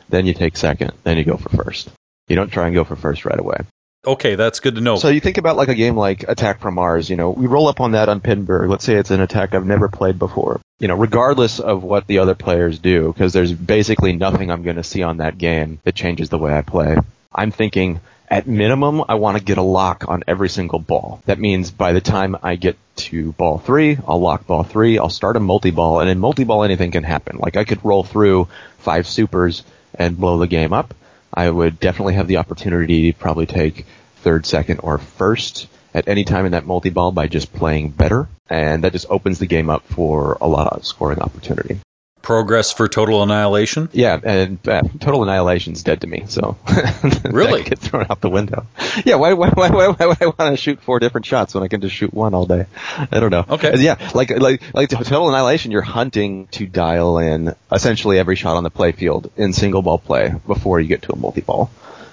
then 0.09 0.27
you 0.27 0.33
take 0.35 0.57
second, 0.57 0.93
then 1.03 1.17
you 1.17 1.25
go 1.25 1.37
for 1.37 1.49
first. 1.49 1.91
You 2.29 2.37
don't 2.37 2.53
try 2.53 2.67
and 2.67 2.75
go 2.77 2.85
for 2.85 2.95
first 2.95 3.25
right 3.25 3.41
away. 3.41 3.63
Okay, 4.09 4.37
that's 4.37 4.61
good 4.61 4.77
to 4.77 4.81
know. 4.81 4.97
So 4.97 5.11
you 5.11 5.21
think 5.21 5.37
about 5.37 5.59
like 5.59 5.69
a 5.69 5.75
game 5.75 5.95
like 5.95 6.23
Attack 6.27 6.61
from 6.61 6.77
Mars, 6.77 7.11
you 7.11 7.17
know, 7.17 7.29
we 7.29 7.47
roll 7.47 7.69
up 7.69 7.79
on 7.79 7.93
that 7.93 8.09
on 8.09 8.23
Pinburgh. 8.23 8.71
Let's 8.71 8.87
say 8.87 8.95
it's 8.95 9.11
an 9.11 9.21
attack 9.21 9.55
I've 9.55 9.67
never 9.67 9.91
played 9.91 10.19
before. 10.19 10.63
You 10.79 10.89
know, 10.89 10.95
regardless 10.95 11.61
of 11.61 11.83
what 11.83 12.07
the 12.07 12.21
other 12.21 12.35
players 12.35 12.79
do, 12.79 13.13
because 13.13 13.35
there's 13.35 13.53
basically 13.53 14.15
nothing 14.15 14.51
I'm 14.51 14.63
going 14.63 14.77
to 14.77 14.83
see 14.83 15.03
on 15.03 15.19
that 15.19 15.37
game 15.37 15.79
that 15.85 15.95
changes 15.95 16.31
the 16.31 16.39
way 16.39 16.57
I 16.57 16.63
play. 16.63 16.97
I'm 17.35 17.51
thinking, 17.51 18.01
at 18.31 18.47
minimum, 18.47 19.05
I 19.07 19.17
want 19.17 19.37
to 19.37 19.45
get 19.45 19.59
a 19.59 19.63
lock 19.63 20.09
on 20.09 20.25
every 20.27 20.49
single 20.49 20.79
ball. 20.79 21.21
That 21.27 21.39
means 21.39 21.71
by 21.71 21.93
the 21.93 22.01
time 22.01 22.35
I 22.43 22.57
get 22.57 22.79
to 22.97 23.33
ball 23.33 23.59
three, 23.59 23.99
I'll 24.09 24.21
lock 24.21 24.47
ball 24.47 24.63
three, 24.63 24.99
I'll 24.99 25.11
start 25.11 25.37
a 25.37 25.41
multi-ball, 25.41 26.01
and 26.01 26.09
in 26.09 26.19
multi-ball 26.19 26.65
anything 26.65 26.93
can 26.93 27.05
happen. 27.05 27.37
Like 27.37 27.59
I 27.59 27.65
could 27.65 27.85
roll 27.85 28.05
through 28.05 28.49
five 28.79 29.07
supers 29.07 29.65
and 29.95 30.17
blow 30.17 30.39
the 30.39 30.47
game 30.47 30.73
up 30.73 30.95
I 31.33 31.51
would 31.51 31.79
definitely 31.79 32.15
have 32.15 32.27
the 32.27 32.39
opportunity 32.39 33.13
to 33.13 33.19
probably 33.19 33.47
take 33.47 33.87
third, 34.23 34.47
second, 34.47 34.81
or 34.81 34.99
first 34.99 35.69
at 35.95 36.09
any 36.09 36.25
time 36.25 36.47
in 36.47 36.53
that 36.53 36.67
multi-ball 36.67 37.13
by 37.13 37.27
just 37.27 37.53
playing 37.53 37.91
better. 37.91 38.29
And 38.51 38.85
that 38.85 38.93
just 38.93 39.07
opens 39.11 39.39
the 39.39 39.47
game 39.47 39.69
up 39.69 39.85
for 39.85 40.39
a 40.41 40.49
lot 40.49 40.73
of 40.73 40.87
scoring 40.87 41.21
opportunity. 41.21 41.81
Progress 42.23 42.73
for 42.73 42.89
total 42.89 43.23
annihilation? 43.23 43.89
Yeah, 43.93 44.19
and 44.23 44.59
uh, 44.69 44.83
total 45.01 45.23
annihilation's 45.23 45.83
dead 45.83 46.03
to 46.03 46.07
me, 46.07 46.25
so 46.27 46.59
really 47.25 47.63
get 47.63 47.79
thrown 47.79 48.07
out 48.11 48.21
the 48.21 48.29
window. 48.29 48.67
Yeah, 49.05 49.15
why 49.15 49.33
why 49.33 49.51
why 49.51 49.71
why, 49.71 49.89
why 49.89 50.07
would 50.07 50.23
I 50.23 50.27
want 50.27 50.39
to 50.39 50.57
shoot 50.57 50.83
four 50.83 50.99
different 50.99 51.25
shots 51.27 51.55
when 51.55 51.63
I 51.63 51.69
can 51.69 51.81
just 51.81 51.95
shoot 51.95 52.13
one 52.13 52.35
all 52.35 52.45
day? 52.45 52.67
I 52.99 53.21
don't 53.21 53.31
know. 53.31 53.47
Okay. 53.49 53.73
Yeah, 53.79 54.11
like 54.15 54.31
like 54.31 54.63
like 54.75 54.91
total 54.91 55.29
annihilation, 55.29 55.71
you're 55.71 55.81
hunting 55.81 56.49
to 56.49 56.67
dial 56.67 57.19
in 57.19 57.55
essentially 57.73 58.19
every 58.19 58.37
shot 58.37 58.57
on 58.57 58.65
the 58.65 58.71
playfield 58.71 59.31
in 59.37 59.55
single 59.55 59.81
ball 59.81 59.99
play 59.99 60.35
before 60.47 60.81
you 60.81 60.89
get 60.89 61.03
to 61.03 61.13
a 61.13 61.17
multi 61.17 61.41
ball. 61.41 61.71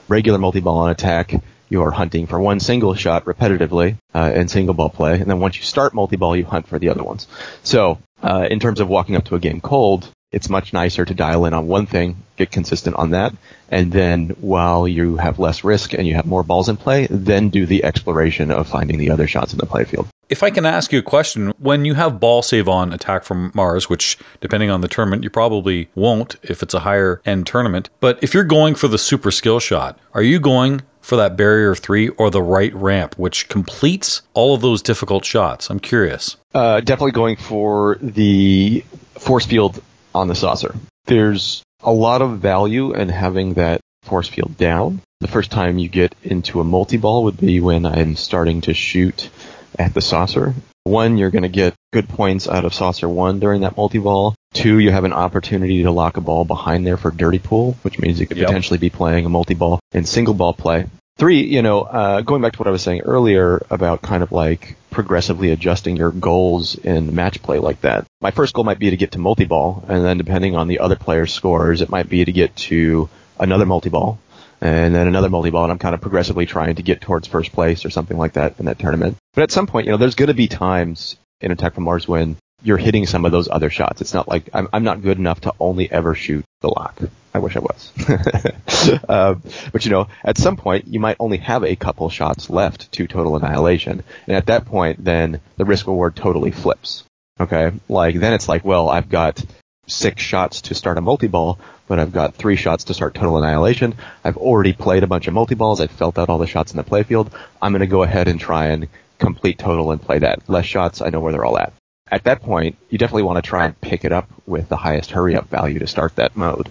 Regular 0.07 0.37
multi 0.37 0.61
ball 0.61 0.77
on 0.77 0.91
attack, 0.91 1.33
you 1.69 1.81
are 1.83 1.91
hunting 1.91 2.27
for 2.27 2.39
one 2.39 2.59
single 2.59 2.93
shot 2.95 3.25
repetitively 3.25 3.97
uh, 4.13 4.31
in 4.35 4.47
single 4.47 4.73
ball 4.73 4.89
play, 4.89 5.19
and 5.19 5.29
then 5.29 5.39
once 5.39 5.57
you 5.57 5.63
start 5.63 5.93
multi 5.93 6.15
ball, 6.15 6.35
you 6.35 6.45
hunt 6.45 6.67
for 6.67 6.79
the 6.79 6.89
other 6.89 7.03
ones. 7.03 7.27
So, 7.63 7.99
uh, 8.21 8.47
in 8.49 8.59
terms 8.59 8.79
of 8.79 8.87
walking 8.87 9.15
up 9.15 9.25
to 9.25 9.35
a 9.35 9.39
game 9.39 9.61
cold, 9.61 10.09
it's 10.31 10.49
much 10.49 10.73
nicer 10.73 11.05
to 11.05 11.13
dial 11.13 11.45
in 11.45 11.53
on 11.53 11.67
one 11.67 11.85
thing, 11.85 12.17
get 12.35 12.51
consistent 12.51 12.95
on 12.97 13.11
that, 13.11 13.33
and 13.69 13.91
then 13.91 14.29
while 14.41 14.87
you 14.87 15.17
have 15.17 15.39
less 15.39 15.63
risk 15.63 15.93
and 15.93 16.07
you 16.07 16.15
have 16.15 16.25
more 16.25 16.43
balls 16.43 16.69
in 16.69 16.77
play, 16.77 17.07
then 17.09 17.49
do 17.49 17.65
the 17.65 17.83
exploration 17.83 18.51
of 18.51 18.67
finding 18.67 18.97
the 18.97 19.11
other 19.11 19.27
shots 19.27 19.53
in 19.53 19.59
the 19.59 19.65
playfield. 19.65 20.07
If 20.27 20.41
I 20.41 20.49
can 20.49 20.65
ask 20.65 20.91
you 20.91 20.99
a 20.99 21.03
question, 21.03 21.53
when 21.59 21.85
you 21.85 21.93
have 21.93 22.19
ball 22.19 22.41
save 22.41 22.67
on 22.67 22.91
attack 22.91 23.23
from 23.23 23.51
Mars, 23.53 23.89
which 23.89 24.17
depending 24.41 24.71
on 24.71 24.81
the 24.81 24.87
tournament, 24.87 25.23
you 25.23 25.29
probably 25.29 25.87
won't 25.93 26.35
if 26.41 26.63
it's 26.63 26.73
a 26.73 26.79
higher 26.79 27.21
end 27.25 27.45
tournament, 27.45 27.91
but 27.99 28.17
if 28.23 28.33
you're 28.33 28.43
going 28.43 28.73
for 28.73 28.87
the 28.87 28.97
super 28.97 29.29
skill 29.29 29.59
shot, 29.59 29.99
are 30.13 30.23
you 30.23 30.39
going 30.39 30.81
for 31.05 31.15
that 31.17 31.37
barrier 31.37 31.75
three 31.75 32.09
or 32.09 32.31
the 32.31 32.41
right 32.41 32.73
ramp, 32.73 33.13
which 33.17 33.47
completes 33.47 34.23
all 34.33 34.55
of 34.55 34.61
those 34.61 34.81
difficult 34.81 35.23
shots? 35.23 35.69
I'm 35.69 35.79
curious. 35.79 36.35
Uh, 36.53 36.81
definitely 36.81 37.11
going 37.11 37.35
for 37.35 37.97
the 38.01 38.83
force 39.19 39.45
field 39.45 39.81
on 40.15 40.27
the 40.27 40.35
saucer. 40.35 40.75
There's 41.05 41.61
a 41.81 41.93
lot 41.93 42.23
of 42.23 42.39
value 42.39 42.93
in 42.93 43.09
having 43.09 43.53
that 43.53 43.81
force 44.01 44.27
field 44.27 44.57
down. 44.57 45.01
The 45.19 45.27
first 45.27 45.51
time 45.51 45.77
you 45.77 45.89
get 45.89 46.15
into 46.23 46.59
a 46.59 46.63
multi-ball 46.63 47.25
would 47.25 47.39
be 47.39 47.59
when 47.61 47.85
I'm 47.85 48.15
starting 48.15 48.61
to 48.61 48.73
shoot 48.73 49.29
at 49.77 49.93
the 49.93 50.01
saucer. 50.01 50.55
One, 50.85 51.17
you're 51.17 51.31
going 51.31 51.41
to 51.41 51.49
get 51.49 51.73
good 51.91 52.07
points 52.07 52.47
out 52.47 52.63
of 52.63 52.71
saucer 52.71 53.09
one 53.09 53.39
during 53.39 53.61
that 53.61 53.75
multi-ball. 53.75 54.35
Two, 54.53 54.77
you 54.77 54.91
have 54.91 55.03
an 55.03 55.13
opportunity 55.13 55.81
to 55.81 55.89
lock 55.89 56.17
a 56.17 56.21
ball 56.21 56.45
behind 56.45 56.85
there 56.85 56.95
for 56.95 57.09
dirty 57.09 57.39
pool, 57.39 57.75
which 57.81 57.97
means 57.97 58.19
you 58.19 58.27
could 58.27 58.37
yep. 58.37 58.45
potentially 58.45 58.77
be 58.77 58.91
playing 58.91 59.25
a 59.25 59.29
multi-ball 59.29 59.79
and 59.93 60.07
single 60.07 60.35
ball 60.35 60.53
play. 60.53 60.85
Three, 61.17 61.43
you 61.43 61.63
know, 61.63 61.81
uh, 61.81 62.21
going 62.21 62.43
back 62.43 62.53
to 62.53 62.59
what 62.59 62.67
I 62.67 62.71
was 62.71 62.83
saying 62.83 63.01
earlier 63.01 63.65
about 63.71 64.03
kind 64.03 64.21
of 64.21 64.31
like 64.31 64.75
progressively 64.91 65.49
adjusting 65.49 65.97
your 65.97 66.11
goals 66.11 66.75
in 66.75 67.15
match 67.15 67.41
play 67.41 67.57
like 67.57 67.81
that. 67.81 68.05
My 68.21 68.29
first 68.29 68.53
goal 68.53 68.63
might 68.63 68.77
be 68.77 68.91
to 68.91 68.97
get 68.97 69.13
to 69.13 69.19
multi-ball, 69.19 69.85
and 69.87 70.05
then 70.05 70.19
depending 70.19 70.55
on 70.55 70.67
the 70.67 70.79
other 70.79 70.95
player's 70.95 71.33
scores, 71.33 71.81
it 71.81 71.89
might 71.89 72.09
be 72.09 72.23
to 72.23 72.31
get 72.31 72.55
to 72.57 73.09
another 73.39 73.65
multi-ball, 73.65 74.19
and 74.65 74.95
then 74.95 75.07
another 75.07 75.29
multi-ball, 75.29 75.63
and 75.63 75.71
I'm 75.71 75.77
kind 75.77 75.93
of 75.93 76.01
progressively 76.01 76.45
trying 76.45 76.75
to 76.75 76.81
get 76.81 76.99
towards 76.99 77.27
first 77.27 77.51
place 77.51 77.85
or 77.85 77.91
something 77.91 78.17
like 78.17 78.33
that 78.33 78.59
in 78.59 78.65
that 78.65 78.79
tournament. 78.79 79.15
But 79.33 79.43
at 79.43 79.51
some 79.51 79.67
point, 79.67 79.85
you 79.85 79.91
know, 79.91 79.97
there's 79.97 80.15
going 80.15 80.27
to 80.27 80.33
be 80.33 80.47
times 80.47 81.17
in 81.39 81.51
Attack 81.51 81.75
from 81.75 81.83
Mars 81.83 82.07
when 82.07 82.37
you're 82.63 82.77
hitting 82.77 83.05
some 83.05 83.25
of 83.25 83.31
those 83.31 83.47
other 83.47 83.69
shots. 83.69 84.01
It's 84.01 84.13
not 84.13 84.27
like 84.27 84.49
I'm, 84.53 84.67
I'm 84.73 84.83
not 84.83 85.03
good 85.03 85.19
enough 85.19 85.41
to 85.41 85.53
only 85.59 85.91
ever 85.91 86.15
shoot 86.15 86.43
the 86.61 86.69
lock. 86.69 86.99
I 87.31 87.39
wish 87.39 87.55
I 87.55 87.59
was. 87.59 87.93
uh, 89.07 89.35
but 89.71 89.85
you 89.85 89.91
know, 89.91 90.07
at 90.23 90.37
some 90.37 90.57
point, 90.57 90.87
you 90.87 90.99
might 90.99 91.17
only 91.19 91.37
have 91.37 91.63
a 91.63 91.75
couple 91.75 92.09
shots 92.09 92.49
left 92.49 92.91
to 92.93 93.05
total 93.05 93.35
annihilation. 93.35 94.03
And 94.25 94.35
at 94.35 94.47
that 94.47 94.65
point, 94.65 95.03
then 95.03 95.41
the 95.57 95.65
risk 95.65 95.85
reward 95.85 96.15
totally 96.15 96.51
flips. 96.51 97.03
Okay? 97.39 97.71
Like, 97.87 98.15
then 98.15 98.33
it's 98.33 98.49
like, 98.49 98.65
well, 98.65 98.89
I've 98.89 99.09
got 99.09 99.43
six 99.85 100.23
shots 100.23 100.61
to 100.61 100.75
start 100.75 100.97
a 100.97 101.01
multi-ball, 101.01 101.59
but 101.87 101.99
I've 101.99 102.11
got 102.11 102.35
three 102.35 102.55
shots 102.55 102.85
to 102.85 102.93
start 102.93 103.13
total 103.13 103.37
annihilation. 103.37 103.95
I've 104.23 104.37
already 104.37 104.73
played 104.73 105.03
a 105.03 105.07
bunch 105.07 105.27
of 105.27 105.33
multi-balls. 105.33 105.81
I've 105.81 105.91
felt 105.91 106.17
out 106.17 106.29
all 106.29 106.37
the 106.37 106.47
shots 106.47 106.71
in 106.71 106.77
the 106.77 106.83
playfield. 106.83 107.31
I'm 107.61 107.71
going 107.71 107.81
to 107.81 107.87
go 107.87 108.03
ahead 108.03 108.27
and 108.27 108.39
try 108.39 108.67
and 108.67 108.87
complete 109.19 109.57
total 109.57 109.91
and 109.91 110.01
play 110.01 110.19
that. 110.19 110.47
Less 110.49 110.65
shots, 110.65 111.01
I 111.01 111.09
know 111.09 111.19
where 111.19 111.31
they're 111.31 111.45
all 111.45 111.57
at 111.57 111.73
at 112.11 112.23
that 112.25 112.41
point, 112.41 112.77
you 112.89 112.97
definitely 112.97 113.23
want 113.23 113.43
to 113.43 113.47
try 113.47 113.65
and 113.65 113.79
pick 113.81 114.05
it 114.05 114.11
up 114.11 114.29
with 114.45 114.69
the 114.69 114.75
highest 114.75 115.11
hurry 115.11 115.35
up 115.35 115.49
value 115.49 115.79
to 115.79 115.87
start 115.87 116.15
that 116.15 116.37
mode. 116.37 116.69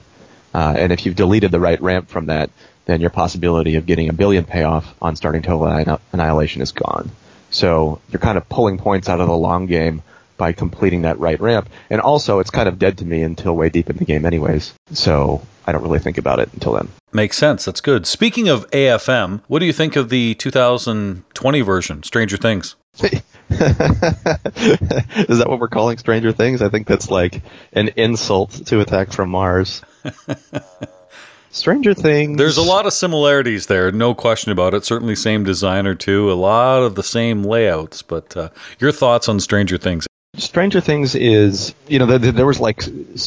Uh, 0.52 0.74
and 0.78 0.92
if 0.92 1.04
you've 1.04 1.16
deleted 1.16 1.50
the 1.50 1.58
right 1.58 1.80
ramp 1.82 2.08
from 2.08 2.26
that, 2.26 2.50
then 2.84 3.00
your 3.00 3.10
possibility 3.10 3.74
of 3.76 3.86
getting 3.86 4.08
a 4.08 4.12
billion 4.12 4.44
payoff 4.44 4.94
on 5.02 5.16
starting 5.16 5.42
total 5.42 5.98
annihilation 6.12 6.62
is 6.62 6.70
gone. 6.70 7.10
So 7.50 8.00
you're 8.10 8.20
kind 8.20 8.38
of 8.38 8.48
pulling 8.48 8.78
points 8.78 9.08
out 9.08 9.20
of 9.20 9.26
the 9.26 9.36
long 9.36 9.66
game 9.66 10.02
by 10.36 10.52
completing 10.52 11.02
that 11.02 11.18
right 11.18 11.40
ramp. 11.40 11.68
And 11.90 12.00
also, 12.00 12.38
it's 12.38 12.50
kind 12.50 12.68
of 12.68 12.78
dead 12.78 12.98
to 12.98 13.04
me 13.04 13.22
until 13.22 13.54
way 13.54 13.68
deep 13.68 13.90
in 13.90 13.96
the 13.96 14.04
game, 14.04 14.24
anyways. 14.24 14.74
So 14.92 15.42
I 15.66 15.72
don't 15.72 15.82
really 15.82 15.98
think 15.98 16.18
about 16.18 16.38
it 16.38 16.52
until 16.52 16.72
then. 16.72 16.88
Makes 17.12 17.38
sense. 17.38 17.64
That's 17.64 17.80
good. 17.80 18.06
Speaking 18.06 18.48
of 18.48 18.68
AFM, 18.70 19.42
what 19.46 19.60
do 19.60 19.66
you 19.66 19.72
think 19.72 19.96
of 19.96 20.08
the 20.08 20.34
2020 20.34 21.60
version, 21.60 22.02
Stranger 22.02 22.36
Things? 22.36 22.76
Is 23.00 23.10
that 23.50 25.46
what 25.46 25.58
we're 25.60 25.68
calling 25.68 25.98
Stranger 25.98 26.32
Things? 26.32 26.62
I 26.62 26.68
think 26.68 26.86
that's 26.86 27.10
like 27.10 27.42
an 27.72 27.88
insult 27.96 28.66
to 28.66 28.80
Attack 28.80 29.12
from 29.12 29.30
Mars. 29.30 29.82
Stranger 31.50 31.94
Things. 31.94 32.36
There's 32.36 32.56
a 32.56 32.62
lot 32.62 32.84
of 32.84 32.92
similarities 32.92 33.66
there, 33.66 33.92
no 33.92 34.12
question 34.14 34.50
about 34.50 34.74
it. 34.74 34.84
Certainly, 34.84 35.14
same 35.16 35.44
designer 35.44 35.94
too. 35.94 36.30
A 36.30 36.34
lot 36.34 36.82
of 36.82 36.96
the 36.96 37.02
same 37.02 37.44
layouts. 37.44 38.02
But 38.02 38.36
uh, 38.36 38.48
your 38.80 38.90
thoughts 38.90 39.28
on 39.28 39.38
Stranger 39.38 39.78
Things? 39.78 40.06
Stranger 40.36 40.80
Things 40.80 41.14
is, 41.14 41.74
you 41.86 41.98
know, 41.98 42.06
there, 42.06 42.32
there 42.32 42.46
was 42.46 42.60
like 42.60 42.82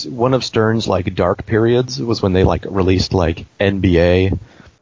one 0.06 0.34
of 0.34 0.44
Stern's 0.44 0.88
like 0.88 1.14
dark 1.16 1.46
periods 1.46 2.02
was 2.02 2.22
when 2.22 2.34
they 2.34 2.44
like 2.44 2.66
released 2.66 3.14
like 3.14 3.46
NBA 3.60 4.38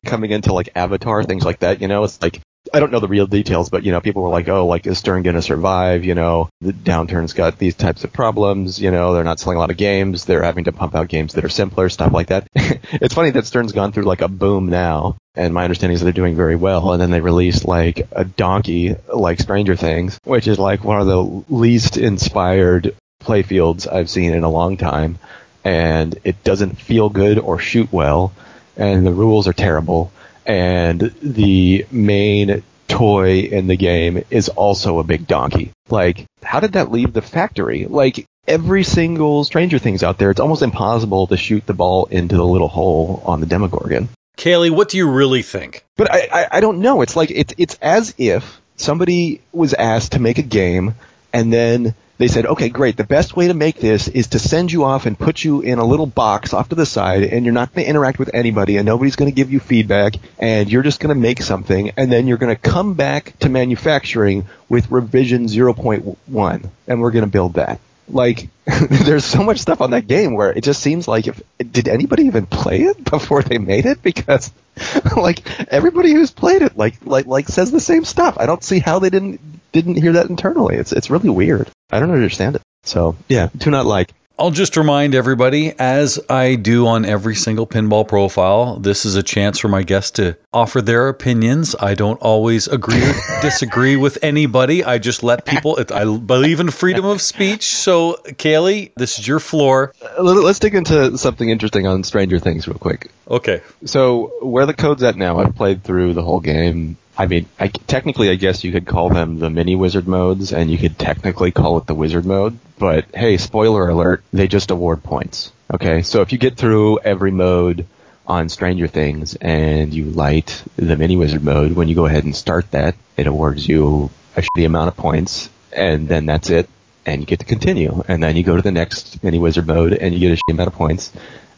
coming 0.06 0.32
into 0.32 0.54
like 0.54 0.70
Avatar, 0.76 1.24
things 1.24 1.46
like 1.46 1.60
that. 1.60 1.82
You 1.82 1.88
know, 1.88 2.04
it's 2.04 2.22
like 2.22 2.42
I 2.76 2.80
don't 2.82 2.92
know 2.92 3.00
the 3.00 3.08
real 3.08 3.26
details, 3.26 3.70
but 3.70 3.86
you 3.86 3.94
know, 3.94 4.02
people 4.02 4.22
were 4.22 4.30
like, 4.30 4.50
"Oh, 4.50 4.68
like 4.68 4.86
is 4.86 4.98
Stern 4.98 5.24
going 5.24 5.38
to 5.38 5.42
survive?" 5.42 6.04
You 6.04 6.14
know, 6.14 6.50
the 6.60 6.74
downturn's 6.74 7.32
got 7.32 7.58
these 7.58 7.74
types 7.74 8.04
of 8.04 8.12
problems. 8.12 8.82
You 8.82 8.92
know, 8.92 9.14
they're 9.14 9.24
not 9.24 9.40
selling 9.40 9.56
a 9.56 9.62
lot 9.62 9.72
of 9.72 9.78
games. 9.78 10.26
They're 10.26 10.44
having 10.44 10.66
to 10.66 10.74
pump 10.74 10.94
out 10.94 11.08
games 11.08 11.34
that 11.34 11.46
are 11.46 11.50
simpler, 11.50 11.88
stuff 11.88 12.12
like 12.12 12.28
that. 12.28 12.50
it's 12.56 13.14
funny 13.14 13.30
that 13.30 13.46
Stern's 13.46 13.72
gone 13.72 13.94
through 13.94 14.04
like 14.04 14.20
a 14.20 14.28
boom 14.28 14.68
now, 14.68 15.16
and 15.36 15.54
my 15.54 15.64
understanding 15.64 15.96
is 15.96 16.02
they're 16.02 16.12
doing 16.12 16.36
very 16.36 16.58
well. 16.58 16.92
And 16.92 17.02
then 17.02 17.12
they 17.12 17.22
released 17.22 17.64
like 17.64 18.10
a 18.12 18.26
donkey 18.26 18.98
like 19.08 19.40
Stranger 19.40 19.78
Things, 19.78 20.20
which 20.26 20.46
is 20.46 20.60
like 20.60 20.84
one 20.84 21.00
of 21.00 21.08
the 21.08 21.46
least 21.48 21.96
inspired 21.96 22.94
playfields 23.24 23.90
I've 23.90 24.10
seen 24.10 24.34
in 24.34 24.44
a 24.44 24.52
long 24.52 24.76
time, 24.76 25.18
and 25.64 26.20
it 26.26 26.44
doesn't 26.44 26.78
feel 26.78 27.08
good 27.08 27.40
or 27.40 27.58
shoot 27.58 27.88
well, 27.94 28.34
and 28.76 29.08
the 29.08 29.14
rules 29.14 29.48
are 29.48 29.54
terrible 29.54 30.12
and 30.46 31.00
the 31.22 31.86
main 31.92 32.64
toy 32.88 33.40
in 33.40 33.68
the 33.68 33.76
game 33.76 34.24
is 34.30 34.50
also 34.50 35.00
a 35.00 35.04
big 35.04 35.28
donkey. 35.28 35.72
Like, 35.90 36.26
how 36.44 36.60
did 36.60 36.74
that 36.74 36.92
leave 36.92 37.14
the 37.14 37.22
factory? 37.22 37.86
Like, 37.86 38.26
every 38.48 38.84
single 38.84 39.44
Stranger 39.44 39.80
Things 39.80 40.04
out 40.04 40.18
there, 40.18 40.32
it's 40.32 40.40
almost 40.40 40.62
impossible 40.62 41.28
to 41.28 41.38
shoot 41.38 41.66
the 41.66 41.74
ball 41.74 42.06
into 42.06 42.36
the 42.36 42.46
little 42.46 42.68
hole 42.68 43.24
on 43.26 43.40
the 43.40 43.48
Demogorgon. 43.48 44.10
Kayle, 44.38 44.74
what 44.74 44.90
do 44.90 44.98
you 44.98 45.10
really 45.10 45.42
think? 45.42 45.86
But 45.98 46.14
I, 46.14 46.28
I, 46.32 46.48
I 46.52 46.60
don't 46.60 46.80
know. 46.80 47.02
It's 47.02 47.16
like, 47.16 47.32
it's, 47.32 47.54
it's 47.58 47.76
as 47.82 48.14
if 48.18 48.62
somebody 48.76 49.42
was 49.52 49.74
asked 49.74 50.12
to 50.12 50.20
make 50.20 50.38
a 50.38 50.44
game 50.44 50.96
and 51.34 51.52
then 51.52 51.96
they 52.18 52.28
said, 52.28 52.46
okay, 52.46 52.70
great. 52.70 52.96
The 52.96 53.04
best 53.04 53.36
way 53.36 53.48
to 53.48 53.54
make 53.54 53.78
this 53.78 54.08
is 54.08 54.28
to 54.28 54.40
send 54.40 54.72
you 54.72 54.86
off 54.86 55.06
and 55.06 55.20
put 55.20 55.44
you 55.44 55.62
in 55.62 55.80
a 55.80 55.86
little 55.86 56.06
box 56.06 56.54
off 56.54 56.70
to 56.70 56.76
the 56.76 56.86
side, 56.86 57.24
and 57.24 57.46
you're 57.46 57.54
not 57.54 57.74
going 57.74 57.86
to 57.86 57.90
interact 57.90 58.20
with 58.20 58.32
anybody, 58.34 58.78
and 58.78 58.86
nobody's 58.86 59.18
going 59.18 59.30
to 59.30 59.36
give 59.36 59.52
you 59.52 59.60
feedback, 59.60 60.16
and 60.40 60.72
you're 60.72 60.84
just 60.84 61.02
going 61.02 61.14
to 61.14 61.20
make 61.20 61.42
something, 61.42 61.92
and 61.98 62.12
then 62.12 62.28
you're 62.28 62.38
going 62.38 62.56
to 62.56 62.62
come 62.62 62.94
back 62.94 63.38
to 63.40 63.50
manufacturing 63.50 64.46
with 64.70 64.92
revision 64.92 65.46
0.1, 65.46 66.70
and 66.88 67.02
we're 67.02 67.12
going 67.12 67.26
to 67.26 67.32
build 67.32 67.56
that. 67.56 67.80
Like, 68.08 68.50
there's 68.90 69.26
so 69.26 69.44
much 69.44 69.60
stuff 69.60 69.82
on 69.82 69.92
that 69.92 70.08
game 70.08 70.36
where 70.36 70.52
it 70.52 70.64
just 70.64 70.82
seems 70.82 71.08
like 71.08 71.28
if 71.28 71.42
did 71.58 71.88
anybody 71.88 72.24
even 72.24 72.46
play 72.46 72.84
it 72.84 73.04
before 73.04 73.42
they 73.42 73.58
made 73.58 73.86
it? 73.86 74.02
Because 74.02 74.52
like 75.18 75.42
everybody 75.72 76.12
who's 76.12 76.32
played 76.32 76.62
it 76.62 76.78
like 76.78 76.96
like 77.06 77.26
like 77.26 77.48
says 77.48 77.72
the 77.72 77.80
same 77.80 78.06
stuff. 78.06 78.38
I 78.40 78.46
don't 78.46 78.64
see 78.64 78.80
how 78.80 79.00
they 79.00 79.10
didn't 79.10 79.40
didn't 79.76 80.02
hear 80.02 80.14
that 80.14 80.30
internally. 80.30 80.78
It's 80.78 80.94
it's 80.94 81.10
really 81.10 81.30
weird. 81.30 81.70
I 81.92 82.00
don't 82.00 82.12
understand 82.12 82.56
it. 82.56 82.62
So 82.84 83.18
yeah, 83.28 83.50
do 83.58 83.70
not 83.70 83.86
like. 83.86 84.14
I'll 84.38 84.52
just 84.52 84.76
remind 84.76 85.16
everybody, 85.16 85.74
as 85.80 86.20
I 86.30 86.56
do 86.56 86.88
on 86.88 87.06
every 87.06 87.36
single 87.36 87.66
pinball 87.66 88.06
profile, 88.06 88.78
this 88.78 89.06
is 89.06 89.16
a 89.16 89.24
chance 89.24 89.60
for 89.60 89.70
my 89.70 89.82
guests 89.82 90.12
to 90.12 90.36
offer 90.52 90.82
their 90.82 91.08
opinions. 91.08 91.74
I 91.80 91.94
don't 91.94 92.22
always 92.22 92.68
agree 92.68 93.02
or 93.02 93.14
disagree 93.42 93.96
with 93.96 94.18
anybody. 94.22 94.84
I 94.84 94.98
just 94.98 95.24
let 95.24 95.46
people, 95.46 95.80
I 95.90 96.04
believe 96.18 96.60
in 96.60 96.70
freedom 96.72 97.06
of 97.06 97.22
speech. 97.22 97.64
So, 97.64 98.18
Kayle, 98.38 98.90
this 98.98 99.20
is 99.20 99.26
your 99.26 99.40
floor. 99.40 99.94
Uh, 100.02 100.22
let's 100.22 100.60
dig 100.60 100.76
into 100.76 101.18
something 101.18 101.48
interesting 101.48 101.88
on 101.88 102.04
Stranger 102.04 102.38
Things 102.38 102.68
real 102.68 102.78
quick. 102.78 103.10
Okay. 103.30 103.62
So, 103.86 104.34
where 104.42 104.66
the 104.66 104.74
code's 104.74 105.04
at 105.04 105.16
now, 105.16 105.40
I've 105.40 105.56
played 105.56 105.82
through 105.82 106.14
the 106.14 106.24
whole 106.24 106.42
game. 106.42 106.98
I 107.18 107.28
mean, 107.28 107.46
I, 107.60 107.68
technically, 107.68 108.30
I 108.30 108.36
guess 108.36 108.64
you 108.64 108.72
could 108.72 108.86
call 108.86 109.10
them 109.10 109.40
the 109.40 109.50
mini 109.50 109.76
wizard 109.76 110.08
modes, 110.08 110.52
and 110.52 110.70
you 110.70 110.78
could 110.78 111.00
technically 111.00 111.52
call 111.52 111.78
it 111.78 111.88
the 111.88 111.96
wizard 111.96 112.26
mode. 112.26 112.60
But 112.78 113.06
hey, 113.14 113.38
spoiler 113.38 113.88
alert, 113.88 114.24
they 114.34 114.48
just 114.48 114.72
award 114.72 115.04
points. 115.04 115.52
Okay, 115.74 116.02
so 116.02 116.22
if 116.22 116.32
you 116.32 116.38
get 116.38 116.58
through 116.58 117.00
every 117.00 117.32
mode 117.32 117.86
on 118.28 118.50
Stranger 118.50 118.88
Things 118.88 119.36
and 119.36 119.94
you 119.94 120.06
light 120.06 120.64
the 120.76 120.98
mini 120.98 121.16
wizard 121.16 121.44
mode, 121.44 121.72
when 121.74 121.88
you 121.88 121.96
go 121.96 122.06
ahead 122.06 122.26
and 122.26 122.36
start 122.36 122.70
that, 122.72 122.96
it 123.16 123.28
awards 123.28 123.68
you 123.68 124.10
a 124.36 124.42
shitty 124.42 124.66
amount 124.66 124.90
of 124.90 124.98
points, 124.98 125.50
and 125.72 126.10
then 126.10 126.26
that's 126.26 126.50
it, 126.50 126.70
and 127.06 127.22
you 127.22 127.26
get 127.26 127.40
to 127.40 127.46
continue. 127.46 128.04
And 128.10 128.22
then 128.22 128.36
you 128.36 128.44
go 128.44 128.58
to 128.58 128.62
the 128.62 128.72
next 128.72 129.24
mini 129.24 129.40
wizard 129.40 129.68
mode, 129.68 129.94
and 129.94 130.14
you 130.14 130.20
get 130.20 130.32
a 130.32 130.36
shitty 130.36 130.54
amount 130.54 130.68
of 130.68 130.74
points, 130.74 131.14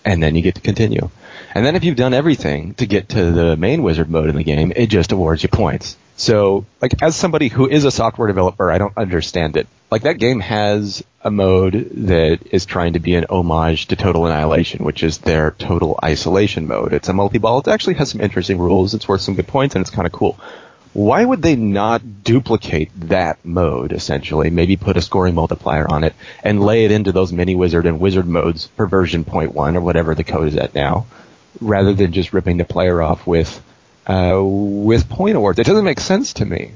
and 0.06 0.22
then 0.22 0.36
you 0.36 0.44
get 0.44 0.56
to 0.56 0.62
continue. 0.62 1.10
And 1.58 1.66
then 1.66 1.76
if 1.76 1.84
you've 1.84 1.96
done 1.96 2.14
everything 2.14 2.76
to 2.76 2.86
get 2.86 3.10
to 3.10 3.32
the 3.32 3.58
main 3.58 3.82
wizard 3.82 4.12
mode 4.12 4.30
in 4.30 4.36
the 4.36 4.44
game, 4.44 4.72
it 4.76 4.92
just 4.92 5.12
awards 5.12 5.42
you 5.42 5.50
points. 5.50 5.98
So, 6.16 6.68
like, 6.84 7.02
as 7.02 7.16
somebody 7.16 7.48
who 7.48 7.68
is 7.68 7.84
a 7.84 7.90
software 7.90 8.28
developer, 8.28 8.72
I 8.72 8.78
don't 8.78 8.96
understand 8.96 9.58
it. 9.58 9.66
Like, 9.90 10.04
that 10.04 10.20
game 10.20 10.40
has 10.40 11.04
a 11.24 11.32
mode 11.32 11.74
that 11.94 12.42
is 12.52 12.68
trying 12.68 12.94
to 12.94 13.00
be 13.00 13.16
an 13.16 13.26
homage 13.32 13.88
to 13.88 13.96
Total 13.96 14.28
Annihilation, 14.28 14.86
which 14.86 15.02
is 15.02 15.18
their 15.18 15.50
total 15.50 16.00
isolation 16.04 16.68
mode. 16.68 16.94
It's 16.94 17.10
a 17.10 17.14
multi-ball. 17.14 17.62
It 17.62 17.70
actually 17.70 17.96
has 17.96 18.12
some 18.12 18.22
interesting 18.22 18.60
rules. 18.60 18.94
It's 18.94 19.08
worth 19.08 19.22
some 19.22 19.34
good 19.34 19.48
points, 19.48 19.74
and 19.74 19.82
it's 19.82 19.90
kind 19.90 20.06
of 20.06 20.12
cool. 20.12 20.40
Why 20.94 21.26
would 21.26 21.42
they 21.42 21.56
not 21.56 22.24
duplicate 22.24 22.92
that 23.10 23.44
mode, 23.44 23.94
essentially? 23.94 24.52
Maybe 24.52 24.78
put 24.78 24.96
a 24.96 25.02
scoring 25.02 25.34
multiplier 25.34 25.90
on 25.90 26.04
it 26.04 26.14
and 26.44 26.64
lay 26.64 26.86
it 26.86 26.92
into 26.92 27.12
those 27.12 27.34
mini 27.34 27.56
wizard 27.56 27.88
and 27.88 28.00
wizard 28.00 28.28
modes 28.28 28.68
for 28.76 28.86
version 28.86 29.26
0.1 29.26 29.76
or 29.76 29.82
whatever 29.82 30.14
the 30.14 30.24
code 30.24 30.50
is 30.50 30.56
at 30.56 30.76
now 30.76 31.08
rather 31.62 31.94
than 31.94 32.12
just 32.12 32.34
ripping 32.34 32.58
the 32.58 32.66
player 32.66 33.02
off 33.02 33.26
with 33.28 33.62
uh, 34.08 34.42
with 34.44 35.10
point 35.10 35.36
awards. 35.36 35.60
It 35.60 35.66
doesn't 35.66 35.84
make 35.84 36.00
sense 36.00 36.34
to 36.34 36.46
me. 36.46 36.72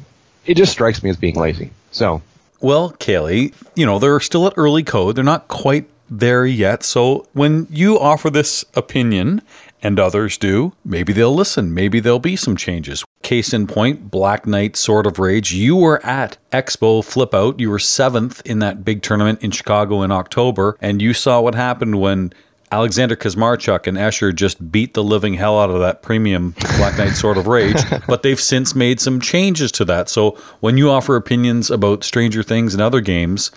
It 0.46 0.58
just 0.58 0.72
strikes 0.72 1.02
me 1.04 1.10
as 1.10 1.18
being 1.18 1.36
lazy. 1.36 1.72
So, 1.92 2.22
well, 2.60 2.92
Kayle, 2.92 3.30
you 3.76 3.86
know 3.86 4.00
they're 4.00 4.20
still 4.20 4.48
at 4.48 4.54
early 4.58 4.84
code. 4.84 5.16
They're 5.16 5.24
not 5.24 5.48
quite 5.48 5.88
there 6.12 6.46
yet. 6.46 6.84
So 6.84 7.26
when 7.34 7.68
you 7.70 7.98
offer 7.98 8.30
this 8.30 8.66
opinion 8.76 9.42
and 9.82 10.00
others 10.00 10.38
do, 10.38 10.74
maybe 10.84 11.14
they'll 11.14 11.34
listen. 11.34 11.74
Maybe 11.74 12.00
there'll 12.00 12.20
be 12.20 12.36
some 12.36 12.58
changes. 12.58 13.04
Case 13.24 13.54
in 13.54 13.66
point, 13.66 14.12
Black 14.12 14.46
Knight 14.46 14.76
Sword 14.76 15.06
of 15.06 15.18
Rage. 15.18 15.54
You 15.54 15.78
were 15.78 16.06
at 16.06 16.38
Expo 16.52 17.04
Flip 17.04 17.34
Out. 17.34 17.60
You 17.60 17.70
were 17.70 17.80
seventh 17.80 18.42
in 18.46 18.60
that 18.60 18.84
big 18.84 19.02
tournament 19.02 19.42
in 19.42 19.52
Chicago 19.52 20.02
in 20.02 20.12
October, 20.12 20.78
and 20.82 21.02
you 21.02 21.14
saw 21.14 21.40
what 21.40 21.56
happened 21.56 22.00
when 22.02 22.34
Alexander 22.72 23.18
Kazmarchuk 23.18 23.86
and 23.86 23.98
Escher 23.98 24.34
just 24.34 24.72
beat 24.72 24.94
the 24.94 25.04
living 25.04 25.34
hell 25.34 25.60
out 25.60 25.70
of 25.70 25.82
that 25.82 26.02
premium 26.02 26.56
Black 26.78 26.98
Knight 26.98 27.16
Sword 27.16 27.38
of 27.38 27.48
Rage, 27.48 27.84
but 28.08 28.24
they've 28.24 28.40
since 28.40 28.74
made 28.74 29.02
some 29.02 29.20
changes 29.20 29.72
to 29.74 29.86
that. 29.86 30.08
So 30.08 30.38
when 30.62 30.78
you 30.78 30.90
offer 30.90 31.18
opinions 31.18 31.70
about 31.70 32.06
Stranger 32.06 32.44
Things 32.44 32.74
and 32.74 32.82
other 32.82 33.02
games, 33.02 33.52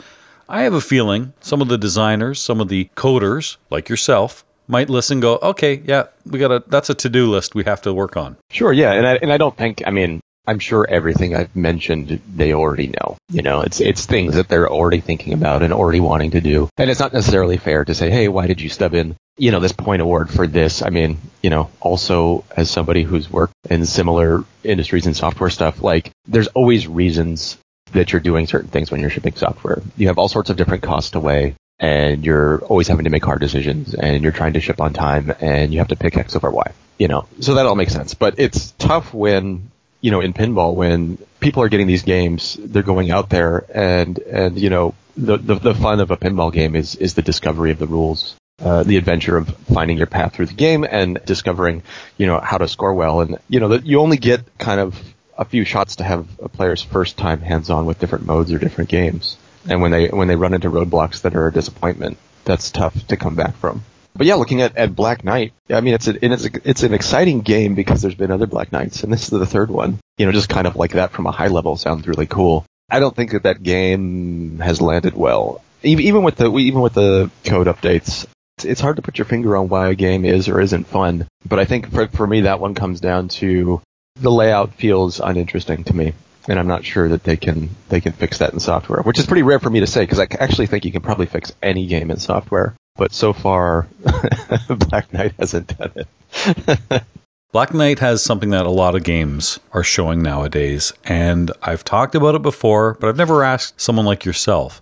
I 0.49 0.63
have 0.63 0.75
a 0.75 0.81
feeling 0.81 1.33
some 1.41 1.63
of 1.63 1.69
the 1.69 1.79
designers, 1.79 2.41
some 2.41 2.61
of 2.61 2.69
the 2.69 2.91
coders, 2.97 3.57
like 3.71 3.89
yourself, 3.89 4.45
might 4.67 4.91
listen 4.91 5.21
go, 5.21 5.39
okay, 5.43 5.83
yeah, 5.85 6.07
we 6.27 6.39
got 6.39 6.51
a 6.51 6.65
that's 6.67 6.91
a 6.91 6.95
to-do 6.95 7.31
list 7.31 7.55
we 7.55 7.65
have 7.65 7.83
to 7.83 7.95
work 7.95 8.17
on. 8.17 8.37
Sure, 8.51 8.73
yeah, 8.73 8.93
and 8.93 9.07
I 9.07 9.15
and 9.17 9.33
I 9.33 9.37
don't 9.37 9.57
think 9.57 9.83
I 9.87 9.91
mean 9.91 10.21
I'm 10.47 10.59
sure 10.59 10.87
everything 10.89 11.35
I've 11.35 11.55
mentioned 11.57 12.21
they 12.35 12.53
already 12.53 12.89
know. 12.89 13.17
You 13.31 13.43
know, 13.43 13.63
it's 13.63 13.81
it's 13.81 14.07
things 14.07 14.35
that 14.35 14.49
they're 14.49 14.71
already 14.71 15.01
thinking 15.01 15.33
about 15.33 15.63
and 15.63 15.73
already 15.73 16.01
wanting 16.01 16.33
to 16.33 16.41
do. 16.41 16.69
And 16.77 16.91
it's 16.91 17.01
not 17.01 17.13
necessarily 17.13 17.57
fair 17.57 17.85
to 17.85 17.95
say, 17.95 18.11
"Hey, 18.11 18.29
why 18.29 18.47
did 18.47 18.61
you 18.61 18.69
stub 18.69 18.95
in, 18.95 19.17
you 19.39 19.51
know, 19.51 19.61
this 19.61 19.73
point 19.73 20.03
award 20.03 20.31
for 20.31 20.47
this?" 20.47 20.83
I 20.83 20.91
mean, 20.91 21.19
you 21.43 21.51
know, 21.51 21.71
also 21.81 22.45
as 22.55 22.71
somebody 22.71 23.03
who's 23.03 23.31
worked 23.31 23.55
in 23.71 23.87
similar 23.87 24.45
industries 24.63 25.07
and 25.07 25.17
software 25.17 25.51
stuff, 25.51 25.83
like 25.83 26.11
there's 26.27 26.49
always 26.49 26.87
reasons 26.87 27.57
that 27.93 28.13
you're 28.13 28.21
doing 28.21 28.47
certain 28.47 28.69
things 28.69 28.91
when 28.91 29.01
you're 29.01 29.11
shipping 29.11 29.35
software. 29.35 29.83
You 29.97 30.09
have 30.09 30.19
all 30.19 30.29
sorts 30.29 30.51
of 30.51 30.57
different 30.57 30.83
costs 30.83 31.13
to 31.13 31.21
weigh 31.21 31.55
and 31.79 32.25
you're 32.25 32.61
always 32.65 32.89
having 32.89 33.05
to 33.05 33.11
make 33.11 33.25
hard 33.25 33.41
decisions 33.41 33.95
and 33.95 34.23
you're 34.23 34.33
trying 34.33 34.55
to 34.55 34.61
ship 34.61 34.81
on 34.81 34.93
time 34.93 35.33
and 35.41 35.73
you 35.73 35.79
have 35.79 35.89
to 35.89 35.97
pick 35.97 36.17
X 36.17 36.37
over 36.37 36.51
Y. 36.51 36.73
You 36.99 37.09
know, 37.09 37.27
so 37.41 37.55
that 37.55 37.67
all 37.67 37.75
makes 37.75 37.93
sense. 37.93 38.15
But 38.15 38.35
it's 38.39 38.73
tough 38.79 39.13
when 39.13 39.71
you 40.05 40.11
know, 40.11 40.21
in 40.21 40.35
pinball 40.35 40.75
when 40.75 41.17
people 41.41 41.63
are 41.63 41.71
getting 41.71 41.87
these 41.87 42.03
games, 42.03 42.59
they're 42.61 42.83
going 42.83 43.11
out 43.11 43.31
there 43.31 43.65
and, 43.75 44.19
and, 44.19 44.59
you 44.59 44.69
know, 44.69 44.95
the, 45.17 45.39
the, 45.39 45.55
the 45.55 45.75
fun 45.75 45.99
of 45.99 46.11
a 46.11 46.17
pinball 46.19 46.53
game 46.53 46.77
is, 46.77 46.95
is 46.97 47.15
the 47.15 47.23
discovery 47.23 47.71
of 47.71 47.79
the 47.79 47.87
rules. 47.87 48.37
Uh, 48.63 48.83
the 48.83 48.99
adventure 48.99 49.39
of 49.39 49.49
finding 49.73 49.97
your 49.97 50.07
path 50.07 50.35
through 50.35 50.45
the 50.45 50.53
game 50.53 50.85
and 50.85 51.19
discovering, 51.25 51.83
you 52.19 52.27
know, 52.27 52.39
how 52.39 52.59
to 52.59 52.69
score 52.69 52.93
well. 52.93 53.23
And, 53.23 53.39
you 53.49 53.61
know, 53.61 53.69
that 53.69 53.87
you 53.87 53.99
only 53.99 54.19
get 54.19 54.43
kind 54.59 54.79
of 54.79 55.03
a 55.39 55.47
few 55.47 55.65
shots 55.65 55.97
to 55.97 56.05
have 56.05 56.29
a 56.39 56.51
player's 56.51 56.83
first 56.83 57.17
time 57.17 57.41
hands 57.41 57.71
on 57.71 57.87
with 57.87 57.99
different 57.99 58.27
modes 58.27 58.53
or 58.53 58.59
different 58.59 58.91
games. 58.91 59.39
And 59.71 59.81
when 59.81 59.91
they, 59.91 60.09
when 60.09 60.29
they 60.29 60.37
run 60.37 60.53
into 60.53 60.69
roadblocks 60.69 61.23
that 61.23 61.35
are 61.35 61.49
a 61.49 61.53
disappointment, 61.53 62.19
that's 62.45 62.71
tough 62.71 63.07
to 63.07 63.17
come 63.17 63.37
back 63.37 63.57
from. 63.57 63.83
But 64.17 64.27
yeah, 64.27 64.37
looking 64.37 64.63
at, 64.63 64.77
at 64.77 64.95
Black 64.95 65.25
Knight, 65.25 65.53
I 65.69 65.81
mean, 65.81 65.95
it's 65.95 66.07
a, 66.07 66.25
it's 66.25 66.45
a, 66.45 66.51
it's 66.65 66.83
an 66.85 66.95
exciting 66.95 67.41
game 67.41 67.75
because 67.75 68.01
there's 68.01 68.15
been 68.15 68.31
other 68.31 68.47
Black 68.47 68.71
Knights, 68.71 69.03
and 69.03 69.13
this 69.13 69.25
is 69.25 69.31
the 69.31 69.47
third 69.47 69.71
one. 69.71 69.99
You 70.19 70.27
know, 70.27 70.33
just 70.33 70.49
kind 70.49 70.67
of 70.67 70.77
like 70.77 70.93
that 70.93 71.11
from 71.11 71.27
a 71.27 71.33
high 71.33 71.49
level 71.49 71.77
sounds 71.77 72.07
really 72.07 72.27
cool. 72.27 72.65
I 72.89 73.01
don't 73.01 73.15
think 73.15 73.33
that 73.33 73.43
that 73.43 73.63
game 73.63 74.59
has 74.61 74.81
landed 74.81 75.15
well. 75.15 75.63
Even 75.83 76.23
with 76.23 76.37
the 76.37 76.51
even 76.57 76.81
with 76.81 76.95
the 76.95 77.31
code 77.45 77.67
updates, 77.67 78.27
it's 78.63 78.81
hard 78.81 78.97
to 78.97 79.03
put 79.03 79.19
your 79.19 79.25
finger 79.25 79.57
on 79.57 79.69
why 79.69 79.89
a 79.89 79.95
game 79.95 80.25
is 80.25 80.49
or 80.49 80.61
isn't 80.61 80.87
fun. 80.87 81.27
But 81.47 81.59
I 81.59 81.65
think 81.65 81.91
for, 81.91 82.07
for 82.07 82.27
me, 82.27 82.43
that 82.43 82.61
one 82.61 82.75
comes 82.75 83.01
down 83.01 83.29
to 83.29 83.83
the 84.21 84.31
layout 84.31 84.75
feels 84.75 85.21
uninteresting 85.21 85.85
to 85.85 85.97
me, 85.97 86.15
and 86.49 86.59
I'm 86.59 86.69
not 86.69 86.85
sure 86.85 87.09
that 87.09 87.25
they 87.25 87.37
can 87.37 87.71
they 87.89 88.01
can 88.01 88.13
fix 88.13 88.39
that 88.39 88.53
in 88.53 88.61
software, 88.61 89.03
which 89.03 89.19
is 89.19 89.27
pretty 89.27 89.43
rare 89.43 89.59
for 89.59 89.71
me 89.71 89.81
to 89.81 89.87
say 89.87 90.03
because 90.03 90.21
I 90.21 90.29
actually 90.39 90.67
think 90.67 90.85
you 90.85 90.93
can 90.93 91.03
probably 91.03 91.27
fix 91.27 91.53
any 91.63 91.87
game 91.87 92.11
in 92.11 92.19
software. 92.19 92.75
But 92.97 93.13
so 93.13 93.33
far, 93.33 93.89
Black 94.89 95.13
Knight 95.13 95.35
hasn't 95.39 95.77
done 95.77 95.93
it. 95.97 97.03
Black 97.53 97.75
Knight 97.75 97.99
has 97.99 98.23
something 98.23 98.51
that 98.51 98.67
a 98.67 98.71
lot 98.71 98.95
of 98.95 99.03
games 99.03 99.59
are 99.73 99.83
showing 99.83 100.23
nowadays, 100.23 100.93
and 101.05 101.51
I've 101.63 101.83
talked 101.83 102.15
about 102.15 102.37
it 102.37 102.43
before, 102.43 102.95
but 103.01 103.09
I've 103.09 103.17
never 103.17 103.43
asked 103.43 103.81
someone 103.81 104.07
like 104.07 104.25
yourself. 104.25 104.81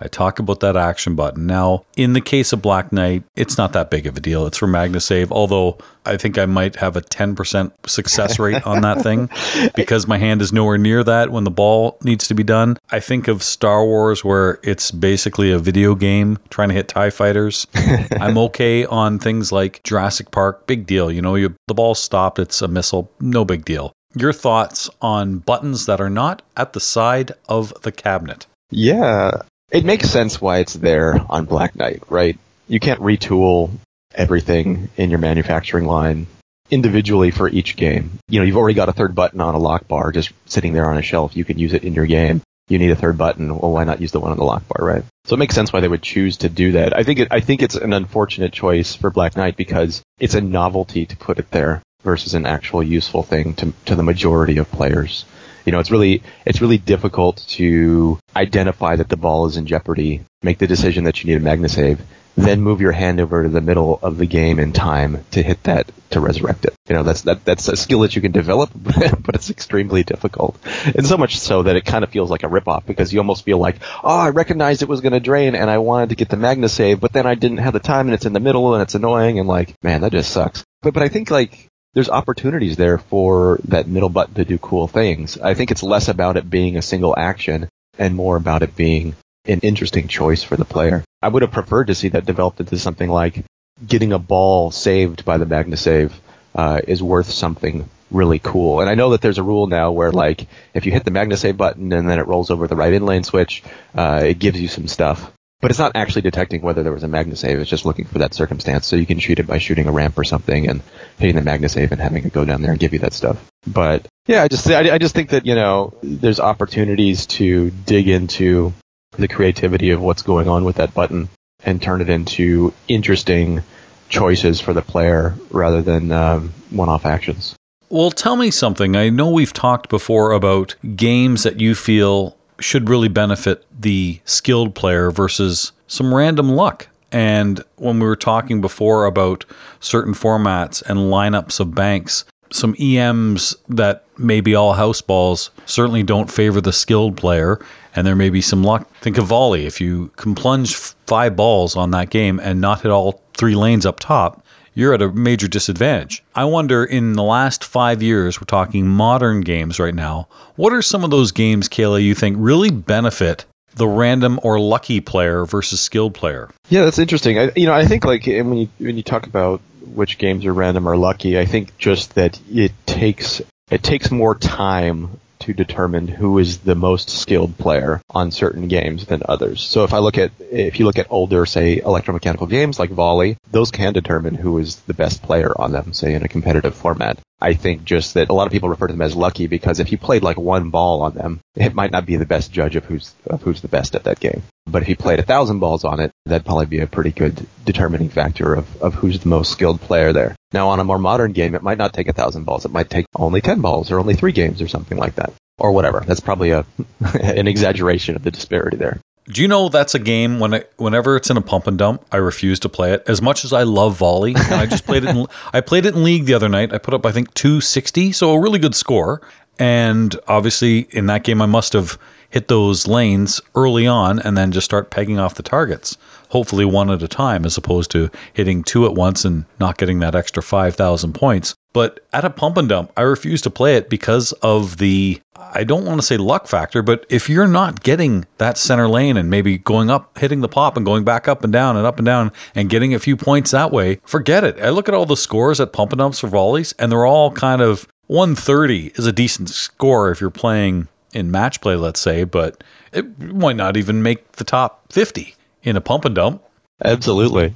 I 0.00 0.08
talk 0.08 0.38
about 0.38 0.60
that 0.60 0.76
action 0.76 1.14
button. 1.14 1.46
Now, 1.46 1.84
in 1.96 2.12
the 2.12 2.20
case 2.20 2.52
of 2.52 2.62
Black 2.62 2.92
Knight, 2.92 3.24
it's 3.34 3.56
not 3.56 3.72
that 3.72 3.90
big 3.90 4.06
of 4.06 4.16
a 4.16 4.20
deal. 4.20 4.46
It's 4.46 4.58
for 4.58 4.66
MagnaSave, 4.66 5.30
although 5.30 5.78
I 6.04 6.16
think 6.16 6.38
I 6.38 6.46
might 6.46 6.76
have 6.76 6.96
a 6.96 7.00
10% 7.00 7.72
success 7.86 8.38
rate 8.38 8.66
on 8.66 8.82
that 8.82 9.02
thing 9.02 9.28
because 9.74 10.06
my 10.06 10.18
hand 10.18 10.40
is 10.40 10.52
nowhere 10.52 10.78
near 10.78 11.02
that 11.04 11.30
when 11.30 11.44
the 11.44 11.50
ball 11.50 11.98
needs 12.02 12.28
to 12.28 12.34
be 12.34 12.44
done. 12.44 12.78
I 12.90 13.00
think 13.00 13.28
of 13.28 13.42
Star 13.42 13.84
Wars 13.84 14.24
where 14.24 14.60
it's 14.62 14.90
basically 14.90 15.50
a 15.50 15.58
video 15.58 15.94
game 15.94 16.38
trying 16.50 16.68
to 16.68 16.74
hit 16.74 16.88
TIE 16.88 17.10
fighters. 17.10 17.66
I'm 18.12 18.38
okay 18.38 18.84
on 18.84 19.18
things 19.18 19.50
like 19.50 19.82
Jurassic 19.82 20.30
Park, 20.30 20.66
big 20.66 20.86
deal. 20.86 21.10
You 21.10 21.22
know, 21.22 21.34
you, 21.34 21.54
the 21.66 21.74
ball 21.74 21.94
stopped, 21.94 22.38
it's 22.38 22.62
a 22.62 22.68
missile, 22.68 23.10
no 23.20 23.44
big 23.44 23.64
deal. 23.64 23.92
Your 24.14 24.32
thoughts 24.32 24.88
on 25.02 25.38
buttons 25.38 25.86
that 25.86 26.00
are 26.00 26.08
not 26.08 26.42
at 26.56 26.72
the 26.72 26.80
side 26.80 27.32
of 27.48 27.74
the 27.82 27.92
cabinet? 27.92 28.46
Yeah, 28.70 29.42
it 29.70 29.84
makes 29.84 30.08
sense 30.08 30.40
why 30.40 30.58
it's 30.58 30.74
there 30.74 31.20
on 31.28 31.44
Black 31.44 31.76
Knight, 31.76 32.02
right? 32.08 32.38
You 32.68 32.80
can't 32.80 33.00
retool 33.00 33.70
everything 34.14 34.88
in 34.96 35.10
your 35.10 35.18
manufacturing 35.18 35.84
line 35.84 36.26
individually 36.70 37.30
for 37.30 37.48
each 37.48 37.76
game. 37.76 38.18
You 38.28 38.40
know, 38.40 38.46
you've 38.46 38.56
already 38.56 38.74
got 38.74 38.88
a 38.88 38.92
third 38.92 39.14
button 39.14 39.40
on 39.40 39.54
a 39.54 39.58
lock 39.58 39.86
bar 39.86 40.12
just 40.12 40.32
sitting 40.46 40.72
there 40.72 40.90
on 40.90 40.98
a 40.98 41.02
shelf. 41.02 41.36
You 41.36 41.44
can 41.44 41.58
use 41.58 41.72
it 41.72 41.84
in 41.84 41.94
your 41.94 42.06
game. 42.06 42.42
You 42.68 42.78
need 42.78 42.90
a 42.90 42.96
third 42.96 43.16
button. 43.16 43.56
Well, 43.56 43.72
why 43.72 43.84
not 43.84 44.00
use 44.00 44.10
the 44.10 44.18
one 44.18 44.32
on 44.32 44.38
the 44.38 44.44
lock 44.44 44.66
bar, 44.66 44.84
right? 44.84 45.04
So 45.26 45.34
it 45.34 45.38
makes 45.38 45.54
sense 45.54 45.72
why 45.72 45.80
they 45.80 45.88
would 45.88 46.02
choose 46.02 46.38
to 46.38 46.48
do 46.48 46.72
that. 46.72 46.96
I 46.96 47.04
think 47.04 47.20
it, 47.20 47.28
I 47.30 47.40
think 47.40 47.62
it's 47.62 47.76
an 47.76 47.92
unfortunate 47.92 48.52
choice 48.52 48.96
for 48.96 49.10
Black 49.10 49.36
Knight 49.36 49.56
because 49.56 50.02
it's 50.18 50.34
a 50.34 50.40
novelty 50.40 51.06
to 51.06 51.16
put 51.16 51.38
it 51.38 51.50
there 51.52 51.82
versus 52.02 52.34
an 52.34 52.46
actual 52.46 52.82
useful 52.82 53.22
thing 53.22 53.54
to, 53.54 53.72
to 53.84 53.94
the 53.94 54.02
majority 54.02 54.58
of 54.58 54.70
players 54.70 55.24
You 55.66 55.72
know, 55.72 55.80
it's 55.80 55.90
really 55.90 56.22
it's 56.46 56.60
really 56.60 56.78
difficult 56.78 57.44
to 57.48 58.18
identify 58.34 58.96
that 58.96 59.08
the 59.08 59.16
ball 59.16 59.46
is 59.46 59.56
in 59.56 59.66
jeopardy, 59.66 60.22
make 60.42 60.58
the 60.58 60.66
decision 60.66 61.04
that 61.04 61.22
you 61.22 61.28
need 61.28 61.36
a 61.36 61.44
magna 61.44 61.68
save, 61.68 62.00
then 62.36 62.60
move 62.60 62.80
your 62.80 62.92
hand 62.92 63.18
over 63.18 63.42
to 63.42 63.48
the 63.48 63.60
middle 63.60 63.98
of 64.02 64.18
the 64.18 64.26
game 64.26 64.60
in 64.60 64.72
time 64.72 65.24
to 65.30 65.42
hit 65.42 65.62
that 65.64 65.90
to 66.10 66.20
resurrect 66.20 66.66
it. 66.66 66.74
You 66.88 66.94
know, 66.94 67.02
that's 67.02 67.22
that 67.22 67.44
that's 67.44 67.66
a 67.68 67.76
skill 67.76 68.00
that 68.00 68.14
you 68.14 68.22
can 68.22 68.32
develop, 68.32 68.70
but 68.74 69.34
it's 69.34 69.50
extremely 69.50 70.04
difficult. 70.04 70.56
And 70.94 71.06
so 71.06 71.16
much 71.16 71.38
so 71.38 71.62
that 71.62 71.76
it 71.76 71.84
kind 71.84 72.04
of 72.04 72.10
feels 72.10 72.30
like 72.30 72.42
a 72.42 72.48
ripoff 72.48 72.86
because 72.86 73.12
you 73.12 73.18
almost 73.18 73.44
feel 73.44 73.58
like, 73.58 73.76
oh, 74.04 74.18
I 74.18 74.28
recognized 74.28 74.82
it 74.82 74.88
was 74.88 75.00
going 75.00 75.14
to 75.14 75.20
drain 75.20 75.54
and 75.54 75.70
I 75.70 75.78
wanted 75.78 76.10
to 76.10 76.14
get 76.14 76.28
the 76.28 76.36
Magna 76.36 76.68
save, 76.68 77.00
but 77.00 77.12
then 77.12 77.26
I 77.26 77.34
didn't 77.34 77.58
have 77.58 77.72
the 77.72 77.80
time 77.80 78.06
and 78.06 78.14
it's 78.14 78.26
in 78.26 78.34
the 78.34 78.40
middle 78.40 78.74
and 78.74 78.82
it's 78.82 78.94
annoying 78.94 79.38
and 79.38 79.48
like, 79.48 79.74
man, 79.82 80.02
that 80.02 80.12
just 80.12 80.30
sucks. 80.30 80.62
But 80.82 80.94
but 80.94 81.02
I 81.02 81.08
think 81.08 81.30
like 81.30 81.68
there's 81.94 82.10
opportunities 82.10 82.76
there 82.76 82.98
for 82.98 83.58
that 83.64 83.88
middle 83.88 84.08
button 84.08 84.34
to 84.34 84.44
do 84.44 84.58
cool 84.58 84.86
things. 84.86 85.38
I 85.38 85.54
think 85.54 85.70
it's 85.70 85.82
less 85.82 86.08
about 86.08 86.36
it 86.36 86.50
being 86.50 86.76
a 86.76 86.82
single 86.82 87.14
action 87.16 87.68
and 87.98 88.14
more 88.14 88.36
about 88.36 88.62
it 88.62 88.76
being 88.76 89.16
an 89.46 89.60
interesting 89.60 90.08
choice 90.08 90.42
for 90.42 90.56
the 90.56 90.64
player. 90.64 91.04
I 91.22 91.28
would 91.28 91.42
have 91.42 91.52
preferred 91.52 91.86
to 91.86 91.94
see 91.94 92.08
that 92.08 92.26
developed 92.26 92.60
into 92.60 92.78
something 92.78 93.08
like 93.08 93.44
getting 93.86 94.12
a 94.12 94.18
ball 94.18 94.70
saved 94.70 95.24
by 95.24 95.38
the 95.38 95.46
Magna 95.46 95.76
Save 95.76 96.18
uh, 96.54 96.80
is 96.86 97.02
worth 97.02 97.30
something 97.30 97.88
really 98.10 98.38
cool. 98.38 98.80
And 98.80 98.88
I 98.88 98.94
know 98.94 99.10
that 99.10 99.20
there's 99.20 99.38
a 99.38 99.42
rule 99.42 99.66
now 99.66 99.92
where 99.92 100.12
like 100.12 100.46
if 100.74 100.86
you 100.86 100.92
hit 100.92 101.04
the 101.04 101.10
Magna 101.10 101.36
Save 101.36 101.56
button 101.56 101.92
and 101.92 102.08
then 102.08 102.18
it 102.18 102.26
rolls 102.26 102.50
over 102.50 102.66
the 102.66 102.76
right 102.76 102.92
in 102.92 103.04
lane 103.04 103.24
switch, 103.24 103.62
uh, 103.94 104.22
it 104.24 104.38
gives 104.38 104.60
you 104.60 104.68
some 104.68 104.88
stuff. 104.88 105.32
But 105.60 105.70
it's 105.70 105.80
not 105.80 105.92
actually 105.94 106.22
detecting 106.22 106.60
whether 106.60 106.82
there 106.82 106.92
was 106.92 107.02
a 107.02 107.08
Magna 107.08 107.34
Save. 107.34 107.58
It's 107.58 107.70
just 107.70 107.86
looking 107.86 108.04
for 108.04 108.18
that 108.18 108.34
circumstance. 108.34 108.86
So 108.86 108.96
you 108.96 109.06
can 109.06 109.18
shoot 109.18 109.38
it 109.38 109.46
by 109.46 109.58
shooting 109.58 109.86
a 109.86 109.92
ramp 109.92 110.18
or 110.18 110.24
something 110.24 110.68
and 110.68 110.82
hitting 111.18 111.36
the 111.36 111.42
Magna 111.42 111.68
Save 111.68 111.92
and 111.92 112.00
having 112.00 112.24
it 112.24 112.32
go 112.32 112.44
down 112.44 112.60
there 112.60 112.72
and 112.72 112.80
give 112.80 112.92
you 112.92 112.98
that 113.00 113.14
stuff. 113.14 113.42
But 113.66 114.06
yeah, 114.26 114.42
I 114.42 114.48
just 114.48 114.68
I, 114.70 114.94
I 114.94 114.98
just 114.98 115.14
think 115.14 115.30
that 115.30 115.46
you 115.46 115.54
know 115.54 115.94
there's 116.02 116.40
opportunities 116.40 117.26
to 117.26 117.70
dig 117.70 118.08
into 118.08 118.74
the 119.12 119.28
creativity 119.28 119.90
of 119.90 120.02
what's 120.02 120.22
going 120.22 120.48
on 120.48 120.64
with 120.64 120.76
that 120.76 120.92
button 120.92 121.28
and 121.64 121.80
turn 121.80 122.02
it 122.02 122.10
into 122.10 122.74
interesting 122.86 123.62
choices 124.08 124.60
for 124.60 124.74
the 124.74 124.82
player 124.82 125.34
rather 125.50 125.82
than 125.82 126.12
um, 126.12 126.52
one-off 126.70 127.06
actions. 127.06 127.56
Well, 127.88 128.10
tell 128.10 128.36
me 128.36 128.50
something. 128.50 128.96
I 128.96 129.08
know 129.10 129.30
we've 129.30 129.52
talked 129.52 129.88
before 129.88 130.32
about 130.32 130.74
games 130.96 131.44
that 131.44 131.60
you 131.60 131.74
feel 131.74 132.35
should 132.58 132.88
really 132.88 133.08
benefit 133.08 133.64
the 133.78 134.20
skilled 134.24 134.74
player 134.74 135.10
versus 135.10 135.72
some 135.86 136.14
random 136.14 136.50
luck. 136.50 136.88
And 137.12 137.62
when 137.76 137.98
we 138.00 138.06
were 138.06 138.16
talking 138.16 138.60
before 138.60 139.04
about 139.04 139.44
certain 139.80 140.14
formats 140.14 140.82
and 140.82 140.98
lineups 140.98 141.60
of 141.60 141.74
banks, 141.74 142.24
some 142.50 142.74
EMs 142.80 143.56
that 143.68 144.04
may 144.18 144.40
be 144.40 144.54
all 144.54 144.74
house 144.74 145.00
balls 145.00 145.50
certainly 145.66 146.02
don't 146.02 146.30
favor 146.30 146.60
the 146.60 146.72
skilled 146.72 147.16
player, 147.16 147.58
and 147.94 148.06
there 148.06 148.16
may 148.16 148.30
be 148.30 148.40
some 148.40 148.62
luck. 148.62 148.88
Think 149.00 149.18
of 149.18 149.26
volley. 149.26 149.66
If 149.66 149.80
you 149.80 150.10
can 150.16 150.34
plunge 150.34 150.74
five 150.74 151.36
balls 151.36 151.76
on 151.76 151.90
that 151.92 152.10
game 152.10 152.40
and 152.40 152.60
not 152.60 152.82
hit 152.82 152.90
all 152.90 153.22
three 153.34 153.54
lanes 153.54 153.86
up 153.86 154.00
top, 154.00 154.44
you're 154.76 154.94
at 154.94 155.02
a 155.02 155.10
major 155.10 155.48
disadvantage. 155.48 156.22
I 156.36 156.44
wonder 156.44 156.84
in 156.84 157.14
the 157.14 157.24
last 157.24 157.64
five 157.64 158.02
years, 158.02 158.40
we're 158.40 158.44
talking 158.44 158.86
modern 158.86 159.40
games 159.40 159.80
right 159.80 159.94
now, 159.94 160.28
what 160.54 160.72
are 160.72 160.82
some 160.82 161.02
of 161.02 161.10
those 161.10 161.32
games, 161.32 161.68
Kayla, 161.68 162.00
you 162.00 162.14
think 162.14 162.36
really 162.38 162.70
benefit 162.70 163.46
the 163.74 163.88
random 163.88 164.38
or 164.42 164.60
lucky 164.60 165.00
player 165.00 165.44
versus 165.44 165.80
skilled 165.80 166.14
player? 166.14 166.50
Yeah, 166.68 166.84
that's 166.84 166.98
interesting. 166.98 167.38
I, 167.38 167.50
you 167.56 167.66
know, 167.66 167.74
I 167.74 167.86
think 167.86 168.04
like 168.04 168.26
when 168.26 168.56
you 168.56 168.68
when 168.78 168.96
you 168.96 169.02
talk 169.02 169.26
about 169.26 169.60
which 169.94 170.18
games 170.18 170.44
are 170.44 170.52
random 170.52 170.88
or 170.88 170.96
lucky. 170.96 171.38
I 171.38 171.44
think 171.44 171.76
just 171.78 172.14
that 172.14 172.38
it 172.52 172.72
takes 172.86 173.40
it 173.70 173.82
takes 173.82 174.10
more 174.10 174.34
time 174.34 175.18
to 175.40 175.52
determine 175.52 176.08
who 176.08 176.38
is 176.38 176.58
the 176.58 176.74
most 176.74 177.10
skilled 177.10 177.56
player 177.58 178.00
on 178.10 178.30
certain 178.30 178.68
games 178.68 179.06
than 179.06 179.22
others. 179.28 179.62
So 179.62 179.84
if 179.84 179.92
I 179.92 179.98
look 179.98 180.18
at 180.18 180.32
if 180.50 180.78
you 180.78 180.86
look 180.86 180.98
at 180.98 181.06
older, 181.10 181.46
say, 181.46 181.80
electromechanical 181.80 182.48
games 182.48 182.78
like 182.78 182.90
volley, 182.90 183.36
those 183.50 183.70
can 183.70 183.92
determine 183.92 184.34
who 184.34 184.58
is 184.58 184.76
the 184.76 184.94
best 184.94 185.22
player 185.22 185.52
on 185.60 185.72
them, 185.72 185.92
say 185.92 186.14
in 186.14 186.22
a 186.22 186.28
competitive 186.28 186.74
format. 186.74 187.18
I 187.40 187.52
think 187.54 187.84
just 187.84 188.14
that 188.14 188.30
a 188.30 188.32
lot 188.32 188.46
of 188.46 188.52
people 188.52 188.68
refer 188.68 188.86
to 188.86 188.94
them 188.94 189.02
as 189.02 189.14
lucky 189.14 189.46
because 189.46 189.78
if 189.78 189.92
you 189.92 189.98
played 189.98 190.22
like 190.22 190.38
one 190.38 190.70
ball 190.70 191.02
on 191.02 191.12
them, 191.12 191.40
it 191.54 191.74
might 191.74 191.90
not 191.90 192.06
be 192.06 192.16
the 192.16 192.24
best 192.24 192.50
judge 192.50 192.76
of 192.76 192.84
who's 192.84 193.14
of 193.26 193.42
who's 193.42 193.60
the 193.60 193.68
best 193.68 193.94
at 193.94 194.04
that 194.04 194.20
game. 194.20 194.42
But 194.66 194.82
if 194.82 194.88
you 194.88 194.96
played 194.96 195.18
a 195.18 195.24
thousand 195.24 195.58
balls 195.58 195.84
on 195.84 196.00
it, 196.00 196.12
that'd 196.24 196.46
probably 196.46 196.66
be 196.66 196.80
a 196.80 196.86
pretty 196.86 197.12
good 197.12 197.46
determining 197.64 198.08
factor 198.08 198.54
of, 198.54 198.82
of 198.82 198.94
who's 198.94 199.20
the 199.20 199.28
most 199.28 199.52
skilled 199.52 199.80
player 199.80 200.12
there. 200.12 200.35
Now 200.52 200.68
on 200.68 200.80
a 200.80 200.84
more 200.84 200.98
modern 200.98 201.32
game, 201.32 201.54
it 201.54 201.62
might 201.62 201.78
not 201.78 201.92
take 201.92 202.08
a 202.08 202.12
thousand 202.12 202.44
balls. 202.44 202.64
It 202.64 202.72
might 202.72 202.90
take 202.90 203.06
only 203.14 203.40
ten 203.40 203.60
balls 203.60 203.90
or 203.90 203.98
only 203.98 204.14
three 204.14 204.32
games 204.32 204.62
or 204.62 204.68
something 204.68 204.98
like 204.98 205.16
that. 205.16 205.32
Or 205.58 205.72
whatever. 205.72 206.04
That's 206.06 206.20
probably 206.20 206.50
a 206.50 206.66
an 207.14 207.48
exaggeration 207.48 208.14
of 208.16 208.22
the 208.22 208.30
disparity 208.30 208.76
there. 208.76 209.00
Do 209.28 209.42
you 209.42 209.48
know 209.48 209.68
that's 209.68 209.94
a 209.94 209.98
game 209.98 210.38
when 210.38 210.62
whenever 210.76 211.16
it's 211.16 211.30
in 211.30 211.36
a 211.36 211.40
pump 211.40 211.66
and 211.66 211.76
dump, 211.76 212.04
I 212.12 212.18
refuse 212.18 212.60
to 212.60 212.68
play 212.68 212.92
it. 212.92 213.02
As 213.08 213.20
much 213.20 213.44
as 213.44 213.52
I 213.52 213.64
love 213.64 213.96
volley, 213.96 214.34
and 214.36 214.54
I 214.54 214.66
just 214.66 214.86
played 214.86 215.02
it. 215.02 215.10
In, 215.10 215.26
I 215.52 215.60
played 215.60 215.84
it 215.84 215.96
in 215.96 216.04
league 216.04 216.26
the 216.26 216.34
other 216.34 216.48
night. 216.48 216.72
I 216.72 216.78
put 216.78 216.94
up 216.94 217.04
I 217.04 217.10
think 217.10 217.34
260, 217.34 218.12
so 218.12 218.32
a 218.32 218.40
really 218.40 218.60
good 218.60 218.76
score. 218.76 219.20
And 219.58 220.16
obviously, 220.28 220.88
in 220.90 221.06
that 221.06 221.24
game, 221.24 221.40
I 221.40 221.46
must 221.46 221.72
have 221.72 221.98
hit 222.28 222.48
those 222.48 222.86
lanes 222.86 223.40
early 223.54 223.86
on 223.86 224.18
and 224.18 224.36
then 224.36 224.52
just 224.52 224.64
start 224.64 224.90
pegging 224.90 225.18
off 225.18 225.34
the 225.34 225.42
targets. 225.42 225.96
Hopefully, 226.30 226.64
one 226.64 226.90
at 226.90 227.02
a 227.02 227.08
time, 227.08 227.44
as 227.44 227.56
opposed 227.56 227.90
to 227.92 228.10
hitting 228.32 228.62
two 228.62 228.84
at 228.84 228.94
once 228.94 229.24
and 229.24 229.46
not 229.60 229.78
getting 229.78 230.00
that 230.00 230.14
extra 230.14 230.42
5,000 230.42 231.12
points. 231.12 231.54
But 231.72 232.00
at 232.12 232.24
a 232.24 232.30
pump 232.30 232.56
and 232.56 232.68
dump, 232.68 232.92
I 232.96 233.02
refuse 233.02 233.42
to 233.42 233.50
play 233.50 233.76
it 233.76 233.88
because 233.88 234.32
of 234.42 234.78
the, 234.78 235.20
I 235.36 235.62
don't 235.62 235.84
want 235.84 236.00
to 236.00 236.06
say 236.06 236.16
luck 236.16 236.46
factor, 236.46 236.82
but 236.82 237.04
if 237.10 237.28
you're 237.28 237.46
not 237.46 237.82
getting 237.82 238.26
that 238.38 238.56
center 238.56 238.88
lane 238.88 239.16
and 239.16 239.28
maybe 239.28 239.58
going 239.58 239.90
up, 239.90 240.18
hitting 240.18 240.40
the 240.40 240.48
pop 240.48 240.76
and 240.76 240.86
going 240.86 241.04
back 241.04 241.28
up 241.28 241.44
and 241.44 241.52
down 241.52 241.76
and 241.76 241.86
up 241.86 241.98
and 241.98 242.06
down 242.06 242.32
and 242.54 242.70
getting 242.70 242.94
a 242.94 242.98
few 242.98 243.14
points 243.14 243.50
that 243.50 243.72
way, 243.72 244.00
forget 244.04 244.42
it. 244.42 244.58
I 244.58 244.70
look 244.70 244.88
at 244.88 244.94
all 244.94 245.06
the 245.06 245.16
scores 245.18 245.60
at 245.60 245.74
pump 245.74 245.92
and 245.92 245.98
dumps 245.98 246.20
for 246.20 246.28
volleys 246.28 246.72
and 246.78 246.90
they're 246.90 247.06
all 247.06 247.30
kind 247.30 247.60
of 247.60 247.86
130 248.06 248.92
is 248.94 249.06
a 249.06 249.12
decent 249.12 249.48
score 249.48 250.10
if 250.10 250.20
you're 250.20 250.30
playing 250.30 250.88
in 251.12 251.30
match 251.30 251.60
play, 251.60 251.76
let's 251.76 252.00
say, 252.00 252.24
but 252.24 252.62
it 252.92 253.18
might 253.18 253.56
not 253.56 253.76
even 253.76 254.02
make 254.02 254.32
the 254.32 254.44
top 254.44 254.92
50 254.92 255.34
in 255.62 255.76
a 255.76 255.80
pump 255.80 256.04
and 256.04 256.14
dump. 256.14 256.42
Absolutely. 256.84 257.54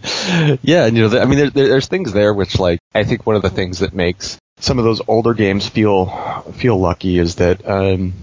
Yeah, 0.63 0.87
and 0.87 0.97
you 0.97 1.09
know, 1.09 1.21
I 1.21 1.27
mean, 1.27 1.39
there, 1.39 1.51
there's 1.51 1.89
things 1.89 2.13
there 2.13 2.33
which, 2.33 2.59
like, 2.59 2.79
I 2.95 3.05
think 3.05 3.27
one 3.27 3.37
of 3.37 3.43
the 3.43 3.51
things 3.51 3.81
that 3.81 3.93
makes 3.93 4.39
some 4.59 4.79
of 4.79 4.85
those 4.85 5.03
older 5.07 5.35
games 5.35 5.69
feel 5.69 6.07
feel 6.55 6.79
lucky 6.79 7.19
is 7.19 7.37
that, 7.37 7.67
um, 7.69 8.15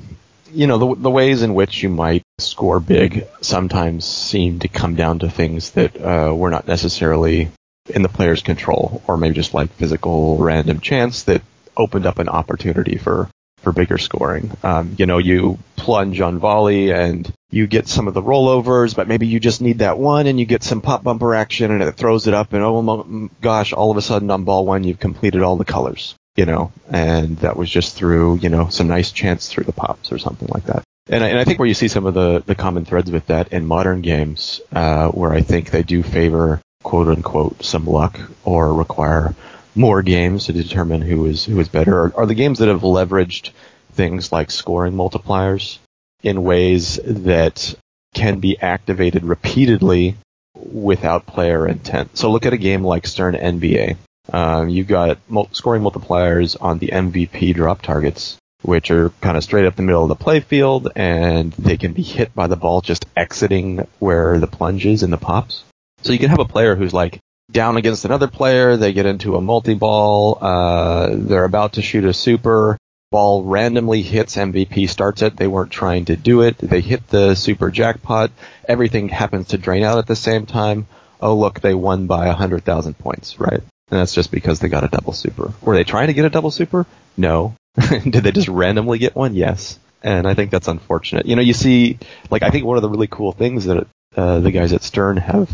you 0.52 0.68
know, 0.68 0.78
the, 0.78 1.02
the 1.02 1.12
ways 1.12 1.44
in 1.44 1.54
which 1.54 1.84
you 1.84 1.90
might 1.90 2.24
score 2.40 2.80
big 2.80 3.28
sometimes 3.42 4.06
seem 4.06 4.60
to 4.60 4.68
come 4.68 4.96
down 4.96 5.20
to 5.20 5.30
things 5.30 5.72
that 5.72 6.00
uh, 6.02 6.34
were 6.34 6.50
not 6.50 6.68
necessarily 6.68 7.50
in 7.88 8.02
the 8.02 8.10
player's 8.10 8.42
control, 8.42 9.02
or 9.08 9.18
maybe 9.18 9.36
just 9.36 9.54
like 9.54 9.70
physical 9.74 10.38
random 10.38 10.80
chance 10.80 11.24
that 11.24 11.42
opened 11.78 12.06
up 12.06 12.20
an 12.20 12.30
opportunity 12.30 12.98
for 12.98 13.30
for 13.62 13.72
bigger 13.72 13.98
scoring. 13.98 14.56
Um, 14.63 14.96
you 14.98 15.06
know, 15.06 15.18
you 15.18 15.58
plunge 15.76 16.22
on 16.22 16.40
volley 16.40 16.92
and 16.92 17.32
you 17.50 17.66
get 17.68 17.88
some 17.88 18.08
of 18.08 18.13
the 18.13 18.22
rollovers, 18.22 18.96
but 18.96 19.08
maybe 19.08 19.28
you 19.28 19.40
just 19.40 19.62
need 19.62 19.80
that 19.80 19.98
one 19.98 20.28
and 20.28 20.40
you 20.40 20.46
get 20.46 20.63
some 20.63 20.82
pop 20.82 21.04
bumper 21.04 21.34
action 21.34 21.72
and 21.72 21.82
it 21.82 21.96
throws 21.96 22.28
it 22.28 22.34
up 22.34 22.54
and 22.54 22.63
oh 22.63 22.82
my, 22.82 23.30
gosh, 23.42 23.74
all 23.74 23.92
of 23.92 23.98
a 23.98 24.02
sudden 24.02 24.30
on 24.32 24.44
ball 24.44 24.66
one 24.66 24.84
you've 24.84 25.00
completed 25.00 25.42
all 25.42 25.58
the 25.58 25.66
colors, 25.66 26.16
you 26.36 26.46
know, 26.46 26.72
and 26.90 27.38
that 27.38 27.58
was 27.58 27.70
just 27.70 27.96
through, 27.96 28.38
you 28.38 28.50
know, 28.50 28.70
some 28.70 28.88
nice 28.88 29.12
chance 29.12 29.50
through 29.50 29.63
the 29.63 29.74
pops 29.74 30.12
or 30.12 30.20
something 30.20 30.50
like 30.54 30.66
that. 30.66 30.84
And 31.10 31.24
I, 31.24 31.30
and 31.30 31.40
I 31.40 31.46
think 31.46 31.58
where 31.58 31.68
you 31.68 31.74
see 31.74 31.88
some 31.88 32.06
of 32.06 32.13
the, 32.13 32.44
the 32.46 32.56
common 32.56 32.86
threads 32.86 33.10
with 33.10 33.28
that 33.28 33.54
in 33.54 33.66
modern 33.66 34.02
games, 34.02 34.62
uh, 34.74 35.08
where 35.08 35.32
I 35.32 35.42
think 35.42 35.72
they 35.72 35.84
do 35.84 36.04
favor 36.04 36.62
quote 36.84 37.08
unquote 37.08 37.63
some 37.63 37.86
luck 37.86 38.20
or 38.44 38.74
require 38.74 39.36
more 39.78 40.02
games 40.02 40.46
to 40.46 40.54
determine 40.54 41.02
who 41.02 41.26
is 41.26 41.46
who 41.46 41.60
is 41.60 41.70
better 41.70 42.06
are, 42.06 42.13
are 42.18 42.26
the 42.26 42.36
games 42.36 42.60
that 42.60 42.68
have 42.68 42.82
leveraged 42.82 43.52
things 43.94 44.32
like 44.32 44.52
scoring 44.52 44.94
multipliers 44.94 45.78
in 46.24 46.44
ways 46.44 47.00
that 47.04 47.76
can 48.13 48.40
be 48.40 48.60
activated 48.60 49.24
repeatedly 49.24 50.16
without 50.56 51.26
player 51.26 51.68
intent. 51.68 52.18
So 52.18 52.32
look 52.32 52.46
at 52.46 52.54
a 52.54 52.58
game 52.58 52.84
like 52.84 53.06
Stern 53.06 53.36
NBA. 53.36 53.98
Um, 54.32 54.70
you've 54.70 54.88
got 54.88 55.20
mul- 55.30 55.50
scoring 55.52 55.84
multipliers 55.84 56.58
on 56.60 56.80
the 56.80 56.88
MVP 56.88 57.54
drop 57.54 57.82
targets, 57.82 58.38
which 58.63 58.92
are 58.92 59.10
kind 59.22 59.38
of 59.38 59.44
straight 59.44 59.66
up 59.66 59.76
the 59.76 59.84
middle 59.84 60.04
of 60.04 60.10
the 60.10 60.24
playfield, 60.24 60.92
and 60.96 61.54
they 61.54 61.78
can 61.78 61.94
be 61.94 62.02
hit 62.02 62.34
by 62.36 62.48
the 62.48 62.56
ball 62.56 62.82
just 62.82 63.06
exiting 63.16 63.88
where 64.00 64.40
the 64.40 64.48
plunge 64.48 64.86
is 64.86 65.04
in 65.04 65.12
the 65.12 65.18
pops. 65.18 65.63
So 66.02 66.12
you 66.12 66.20
can 66.20 66.30
have 66.30 66.40
a 66.40 66.46
player 66.46 66.76
who's 66.76 66.94
like 66.94 67.20
down 67.52 67.78
against 67.78 68.06
another 68.06 68.28
player. 68.28 68.78
They 68.78 68.94
get 68.94 69.06
into 69.06 69.36
a 69.36 69.42
multi-ball. 69.42 70.38
Uh, 70.42 71.10
they're 71.14 71.46
about 71.46 71.74
to 71.74 71.82
shoot 71.82 72.06
a 72.06 72.14
super. 72.14 72.78
Ball 73.10 73.44
randomly 73.44 74.02
hits 74.02 74.36
MVP, 74.36 74.90
starts 74.90 75.22
it. 75.22 75.38
They 75.38 75.48
weren't 75.48 75.72
trying 75.72 76.06
to 76.06 76.18
do 76.18 76.42
it. 76.42 76.58
They 76.58 76.82
hit 76.82 77.08
the 77.08 77.36
super 77.36 77.72
jackpot. 77.72 78.32
Everything 78.68 79.08
happens 79.08 79.50
to 79.50 79.58
drain 79.58 79.84
out 79.84 79.98
at 79.98 80.08
the 80.08 80.16
same 80.16 80.46
time. 80.46 80.88
Oh, 81.22 81.36
look, 81.36 81.62
they 81.62 81.74
won 81.74 82.08
by 82.08 82.28
100,000 82.28 82.98
points, 82.98 83.40
right? 83.40 83.62
And 83.90 84.00
that's 84.00 84.14
just 84.14 84.30
because 84.30 84.60
they 84.60 84.68
got 84.68 84.84
a 84.84 84.90
double 84.90 85.14
super. 85.14 85.54
Were 85.62 85.76
they 85.76 85.86
trying 85.86 86.08
to 86.08 86.14
get 86.14 86.26
a 86.26 86.30
double 86.30 86.52
super? 86.52 86.86
No. 87.16 87.56
Did 87.90 88.12
they 88.12 88.32
just 88.32 88.50
randomly 88.50 88.98
get 88.98 89.16
one? 89.16 89.34
Yes. 89.34 89.80
And 90.04 90.28
I 90.28 90.34
think 90.34 90.52
that's 90.52 90.68
unfortunate. 90.68 91.26
You 91.26 91.38
know, 91.38 91.42
you 91.42 91.54
see, 91.54 91.98
like, 92.30 92.44
I 92.44 92.50
think 92.50 92.66
one 92.66 92.78
of 92.78 92.84
the 92.84 92.90
really 92.90 93.08
cool 93.08 93.32
things 93.32 93.66
that 93.66 93.88
uh, 94.18 94.40
the 94.40 94.52
guys 94.52 94.74
at 94.74 94.84
Stern 94.84 95.16
have 95.18 95.50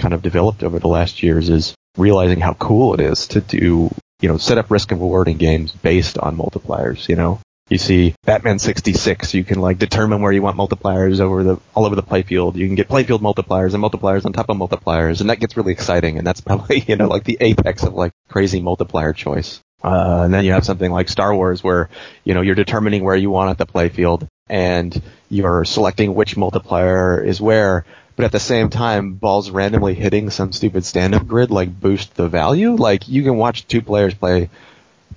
kind 0.00 0.14
of 0.14 0.22
developed 0.22 0.64
over 0.64 0.78
the 0.78 0.88
last 0.88 1.22
years 1.22 1.48
is 1.48 1.74
realizing 1.96 2.40
how 2.40 2.54
cool 2.54 2.94
it 2.94 3.00
is 3.00 3.28
to 3.28 3.40
do, 3.40 3.90
you 4.20 4.28
know, 4.28 4.38
set 4.38 4.58
up 4.58 4.70
risk 4.70 4.90
and 4.90 5.00
reward 5.00 5.28
in 5.28 5.36
games 5.36 5.72
based 5.72 6.18
on 6.18 6.36
multipliers, 6.36 7.08
you 7.08 7.16
know? 7.16 7.38
You 7.68 7.78
see 7.78 8.14
Batman 8.24 8.58
66, 8.58 9.32
you 9.32 9.44
can 9.44 9.60
like 9.60 9.78
determine 9.78 10.22
where 10.22 10.32
you 10.32 10.42
want 10.42 10.56
multipliers 10.56 11.20
over 11.20 11.44
the, 11.44 11.58
all 11.72 11.86
over 11.86 11.94
the 11.94 12.02
playfield. 12.02 12.56
You 12.56 12.66
can 12.66 12.74
get 12.74 12.88
playfield 12.88 13.20
multipliers 13.20 13.74
and 13.74 13.82
multipliers 13.82 14.26
on 14.26 14.32
top 14.32 14.48
of 14.48 14.56
multipliers, 14.56 15.20
and 15.20 15.30
that 15.30 15.38
gets 15.38 15.56
really 15.56 15.72
exciting, 15.72 16.18
and 16.18 16.26
that's 16.26 16.40
probably, 16.48 16.80
you 16.80 16.96
know, 16.96 17.06
like 17.06 17.22
the 17.22 17.38
apex 17.40 17.84
of 17.84 17.94
like 17.94 18.12
crazy 18.28 18.60
multiplier 18.60 19.12
choice. 19.12 19.60
Uh, 19.82 20.22
and 20.24 20.34
then 20.34 20.44
you 20.44 20.52
have 20.52 20.64
something 20.64 20.90
like 20.90 21.08
Star 21.08 21.34
Wars 21.34 21.62
where, 21.62 21.88
you 22.24 22.34
know, 22.34 22.42
you're 22.42 22.56
determining 22.56 23.04
where 23.04 23.16
you 23.16 23.30
want 23.30 23.50
at 23.50 23.58
the 23.58 23.66
playfield 23.72 24.26
and 24.48 25.00
you're 25.30 25.64
selecting 25.64 26.14
which 26.14 26.36
multiplier 26.36 27.22
is 27.22 27.40
where, 27.40 27.86
but 28.16 28.24
at 28.24 28.32
the 28.32 28.40
same 28.40 28.70
time, 28.70 29.14
balls 29.14 29.50
randomly 29.50 29.94
hitting 29.94 30.30
some 30.30 30.52
stupid 30.52 30.84
stand-up 30.84 31.26
grid 31.26 31.50
like 31.50 31.80
boost 31.80 32.14
the 32.14 32.28
value. 32.28 32.74
Like 32.74 33.08
you 33.08 33.22
can 33.22 33.36
watch 33.36 33.66
two 33.66 33.82
players 33.82 34.14
play 34.14 34.50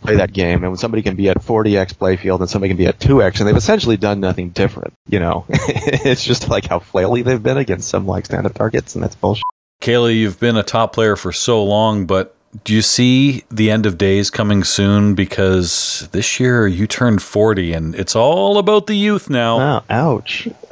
play 0.02 0.18
that 0.18 0.34
game, 0.34 0.64
and 0.64 0.72
when 0.72 0.78
somebody 0.78 1.02
can 1.02 1.16
be 1.16 1.30
at 1.30 1.38
40x 1.38 1.94
playfield 1.94 2.42
and 2.42 2.50
somebody 2.50 2.70
can 2.70 2.78
be 2.78 2.88
at 2.88 3.00
2x, 3.00 3.40
and 3.40 3.48
they've 3.48 3.56
essentially 3.56 3.98
done 3.98 4.20
nothing 4.20 4.50
different. 4.50 4.94
You 5.08 5.20
know, 5.20 5.46
it's 5.50 6.24
just 6.24 6.50
like 6.50 6.66
how 6.66 6.80
flaily 6.80 7.24
they've 7.24 7.42
been 7.42 7.58
against 7.58 7.90
some 7.90 8.06
like 8.06 8.26
stand-up 8.26 8.54
targets, 8.54 8.96
and 8.96 9.04
that's 9.04 9.16
bullshit. 9.16 9.44
Kayle, 9.82 10.10
you've 10.10 10.40
been 10.40 10.56
a 10.56 10.64
top 10.64 10.94
player 10.94 11.16
for 11.16 11.32
so 11.32 11.64
long, 11.64 12.06
but 12.06 12.36
do 12.64 12.74
you 12.74 12.82
see 12.82 13.44
the 13.50 13.72
end 13.72 13.86
of 13.86 13.98
days 13.98 14.30
coming 14.30 14.64
soon? 14.64 15.16
Because 15.16 16.08
this 16.12 16.40
year 16.40 16.68
you 16.68 16.88
turned 16.88 17.22
40 17.22 17.74
and 17.74 17.96
it's 17.96 18.16
all 18.16 18.58
about 18.58 18.88
the 18.88 18.96
youth 18.96 19.30
now. 19.30 19.60
Oh, 19.60 19.84
ouch. 19.90 20.48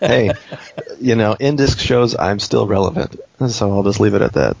hey, 0.00 0.32
you 1.00 1.14
know, 1.14 1.36
Indisc 1.40 1.78
shows 1.78 2.16
I'm 2.16 2.38
still 2.38 2.66
relevant. 2.66 3.16
So 3.48 3.72
I'll 3.72 3.84
just 3.84 4.00
leave 4.00 4.14
it 4.14 4.22
at 4.22 4.32
that. 4.32 4.56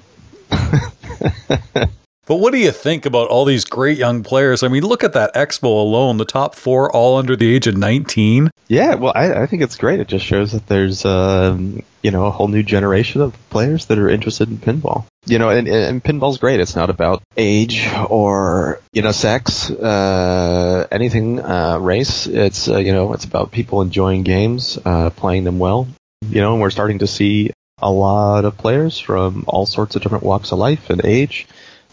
But 2.28 2.40
what 2.40 2.52
do 2.52 2.58
you 2.58 2.72
think 2.72 3.06
about 3.06 3.28
all 3.28 3.46
these 3.46 3.64
great 3.64 3.96
young 3.96 4.22
players? 4.22 4.62
I 4.62 4.68
mean, 4.68 4.82
look 4.82 5.02
at 5.02 5.14
that 5.14 5.34
expo 5.34 5.64
alone, 5.64 6.18
the 6.18 6.26
top 6.26 6.54
four 6.54 6.94
all 6.94 7.16
under 7.16 7.34
the 7.34 7.54
age 7.54 7.66
of 7.66 7.74
19. 7.78 8.50
Yeah, 8.68 8.96
well, 8.96 9.14
I, 9.16 9.32
I 9.32 9.46
think 9.46 9.62
it's 9.62 9.76
great. 9.76 9.98
It 9.98 10.08
just 10.08 10.26
shows 10.26 10.52
that 10.52 10.66
there's, 10.66 11.06
um, 11.06 11.82
you 12.02 12.10
know, 12.10 12.26
a 12.26 12.30
whole 12.30 12.48
new 12.48 12.62
generation 12.62 13.22
of 13.22 13.34
players 13.48 13.86
that 13.86 13.98
are 13.98 14.10
interested 14.10 14.50
in 14.50 14.58
pinball. 14.58 15.06
You 15.26 15.38
know, 15.38 15.50
and, 15.50 15.68
and 15.68 16.02
pinball's 16.02 16.38
great. 16.38 16.60
It's 16.60 16.74
not 16.74 16.88
about 16.88 17.22
age 17.36 17.86
or, 18.08 18.80
you 18.92 19.02
know, 19.02 19.12
sex, 19.12 19.70
uh, 19.70 20.86
anything, 20.90 21.40
uh, 21.40 21.78
race. 21.78 22.26
It's, 22.26 22.68
uh, 22.68 22.78
you 22.78 22.92
know, 22.92 23.12
it's 23.12 23.24
about 23.24 23.50
people 23.50 23.82
enjoying 23.82 24.22
games, 24.22 24.78
uh, 24.82 25.10
playing 25.10 25.44
them 25.44 25.58
well. 25.58 25.86
You 26.22 26.40
know, 26.40 26.52
and 26.52 26.62
we're 26.62 26.70
starting 26.70 27.00
to 27.00 27.06
see 27.06 27.50
a 27.80 27.90
lot 27.90 28.44
of 28.44 28.56
players 28.56 28.98
from 28.98 29.44
all 29.46 29.66
sorts 29.66 29.96
of 29.96 30.02
different 30.02 30.24
walks 30.24 30.52
of 30.52 30.58
life 30.58 30.90
and 30.90 31.04
age 31.04 31.46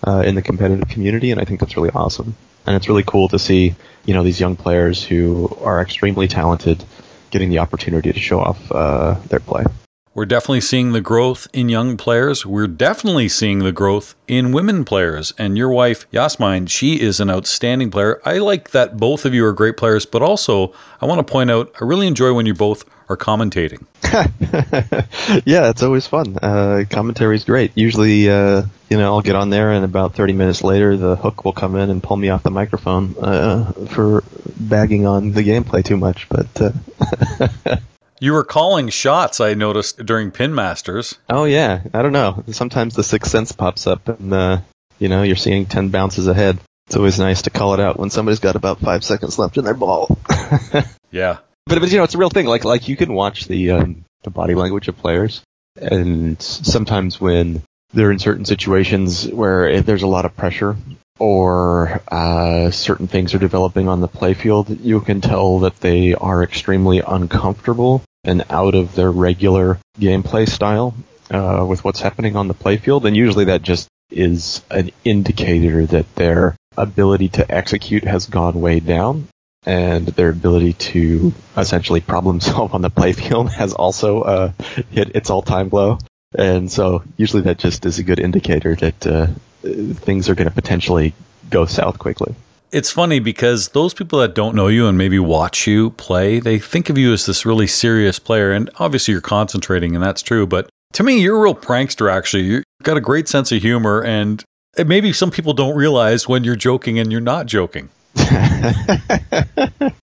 uh, 0.06 0.24
in 0.26 0.36
the 0.36 0.42
competitive 0.42 0.88
community, 0.88 1.32
and 1.32 1.40
I 1.40 1.46
think 1.46 1.60
that's 1.60 1.76
really 1.76 1.92
awesome. 1.92 2.36
And 2.66 2.76
it's 2.76 2.88
really 2.88 3.04
cool 3.04 3.28
to 3.30 3.40
see, 3.40 3.76
you 4.06 4.14
know, 4.14 4.24
these 4.24 4.40
young 4.40 4.56
players 4.56 5.04
who 5.04 5.56
are 5.62 5.82
extremely 5.82 6.28
talented 6.28 6.84
getting 7.30 7.50
the 7.50 7.60
opportunity 7.60 8.14
to 8.14 8.20
show 8.20 8.40
off 8.40 8.72
uh, 8.72 9.16
their 9.28 9.40
play. 9.40 9.66
We're 10.16 10.26
definitely 10.26 10.62
seeing 10.62 10.94
the 10.94 11.02
growth 11.02 11.46
in 11.52 11.68
young 11.68 11.98
players. 11.98 12.46
We're 12.46 12.68
definitely 12.68 13.28
seeing 13.28 13.60
the 13.60 13.74
growth 13.74 14.16
in 14.30 14.54
women 14.54 14.86
players. 14.86 15.34
And 15.38 15.58
your 15.58 15.70
wife, 15.70 16.06
Yasmine, 16.10 16.68
she 16.68 17.02
is 17.02 17.20
an 17.20 17.30
outstanding 17.30 17.92
player. 17.92 18.22
I 18.24 18.38
like 18.38 18.72
that 18.72 18.96
both 18.96 19.26
of 19.26 19.34
you 19.34 19.46
are 19.46 19.52
great 19.52 19.76
players, 19.76 20.06
but 20.06 20.22
also 20.22 20.74
I 21.02 21.06
want 21.06 21.20
to 21.20 21.30
point 21.30 21.52
out 21.52 21.70
I 21.82 21.84
really 21.84 22.08
enjoy 22.08 22.34
when 22.34 22.46
you 22.46 22.54
both 22.54 22.86
are 23.10 23.18
commentating. 23.18 23.84
yeah, 25.46 25.70
it's 25.70 25.84
always 25.84 26.08
fun. 26.08 26.38
Uh, 26.42 26.86
commentary 26.90 27.36
is 27.36 27.44
great. 27.44 27.74
Usually, 27.76 28.30
uh, 28.30 28.64
you 28.90 28.98
know, 28.98 29.16
I'll 29.16 29.22
get 29.22 29.36
on 29.36 29.50
there, 29.50 29.74
and 29.74 29.84
about 29.84 30.16
30 30.16 30.32
minutes 30.32 30.64
later, 30.64 30.96
the 30.96 31.18
hook 31.18 31.44
will 31.44 31.52
come 31.52 31.76
in 31.76 31.90
and 31.90 32.02
pull 32.02 32.16
me 32.16 32.30
off 32.30 32.42
the 32.42 32.52
microphone 32.52 33.16
uh, 33.20 33.74
for 33.90 34.24
bagging 34.58 35.06
on 35.06 35.34
the 35.34 35.44
gameplay 35.44 35.84
too 35.84 35.98
much. 35.98 36.30
But 36.30 36.48
uh, 36.62 37.78
you 38.20 38.34
were 38.34 38.44
calling 38.44 38.90
shots, 38.90 39.40
I 39.40 39.54
noticed 39.54 40.06
during 40.06 40.32
Pin 40.32 40.56
Masters. 40.56 41.16
Oh 41.30 41.46
yeah, 41.46 41.82
I 41.94 42.02
don't 42.02 42.12
know. 42.12 42.44
Sometimes 42.52 42.96
the 42.96 43.04
sixth 43.04 43.32
sense 43.32 43.52
pops 43.52 43.88
up, 43.88 44.08
and 44.08 44.34
uh, 44.34 44.60
you 45.00 45.10
know, 45.10 45.24
you're 45.24 45.36
seeing 45.36 45.66
10 45.66 45.90
bounces 45.90 46.28
ahead. 46.28 46.58
It's 46.88 46.96
always 46.96 47.20
nice 47.20 47.44
to 47.44 47.50
call 47.50 47.74
it 47.74 47.80
out 47.80 47.98
when 47.98 48.10
somebody's 48.10 48.40
got 48.40 48.56
about 48.56 48.80
five 48.80 49.04
seconds 49.04 49.40
left 49.40 49.58
in 49.58 49.66
their 49.66 49.74
ball. 49.74 50.18
yeah, 51.12 51.40
but 51.66 51.80
but 51.80 51.92
you 51.92 51.98
know, 51.98 52.04
it's 52.04 52.16
a 52.16 52.20
real 52.20 52.30
thing. 52.30 52.46
Like 52.46 52.64
like 52.64 52.88
you 52.88 52.96
can 52.96 53.14
watch 53.14 53.46
the 53.46 53.72
um, 53.72 54.06
the 54.24 54.30
body 54.30 54.54
language 54.54 54.88
of 54.88 54.98
players, 54.98 55.42
and 55.76 56.40
sometimes 56.42 57.20
when 57.20 57.64
they're 57.94 58.12
in 58.12 58.20
certain 58.20 58.46
situations 58.46 59.28
where 59.28 59.82
there's 59.82 60.04
a 60.04 60.08
lot 60.08 60.26
of 60.26 60.36
pressure 60.36 60.76
or 61.20 62.02
uh, 62.10 62.72
certain 62.72 63.08
things 63.08 63.34
are 63.34 63.40
developing 63.40 63.88
on 63.88 64.02
the 64.02 64.08
playfield, 64.08 64.84
you 64.84 65.00
can 65.02 65.22
tell 65.22 65.60
that 65.60 65.80
they 65.80 66.14
are 66.14 66.44
extremely 66.44 67.00
uncomfortable 67.00 68.04
and 68.24 68.44
out 68.50 68.76
of 68.76 68.96
their 68.96 69.12
regular 69.12 69.80
gameplay 70.00 70.48
style 70.48 70.94
uh, 71.32 71.66
with 71.68 71.84
what's 71.84 72.02
happening 72.02 72.36
on 72.36 72.48
the 72.48 72.54
playfield. 72.54 73.06
And 73.06 73.16
usually 73.16 73.46
that 73.46 73.62
just 73.62 73.88
is 74.12 74.62
an 74.70 74.92
indicator 75.04 75.86
that 75.86 76.14
their 76.16 76.56
ability 76.78 77.30
to 77.30 77.52
execute 77.52 78.04
has 78.04 78.28
gone 78.28 78.60
way 78.60 78.80
down 78.80 79.28
and 79.66 80.06
their 80.08 80.30
ability 80.30 80.74
to 80.74 81.34
essentially 81.58 82.02
problem 82.02 82.40
solve 82.42 82.74
on 82.74 82.82
the 82.82 82.90
playfield 82.90 83.52
has 83.52 83.74
also 83.74 84.22
uh, 84.22 84.52
hit 84.92 85.16
its 85.16 85.30
all-time 85.30 85.70
low. 85.72 85.98
And 86.38 86.70
so 86.70 87.04
usually 87.16 87.44
that 87.44 87.58
just 87.58 87.86
is 87.86 88.00
a 88.00 88.04
good 88.04 88.20
indicator 88.20 88.76
that 88.76 89.08
uh, 89.08 89.28
things 89.66 90.30
are 90.30 90.36
going 90.36 90.48
to 90.48 90.54
potentially 90.54 91.14
go 91.50 91.66
south 91.66 92.00
quickly. 92.00 92.36
It's 92.72 92.92
funny 92.92 93.20
because 93.20 93.70
those 93.70 93.94
people 93.94 94.20
that 94.20 94.36
don't 94.36 94.56
know 94.56 94.68
you 94.68 94.88
and 94.88 94.98
maybe 94.98 95.20
watch 95.20 95.66
you 95.68 95.92
play, 95.92 96.40
they 96.40 96.60
think 96.60 96.90
of 96.90 96.98
you 96.98 97.14
as 97.14 97.26
this 97.26 97.46
really 97.46 97.68
serious 97.68 98.20
player. 98.20 98.52
And 98.52 98.70
obviously 98.80 99.14
you're 99.14 99.22
concentrating, 99.22 99.96
and 99.96 100.04
that's 100.04 100.22
true. 100.22 100.46
But 100.46 100.70
to 100.94 101.04
me, 101.04 101.22
you're 101.22 101.38
a 101.38 101.42
real 101.42 101.56
prankster, 101.56 102.12
actually. 102.12 102.44
You've 102.44 102.64
got 102.84 102.98
a 102.98 103.02
great 103.02 103.28
sense 103.28 103.52
of 103.52 103.62
humor. 103.62 104.04
And 104.04 104.44
maybe 104.78 105.14
some 105.14 105.32
people 105.32 105.54
don't 105.54 105.76
realize 105.76 106.28
when 106.28 106.44
you're 106.44 106.56
joking 106.56 107.00
and 107.00 107.12
you're 107.12 107.22
not 107.22 107.46
joking. 107.46 107.90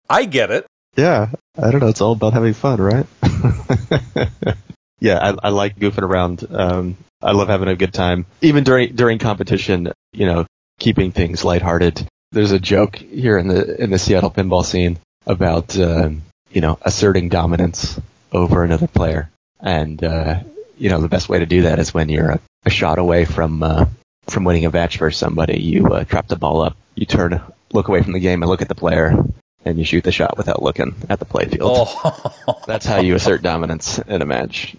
I 0.10 0.26
get 0.30 0.52
it. 0.52 0.66
Yeah, 0.96 1.32
I 1.58 1.72
don't 1.72 1.82
know. 1.82 1.88
It's 1.88 2.02
all 2.02 2.12
about 2.12 2.34
having 2.34 2.54
fun, 2.54 2.80
right? 2.80 3.06
yeah, 5.04 5.20
I, 5.20 5.48
I, 5.48 5.50
like 5.50 5.78
goofing 5.78 6.04
around. 6.04 6.46
Um, 6.50 6.96
I 7.22 7.34
love 7.34 7.50
having 7.50 7.68
a 7.68 7.76
good 7.76 7.94
time, 7.94 8.26
even 8.42 8.64
during 8.64 8.96
during 8.96 9.20
competition. 9.20 9.92
You 10.14 10.26
know, 10.26 10.46
keeping 10.80 11.12
things 11.12 11.44
lighthearted. 11.44 12.08
There's 12.32 12.54
a 12.54 12.60
joke 12.60 12.96
here 12.96 13.38
in 13.38 13.50
the 13.50 13.84
in 13.84 13.90
the 13.90 14.00
Seattle 14.00 14.32
pinball 14.32 14.64
scene 14.64 14.98
about 15.28 15.78
um, 15.78 16.22
you 16.52 16.62
know 16.62 16.80
asserting 16.84 17.28
dominance 17.28 18.00
over 18.32 18.64
another 18.64 18.88
player, 18.88 19.30
and 19.60 20.02
uh, 20.02 20.40
you 20.78 20.90
know 20.90 21.02
the 21.02 21.10
best 21.10 21.28
way 21.28 21.40
to 21.40 21.46
do 21.46 21.64
that 21.64 21.80
is 21.80 21.94
when 21.94 22.08
you're 22.08 22.32
a, 22.32 22.40
a 22.66 22.70
shot 22.70 22.98
away 22.98 23.26
from 23.26 23.62
uh, 23.62 23.86
from 24.28 24.46
winning 24.46 24.66
a 24.66 24.72
match 24.72 25.00
for 25.00 25.12
somebody. 25.12 25.62
You 25.62 25.88
uh, 25.88 26.06
drop 26.06 26.30
the 26.30 26.38
ball 26.38 26.62
up, 26.62 26.78
you 26.96 27.06
turn 27.06 27.42
look 27.74 27.90
away 27.90 28.02
from 28.04 28.14
the 28.14 28.22
game 28.22 28.42
and 28.42 28.50
look 28.50 28.62
at 28.62 28.70
the 28.70 28.76
player, 28.76 29.18
and 29.66 29.78
you 29.78 29.86
shoot 29.86 30.04
the 30.04 30.12
shot 30.12 30.38
without 30.38 30.62
looking 30.62 30.96
at 31.10 31.20
the 31.20 31.26
playfield. 31.26 31.60
Oh. 31.62 32.64
That's 32.68 32.86
how 32.86 33.00
you 33.00 33.16
assert 33.16 33.42
dominance 33.42 34.00
in 34.00 34.22
a 34.22 34.26
match. 34.26 34.76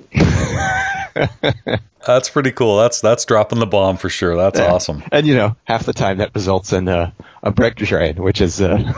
that's 2.07 2.29
pretty 2.29 2.51
cool. 2.53 2.79
That's 2.79 3.01
that's 3.01 3.25
dropping 3.25 3.59
the 3.59 3.67
bomb 3.67 3.97
for 3.97 4.09
sure. 4.09 4.37
That's 4.37 4.59
yeah. 4.59 4.73
awesome. 4.73 5.03
And 5.13 5.27
you 5.27 5.35
know, 5.35 5.57
half 5.65 5.87
the 5.87 5.93
time 5.93 6.19
that 6.19 6.35
results 6.35 6.73
in 6.73 6.89
uh, 6.89 7.11
a 7.43 7.51
break 7.51 7.77
train, 7.77 8.17
which 8.17 8.41
is 8.41 8.61
uh, 8.61 8.93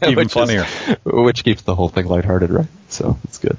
even 0.02 0.24
which 0.24 0.32
funnier, 0.32 0.66
is, 0.88 0.96
which 1.04 1.44
keeps 1.44 1.62
the 1.62 1.74
whole 1.74 1.88
thing 1.88 2.06
lighthearted, 2.06 2.50
right? 2.50 2.66
So 2.88 3.18
it's 3.24 3.38
good. 3.38 3.56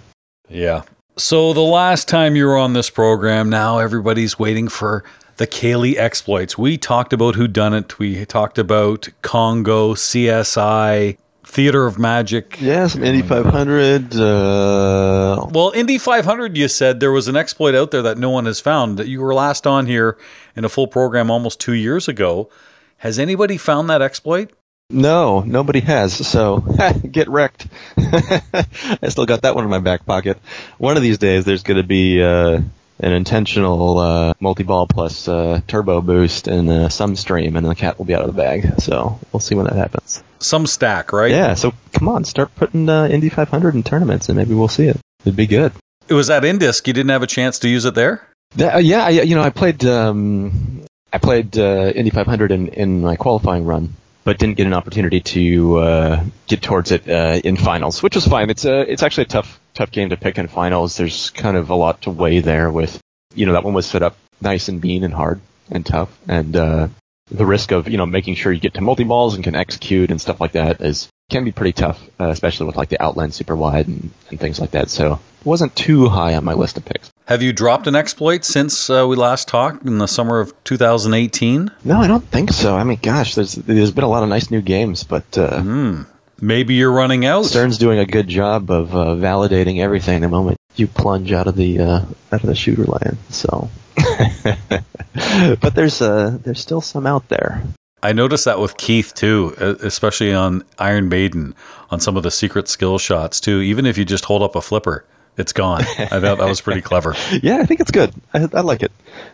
Yeah. 0.49 0.83
So 1.17 1.53
the 1.53 1.61
last 1.61 2.07
time 2.07 2.35
you 2.35 2.45
were 2.45 2.57
on 2.57 2.73
this 2.73 2.89
program, 2.89 3.49
now 3.49 3.79
everybody's 3.79 4.39
waiting 4.39 4.69
for 4.69 5.03
the 5.37 5.47
Kayle 5.47 5.97
exploits. 5.97 6.57
We 6.57 6.77
talked 6.77 7.13
about 7.13 7.35
Who 7.35 7.47
Dunnit. 7.47 7.97
We 7.97 8.25
talked 8.25 8.57
about 8.57 9.09
Congo, 9.21 9.93
CSI, 9.93 11.17
Theater 11.49 11.87
of 11.87 11.97
Magic. 11.97 12.61
Yeah, 12.61 12.85
some 12.85 13.03
Indy 13.03 13.23
500. 13.23 14.15
Uh... 14.15 15.47
Well, 15.49 15.71
Indy 15.73 15.97
500, 15.97 16.55
you 16.55 16.67
said 16.67 16.99
there 16.99 17.11
was 17.11 17.27
an 17.27 17.35
exploit 17.35 17.73
out 17.73 17.89
there 17.89 18.03
that 18.03 18.19
no 18.19 18.29
one 18.29 18.45
has 18.45 18.59
found. 18.59 18.97
That 18.97 19.07
you 19.07 19.19
were 19.19 19.33
last 19.33 19.65
on 19.65 19.87
here 19.87 20.15
in 20.55 20.63
a 20.63 20.69
full 20.69 20.85
program 20.85 21.31
almost 21.31 21.59
two 21.59 21.73
years 21.73 22.07
ago. 22.07 22.51
Has 22.97 23.17
anybody 23.17 23.57
found 23.57 23.89
that 23.89 24.01
exploit? 24.01 24.51
No, 24.91 25.39
nobody 25.39 25.79
has. 25.79 26.13
So 26.13 26.59
get 27.11 27.27
wrecked. 27.27 27.65
I 27.97 29.09
still 29.09 29.25
got 29.25 29.41
that 29.41 29.55
one 29.55 29.63
in 29.63 29.71
my 29.71 29.79
back 29.79 30.05
pocket. 30.05 30.37
One 30.77 30.97
of 30.97 31.03
these 31.03 31.17
days, 31.17 31.45
there's 31.45 31.63
going 31.63 31.77
to 31.77 31.87
be. 31.87 32.21
Uh, 32.21 32.61
an 33.01 33.13
intentional 33.13 33.97
uh, 33.97 34.33
multi-ball 34.41 34.85
plus 34.85 35.29
uh, 35.29 35.61
turbo 35.67 36.01
boost 36.01 36.49
and 36.49 36.69
uh, 36.69 36.89
some 36.89 37.15
stream, 37.15 37.55
and 37.55 37.65
the 37.65 37.73
cat 37.73 37.97
will 37.97 38.03
be 38.03 38.13
out 38.13 38.23
of 38.23 38.27
the 38.27 38.33
bag. 38.33 38.81
So 38.81 39.17
we'll 39.31 39.39
see 39.39 39.55
when 39.55 39.67
that 39.67 39.77
happens. 39.77 40.21
Some 40.39 40.67
stack, 40.67 41.11
right? 41.11 41.31
Yeah. 41.31 41.53
So 41.53 41.73
come 41.93 42.07
on, 42.07 42.25
start 42.25 42.53
putting 42.55 42.89
uh, 42.89 43.07
Indy 43.07 43.29
500 43.29 43.75
in 43.75 43.83
tournaments, 43.83 44.29
and 44.29 44.37
maybe 44.37 44.53
we'll 44.53 44.67
see 44.67 44.87
it. 44.87 44.97
It'd 45.23 45.35
be 45.35 45.47
good. 45.47 45.73
It 46.07 46.13
was 46.13 46.29
at 46.29 46.43
Indisc. 46.43 46.87
You 46.87 46.93
didn't 46.93 47.09
have 47.09 47.23
a 47.23 47.27
chance 47.27 47.59
to 47.59 47.69
use 47.69 47.85
it 47.85 47.93
there. 47.93 48.27
That, 48.55 48.75
uh, 48.75 48.77
yeah, 48.79 49.05
I, 49.05 49.09
you 49.09 49.35
know, 49.35 49.43
I 49.43 49.51
played 49.51 49.85
um, 49.85 50.85
I 51.13 51.17
played 51.17 51.57
uh, 51.57 51.91
Indy 51.95 52.09
500 52.09 52.51
in, 52.51 52.67
in 52.69 53.01
my 53.01 53.15
qualifying 53.15 53.65
run, 53.65 53.95
but 54.23 54.37
didn't 54.37 54.57
get 54.57 54.67
an 54.67 54.73
opportunity 54.73 55.21
to 55.21 55.77
uh, 55.77 56.23
get 56.47 56.61
towards 56.61 56.91
it 56.91 57.07
uh, 57.07 57.39
in 57.43 57.57
finals, 57.57 58.01
which 58.01 58.15
was 58.15 58.27
fine. 58.27 58.49
It's 58.49 58.65
a 58.65 58.81
it's 58.91 59.03
actually 59.03 59.23
a 59.23 59.27
tough 59.27 59.59
tough 59.73 59.91
game 59.91 60.09
to 60.09 60.17
pick 60.17 60.37
in 60.37 60.47
finals. 60.47 60.97
There's 60.97 61.29
kind 61.31 61.57
of 61.57 61.69
a 61.69 61.75
lot 61.75 62.01
to 62.03 62.11
weigh 62.11 62.39
there. 62.39 62.71
With 62.71 62.99
you 63.35 63.45
know 63.45 63.53
that 63.53 63.63
one 63.63 63.73
was 63.73 63.85
set 63.85 64.01
up 64.01 64.17
nice 64.41 64.67
and 64.67 64.81
mean 64.81 65.03
and 65.03 65.13
hard 65.13 65.41
and 65.69 65.85
tough, 65.85 66.17
and 66.27 66.55
uh, 66.55 66.87
the 67.31 67.45
risk 67.45 67.71
of 67.71 67.87
you 67.87 67.97
know 67.97 68.05
making 68.05 68.35
sure 68.35 68.51
you 68.51 68.59
get 68.59 68.73
to 68.75 68.81
multi 68.81 69.03
balls 69.03 69.35
and 69.35 69.43
can 69.43 69.55
execute 69.55 70.11
and 70.11 70.19
stuff 70.19 70.39
like 70.41 70.53
that 70.53 70.81
is 70.81 71.09
can 71.29 71.43
be 71.43 71.51
pretty 71.51 71.73
tough, 71.73 72.01
uh, 72.19 72.29
especially 72.29 72.65
with 72.65 72.75
like 72.75 72.89
the 72.89 72.97
outlane 72.97 73.31
super 73.31 73.55
wide 73.55 73.87
and, 73.87 74.09
and 74.29 74.39
things 74.39 74.59
like 74.59 74.71
that. 74.71 74.89
So 74.89 75.13
it 75.13 75.45
wasn't 75.45 75.75
too 75.75 76.09
high 76.09 76.33
on 76.33 76.43
my 76.43 76.53
list 76.53 76.77
of 76.77 76.85
picks. 76.85 77.11
Have 77.27 77.43
you 77.43 77.53
dropped 77.53 77.85
an 77.85 77.95
exploit 77.95 78.43
since 78.43 78.89
uh, 78.89 79.05
we 79.07 79.15
last 79.15 79.47
talked 79.47 79.85
in 79.85 79.99
the 79.99 80.07
summer 80.07 80.39
of 80.39 80.51
2018? 80.63 81.71
No, 81.83 81.99
I 81.99 82.07
don't 82.07 82.25
think 82.25 82.51
so. 82.51 82.75
I 82.75 82.83
mean, 82.83 82.99
gosh, 83.01 83.35
there's 83.35 83.53
there's 83.53 83.91
been 83.91 84.03
a 84.03 84.09
lot 84.09 84.23
of 84.23 84.29
nice 84.29 84.49
new 84.49 84.61
games, 84.61 85.03
but 85.03 85.37
uh, 85.37 85.61
mm, 85.61 86.07
maybe 86.41 86.73
you're 86.73 86.91
running 86.91 87.25
out. 87.25 87.45
Stern's 87.45 87.77
doing 87.77 87.99
a 87.99 88.05
good 88.05 88.27
job 88.27 88.71
of 88.71 88.95
uh, 88.95 89.15
validating 89.15 89.79
everything 89.79 90.21
the 90.21 90.29
moment 90.29 90.57
you 90.75 90.87
plunge 90.87 91.31
out 91.31 91.47
of 91.47 91.55
the 91.55 91.79
uh, 91.79 91.99
out 92.31 92.41
of 92.41 92.47
the 92.47 92.55
shooter 92.55 92.85
lane. 92.85 93.17
So, 93.29 93.69
but 95.61 95.75
there's 95.75 96.01
uh, 96.01 96.37
there's 96.43 96.59
still 96.59 96.81
some 96.81 97.05
out 97.05 97.27
there. 97.29 97.61
I 98.01 98.13
noticed 98.13 98.45
that 98.45 98.59
with 98.59 98.77
Keith 98.77 99.13
too, 99.13 99.53
especially 99.81 100.33
on 100.33 100.63
Iron 100.77 101.09
Maiden, 101.09 101.53
on 101.89 101.99
some 101.99 102.15
of 102.15 102.23
the 102.23 102.31
secret 102.31 102.67
skill 102.67 102.97
shots 102.97 103.39
too. 103.39 103.59
Even 103.61 103.85
if 103.85 103.97
you 103.97 104.05
just 104.05 104.25
hold 104.25 104.41
up 104.41 104.55
a 104.55 104.61
flipper, 104.61 105.05
it's 105.37 105.53
gone. 105.53 105.81
I 105.81 106.19
thought 106.19 106.37
that 106.37 106.47
was 106.47 106.61
pretty 106.61 106.81
clever. 106.81 107.15
yeah, 107.43 107.57
I 107.57 107.65
think 107.65 107.81
it's 107.81 107.91
good. 107.91 108.13
I, 108.33 108.47
I 108.53 108.61
like 108.61 108.83
it. 108.83 108.91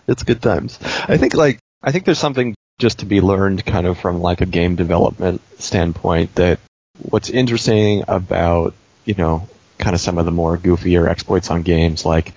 It's 0.07 0.23
good 0.23 0.41
times. 0.41 0.79
I 0.81 1.17
think 1.17 1.33
like 1.33 1.59
I 1.83 1.91
think 1.91 2.05
there's 2.05 2.19
something 2.19 2.55
just 2.79 2.99
to 2.99 3.05
be 3.05 3.21
learned 3.21 3.65
kind 3.65 3.87
of 3.87 3.99
from 3.99 4.21
like 4.21 4.41
a 4.41 4.45
game 4.45 4.75
development 4.75 5.41
standpoint 5.59 6.35
that 6.35 6.59
what's 6.99 7.29
interesting 7.29 8.03
about 8.07 8.73
you 9.05 9.13
know 9.13 9.47
kind 9.77 9.93
of 9.93 10.01
some 10.01 10.17
of 10.17 10.25
the 10.25 10.31
more 10.31 10.57
goofier 10.57 11.07
exploits 11.07 11.49
on 11.49 11.61
games 11.61 12.05
like 12.05 12.33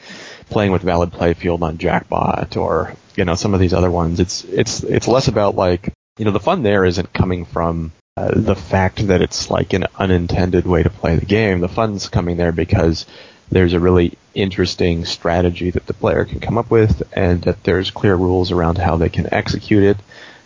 playing 0.50 0.72
with 0.72 0.82
valid 0.82 1.10
playfield 1.10 1.62
on 1.62 1.78
Jackbot 1.78 2.56
or 2.56 2.94
you 3.16 3.24
know 3.24 3.34
some 3.34 3.54
of 3.54 3.60
these 3.60 3.74
other 3.74 3.90
ones. 3.90 4.20
It's 4.20 4.44
it's 4.44 4.82
it's 4.82 5.08
less 5.08 5.28
about 5.28 5.54
like 5.54 5.92
you 6.18 6.24
know, 6.24 6.32
the 6.32 6.40
fun 6.40 6.62
there 6.62 6.84
isn't 6.84 7.12
coming 7.12 7.44
from 7.44 7.92
uh, 8.16 8.32
the 8.34 8.56
fact 8.56 9.06
that 9.06 9.22
it's 9.22 9.50
like 9.50 9.72
an 9.72 9.86
unintended 9.96 10.66
way 10.66 10.82
to 10.82 10.90
play 10.90 11.16
the 11.16 11.24
game. 11.24 11.60
The 11.60 11.68
fun's 11.68 12.08
coming 12.08 12.36
there 12.36 12.52
because 12.52 13.06
there's 13.50 13.72
a 13.72 13.80
really 13.80 14.18
interesting 14.34 15.04
strategy 15.04 15.70
that 15.70 15.86
the 15.86 15.94
player 15.94 16.24
can 16.24 16.40
come 16.40 16.58
up 16.58 16.70
with 16.70 17.02
and 17.12 17.42
that 17.42 17.62
there's 17.62 17.90
clear 17.90 18.16
rules 18.16 18.50
around 18.50 18.78
how 18.78 18.96
they 18.96 19.08
can 19.08 19.32
execute 19.32 19.84
it 19.84 19.96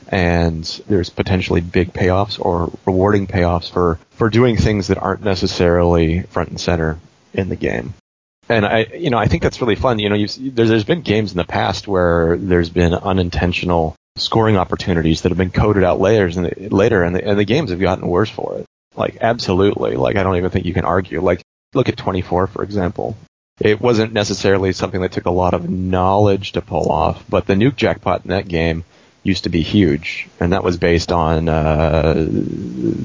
and 0.08 0.64
there's 0.88 1.08
potentially 1.08 1.62
big 1.62 1.92
payoffs 1.92 2.38
or 2.38 2.70
rewarding 2.86 3.26
payoffs 3.26 3.70
for, 3.70 3.98
for 4.10 4.28
doing 4.28 4.56
things 4.56 4.88
that 4.88 4.98
aren't 4.98 5.24
necessarily 5.24 6.20
front 6.24 6.50
and 6.50 6.60
center 6.60 6.98
in 7.32 7.48
the 7.48 7.56
game. 7.56 7.94
And 8.52 8.66
I, 8.66 8.86
you 8.94 9.10
know, 9.10 9.18
I 9.18 9.26
think 9.26 9.42
that's 9.42 9.60
really 9.60 9.76
fun. 9.76 9.98
You 9.98 10.10
know, 10.10 10.16
there's, 10.16 10.36
there's 10.68 10.84
been 10.84 11.02
games 11.02 11.32
in 11.32 11.38
the 11.38 11.44
past 11.44 11.88
where 11.88 12.36
there's 12.36 12.70
been 12.70 12.94
unintentional 12.94 13.96
scoring 14.16 14.56
opportunities 14.56 15.22
that 15.22 15.30
have 15.30 15.38
been 15.38 15.50
coded 15.50 15.84
out 15.84 16.00
layers 16.00 16.36
and 16.36 16.70
later, 16.72 17.02
and 17.02 17.16
the, 17.16 17.26
and 17.26 17.38
the 17.38 17.44
games 17.44 17.70
have 17.70 17.80
gotten 17.80 18.06
worse 18.06 18.30
for 18.30 18.58
it. 18.58 18.66
Like 18.94 19.18
absolutely, 19.20 19.96
like 19.96 20.16
I 20.16 20.22
don't 20.22 20.36
even 20.36 20.50
think 20.50 20.66
you 20.66 20.74
can 20.74 20.84
argue. 20.84 21.22
Like 21.22 21.40
look 21.72 21.88
at 21.88 21.96
24 21.96 22.46
for 22.48 22.62
example. 22.62 23.16
It 23.60 23.80
wasn't 23.80 24.12
necessarily 24.12 24.72
something 24.72 25.00
that 25.02 25.12
took 25.12 25.26
a 25.26 25.30
lot 25.30 25.54
of 25.54 25.70
knowledge 25.70 26.52
to 26.52 26.62
pull 26.62 26.90
off, 26.90 27.24
but 27.28 27.46
the 27.46 27.54
nuke 27.54 27.76
jackpot 27.76 28.24
in 28.24 28.30
that 28.30 28.48
game 28.48 28.84
used 29.22 29.44
to 29.44 29.50
be 29.50 29.62
huge, 29.62 30.28
and 30.40 30.52
that 30.52 30.64
was 30.64 30.76
based 30.76 31.12
on 31.12 31.48
uh, 31.48 32.26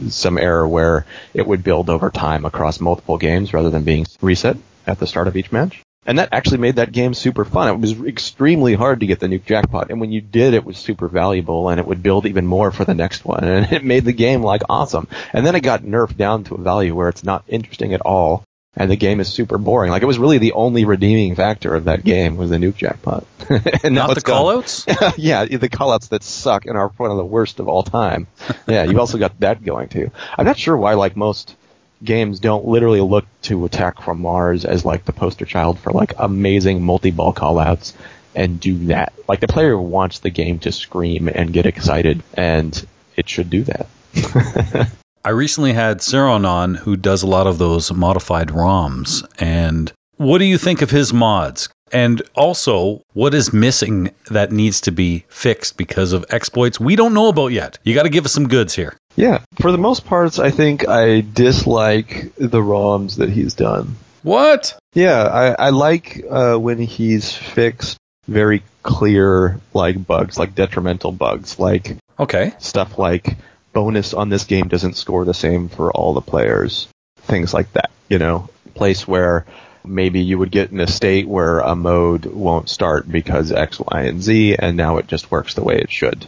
some 0.09 0.37
error 0.37 0.67
where 0.67 1.05
it 1.33 1.45
would 1.45 1.63
build 1.63 1.89
over 1.89 2.09
time 2.09 2.43
across 2.43 2.79
multiple 2.79 3.17
games 3.17 3.53
rather 3.53 3.69
than 3.69 3.83
being 3.83 4.05
reset 4.19 4.57
at 4.87 4.99
the 4.99 5.07
start 5.07 5.27
of 5.27 5.37
each 5.37 5.51
match 5.51 5.83
and 6.07 6.19
that 6.19 6.29
actually 6.31 6.59
made 6.59 6.77
that 6.77 6.93
game 6.93 7.13
super 7.13 7.43
fun. 7.43 7.67
It 7.67 7.79
was 7.79 8.01
extremely 8.05 8.73
hard 8.73 9.01
to 9.01 9.05
get 9.05 9.19
the 9.19 9.27
nuke 9.27 9.45
jackpot, 9.45 9.91
and 9.91 9.99
when 9.99 10.11
you 10.11 10.21
did, 10.21 10.53
it 10.53 10.63
was 10.63 10.77
super 10.77 11.09
valuable, 11.09 11.67
and 11.67 11.79
it 11.79 11.85
would 11.85 12.01
build 12.01 12.25
even 12.25 12.47
more 12.47 12.71
for 12.71 12.85
the 12.85 12.95
next 12.95 13.25
one, 13.25 13.43
and 13.43 13.71
it 13.71 13.83
made 13.83 14.05
the 14.05 14.13
game 14.13 14.41
like 14.41 14.61
awesome. 14.69 15.07
And 15.33 15.45
then 15.45 15.55
it 15.55 15.61
got 15.61 15.83
nerfed 15.83 16.15
down 16.15 16.45
to 16.45 16.55
a 16.55 16.61
value 16.61 16.95
where 16.95 17.09
it's 17.09 17.25
not 17.25 17.43
interesting 17.49 17.93
at 17.93 18.01
all, 18.01 18.45
and 18.73 18.89
the 18.89 18.95
game 18.95 19.19
is 19.19 19.27
super 19.27 19.57
boring. 19.57 19.91
Like 19.91 20.01
it 20.01 20.07
was 20.07 20.17
really 20.17 20.37
the 20.37 20.53
only 20.53 20.85
redeeming 20.85 21.35
factor 21.35 21.75
of 21.75 21.83
that 21.85 22.05
game 22.05 22.37
was 22.37 22.51
the 22.51 22.57
nuke 22.57 22.77
jackpot. 22.77 23.25
and 23.83 23.93
not 23.93 24.15
the 24.15 24.21
callouts. 24.21 24.85
yeah, 25.17 25.43
the 25.43 25.67
callouts 25.67 26.09
that 26.09 26.23
suck 26.23 26.65
and 26.65 26.77
are 26.77 26.87
one 26.89 27.11
of 27.11 27.17
the 27.17 27.25
worst 27.25 27.59
of 27.59 27.67
all 27.67 27.83
time. 27.83 28.27
yeah, 28.65 28.83
you 28.85 28.97
also 28.97 29.17
got 29.17 29.37
that 29.41 29.61
going 29.61 29.89
too. 29.89 30.11
I'm 30.37 30.45
not 30.45 30.57
sure 30.57 30.77
why, 30.77 30.93
like 30.93 31.17
most 31.17 31.56
games 32.03 32.39
don't 32.39 32.65
literally 32.65 33.01
look 33.01 33.25
to 33.43 33.65
Attack 33.65 34.01
from 34.01 34.21
Mars 34.21 34.65
as 34.65 34.85
like 34.85 35.05
the 35.05 35.13
poster 35.13 35.45
child 35.45 35.79
for 35.79 35.91
like 35.91 36.13
amazing 36.17 36.83
multi-ball 36.83 37.33
callouts 37.33 37.93
and 38.35 38.59
do 38.59 38.77
that. 38.85 39.13
Like 39.27 39.39
the 39.39 39.47
player 39.47 39.79
wants 39.79 40.19
the 40.19 40.29
game 40.29 40.59
to 40.59 40.71
scream 40.71 41.27
and 41.27 41.51
get 41.51 41.65
excited, 41.65 42.21
and 42.35 42.85
it 43.15 43.27
should 43.27 43.49
do 43.49 43.63
that. 43.63 43.87
I 45.25 45.31
recently 45.31 45.73
had 45.73 45.97
Ciron 45.99 46.47
on, 46.47 46.75
who 46.75 46.95
does 46.95 47.23
a 47.23 47.27
lot 47.27 47.47
of 47.47 47.57
those 47.57 47.91
modified 47.91 48.49
ROMs. 48.49 49.27
And 49.39 49.91
what 50.15 50.37
do 50.37 50.45
you 50.45 50.57
think 50.57 50.81
of 50.81 50.91
his 50.91 51.11
mods? 51.11 51.67
And 51.91 52.21
also, 52.35 53.01
what 53.13 53.33
is 53.33 53.51
missing 53.51 54.11
that 54.29 54.51
needs 54.51 54.79
to 54.81 54.91
be 54.91 55.25
fixed 55.29 55.77
because 55.77 56.13
of 56.13 56.25
exploits 56.29 56.79
we 56.79 56.95
don't 56.95 57.13
know 57.13 57.27
about 57.27 57.47
yet? 57.47 57.79
You 57.83 57.93
got 57.93 58.03
to 58.03 58.09
give 58.09 58.25
us 58.25 58.33
some 58.33 58.47
goods 58.47 58.75
here. 58.75 58.97
Yeah, 59.17 59.39
for 59.59 59.71
the 59.71 59.79
most 59.79 60.05
parts, 60.05 60.37
I 60.37 60.51
think 60.51 60.87
I 60.87 61.21
dislike 61.21 62.35
the 62.35 62.61
ROMs 62.61 63.17
that 63.17 63.29
he's 63.29 63.55
done. 63.55 63.95
What? 64.21 64.77
Yeah, 64.93 65.23
I, 65.23 65.67
I 65.67 65.69
like 65.71 66.23
uh, 66.29 66.55
when 66.57 66.77
he's 66.77 67.33
fixed 67.33 67.97
very 68.27 68.61
clear 68.83 69.59
like 69.73 70.05
bugs, 70.05 70.37
like 70.37 70.53
detrimental 70.53 71.11
bugs, 71.11 71.59
like 71.59 71.97
okay 72.19 72.53
stuff 72.59 72.97
like 72.97 73.37
bonus 73.73 74.13
on 74.13 74.29
this 74.29 74.45
game 74.45 74.67
doesn't 74.67 74.95
score 74.95 75.25
the 75.25 75.33
same 75.33 75.69
for 75.69 75.91
all 75.91 76.13
the 76.13 76.21
players, 76.21 76.87
things 77.21 77.53
like 77.53 77.71
that. 77.73 77.89
You 78.09 78.19
know, 78.19 78.49
place 78.75 79.07
where 79.07 79.45
maybe 79.83 80.21
you 80.21 80.37
would 80.37 80.51
get 80.51 80.71
in 80.71 80.79
a 80.79 80.87
state 80.87 81.27
where 81.27 81.59
a 81.59 81.75
mode 81.75 82.25
won't 82.25 82.69
start 82.69 83.09
because 83.09 83.51
X, 83.51 83.79
Y, 83.79 84.01
and 84.03 84.21
Z, 84.21 84.57
and 84.59 84.77
now 84.77 84.97
it 84.97 85.07
just 85.07 85.31
works 85.31 85.55
the 85.55 85.63
way 85.63 85.77
it 85.77 85.91
should. 85.91 86.27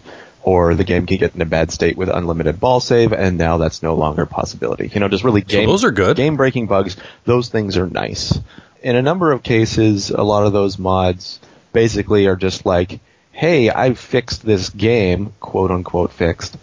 Or 0.50 0.74
the 0.74 0.84
game 0.84 1.06
can 1.06 1.18
get 1.18 1.36
in 1.36 1.42
a 1.44 1.46
bad 1.46 1.70
state 1.70 1.96
with 1.96 2.10
unlimited 2.10 2.60
ball 2.60 2.80
save, 2.80 3.14
and 3.14 3.38
now 3.38 3.58
that's 3.58 3.84
no 3.84 3.94
longer 3.94 4.24
a 4.24 4.28
possibility. 4.28 4.90
You 4.92 5.00
know, 5.00 5.08
just 5.08 5.24
really 5.24 5.42
game, 5.42 5.66
so 5.66 5.72
those 5.72 5.84
are 5.84 5.92
good. 5.92 6.18
Game 6.18 6.38
breaking 6.38 6.66
bugs. 6.66 6.98
Those 7.26 7.50
things 7.50 7.78
are 7.78 7.86
nice. 7.86 8.40
In 8.82 8.96
a 8.96 9.02
number 9.04 9.32
of 9.32 9.44
cases, 9.44 10.10
a 10.10 10.24
lot 10.24 10.48
of 10.48 10.52
those 10.52 10.80
mods 10.80 11.40
basically 11.72 12.26
are 12.26 12.36
just 12.36 12.66
like, 12.66 13.00
hey, 13.32 13.70
I've 13.70 14.00
fixed 14.00 14.44
this 14.44 14.72
game, 14.72 15.34
quote 15.40 15.70
unquote 15.70 16.12
fixed, 16.12 16.58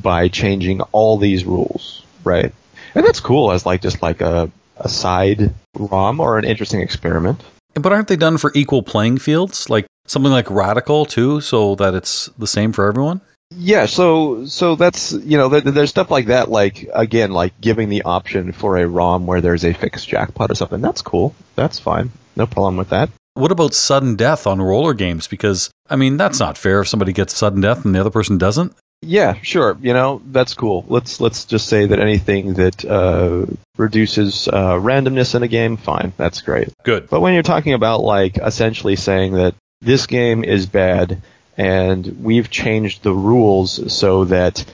by 0.00 0.28
changing 0.28 0.80
all 0.92 1.18
these 1.18 1.44
rules, 1.44 2.04
right? 2.22 2.54
And 2.94 3.04
that's 3.04 3.18
cool 3.18 3.50
as 3.50 3.66
like 3.66 3.82
just 3.82 4.02
like 4.02 4.20
a 4.20 4.52
a 4.76 4.88
side 4.88 5.52
ROM 5.76 6.20
or 6.20 6.38
an 6.38 6.44
interesting 6.44 6.80
experiment. 6.80 7.42
But 7.74 7.92
aren't 7.92 8.06
they 8.06 8.16
done 8.16 8.38
for 8.38 8.52
equal 8.54 8.84
playing 8.84 9.18
fields? 9.18 9.68
Like 9.68 9.86
something 10.06 10.30
like 10.30 10.48
Radical 10.48 11.06
too, 11.06 11.40
so 11.40 11.74
that 11.74 11.94
it's 11.94 12.30
the 12.38 12.46
same 12.46 12.72
for 12.72 12.86
everyone? 12.86 13.20
Yeah, 13.56 13.86
so 13.86 14.46
so 14.46 14.76
that's 14.76 15.12
you 15.12 15.38
know 15.38 15.48
there's 15.48 15.90
stuff 15.90 16.10
like 16.10 16.26
that, 16.26 16.50
like 16.50 16.88
again, 16.94 17.30
like 17.30 17.60
giving 17.60 17.88
the 17.88 18.02
option 18.02 18.52
for 18.52 18.76
a 18.76 18.86
ROM 18.86 19.26
where 19.26 19.40
there's 19.40 19.64
a 19.64 19.72
fixed 19.72 20.08
jackpot 20.08 20.50
or 20.50 20.54
something. 20.54 20.80
That's 20.80 21.02
cool. 21.02 21.34
That's 21.56 21.78
fine. 21.78 22.10
No 22.36 22.46
problem 22.46 22.76
with 22.76 22.90
that. 22.90 23.10
What 23.34 23.52
about 23.52 23.74
sudden 23.74 24.16
death 24.16 24.46
on 24.46 24.60
roller 24.60 24.94
games? 24.94 25.26
Because 25.26 25.70
I 25.88 25.96
mean, 25.96 26.16
that's 26.16 26.38
not 26.40 26.58
fair 26.58 26.80
if 26.80 26.88
somebody 26.88 27.12
gets 27.12 27.36
sudden 27.36 27.60
death 27.60 27.84
and 27.84 27.94
the 27.94 28.00
other 28.00 28.10
person 28.10 28.38
doesn't. 28.38 28.74
Yeah, 29.04 29.34
sure. 29.42 29.76
You 29.80 29.94
know, 29.94 30.22
that's 30.26 30.54
cool. 30.54 30.84
Let's 30.88 31.20
let's 31.20 31.44
just 31.44 31.66
say 31.66 31.86
that 31.86 31.98
anything 31.98 32.54
that 32.54 32.84
uh, 32.84 33.46
reduces 33.76 34.46
uh, 34.46 34.74
randomness 34.74 35.34
in 35.34 35.42
a 35.42 35.48
game, 35.48 35.76
fine. 35.76 36.12
That's 36.16 36.40
great. 36.42 36.68
Good. 36.84 37.08
But 37.10 37.20
when 37.20 37.34
you're 37.34 37.42
talking 37.42 37.72
about 37.72 38.02
like 38.02 38.38
essentially 38.38 38.94
saying 38.96 39.34
that 39.34 39.54
this 39.80 40.06
game 40.06 40.44
is 40.44 40.66
bad 40.66 41.20
and 41.56 42.22
we've 42.22 42.50
changed 42.50 43.02
the 43.02 43.12
rules 43.12 43.92
so 43.92 44.24
that 44.26 44.64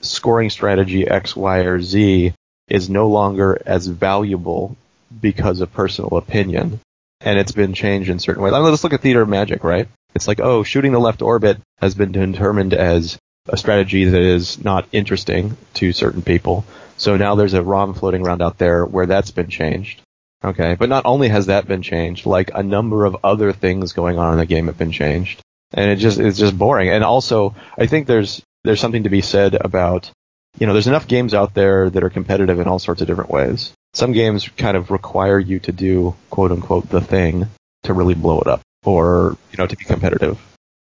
scoring 0.00 0.50
strategy 0.50 1.08
X, 1.08 1.34
Y, 1.34 1.58
or 1.60 1.80
Z 1.80 2.32
is 2.68 2.90
no 2.90 3.08
longer 3.08 3.60
as 3.64 3.86
valuable 3.86 4.76
because 5.20 5.60
of 5.60 5.72
personal 5.72 6.16
opinion, 6.16 6.80
and 7.20 7.38
it's 7.38 7.52
been 7.52 7.74
changed 7.74 8.10
in 8.10 8.18
certain 8.18 8.42
ways. 8.42 8.52
I 8.52 8.58
mean, 8.58 8.70
let's 8.70 8.84
look 8.84 8.92
at 8.92 9.00
Theater 9.00 9.22
of 9.22 9.28
Magic, 9.28 9.64
right? 9.64 9.88
It's 10.14 10.28
like, 10.28 10.40
oh, 10.40 10.62
shooting 10.62 10.92
the 10.92 10.98
left 10.98 11.22
orbit 11.22 11.58
has 11.78 11.94
been 11.94 12.12
determined 12.12 12.74
as 12.74 13.18
a 13.48 13.56
strategy 13.56 14.04
that 14.04 14.20
is 14.20 14.62
not 14.62 14.88
interesting 14.92 15.56
to 15.74 15.92
certain 15.92 16.22
people. 16.22 16.64
So 16.96 17.16
now 17.16 17.34
there's 17.34 17.54
a 17.54 17.62
ROM 17.62 17.94
floating 17.94 18.26
around 18.26 18.42
out 18.42 18.58
there 18.58 18.84
where 18.84 19.06
that's 19.06 19.30
been 19.30 19.48
changed. 19.48 20.00
Okay, 20.44 20.74
but 20.74 20.88
not 20.88 21.06
only 21.06 21.28
has 21.28 21.46
that 21.46 21.66
been 21.66 21.82
changed, 21.82 22.26
like 22.26 22.50
a 22.54 22.62
number 22.62 23.04
of 23.04 23.16
other 23.24 23.52
things 23.52 23.92
going 23.92 24.18
on 24.18 24.32
in 24.32 24.38
the 24.38 24.46
game 24.46 24.66
have 24.66 24.78
been 24.78 24.92
changed, 24.92 25.40
and 25.72 25.90
it 25.90 25.96
just 25.96 26.18
it's 26.18 26.38
just 26.38 26.56
boring. 26.56 26.88
And 26.88 27.04
also, 27.04 27.54
I 27.78 27.86
think 27.86 28.06
there's 28.06 28.42
there's 28.64 28.80
something 28.80 29.04
to 29.04 29.10
be 29.10 29.20
said 29.20 29.54
about 29.54 30.10
you 30.58 30.66
know 30.66 30.72
there's 30.72 30.86
enough 30.86 31.08
games 31.08 31.34
out 31.34 31.54
there 31.54 31.90
that 31.90 32.02
are 32.02 32.10
competitive 32.10 32.60
in 32.60 32.68
all 32.68 32.78
sorts 32.78 33.00
of 33.00 33.06
different 33.06 33.30
ways. 33.30 33.72
Some 33.94 34.12
games 34.12 34.48
kind 34.48 34.76
of 34.76 34.90
require 34.90 35.38
you 35.38 35.58
to 35.60 35.72
do 35.72 36.14
quote 36.30 36.52
unquote 36.52 36.88
the 36.88 37.00
thing 37.00 37.46
to 37.84 37.94
really 37.94 38.14
blow 38.14 38.40
it 38.40 38.46
up, 38.46 38.60
or 38.84 39.36
you 39.52 39.58
know 39.58 39.66
to 39.66 39.76
be 39.76 39.84
competitive. 39.84 40.38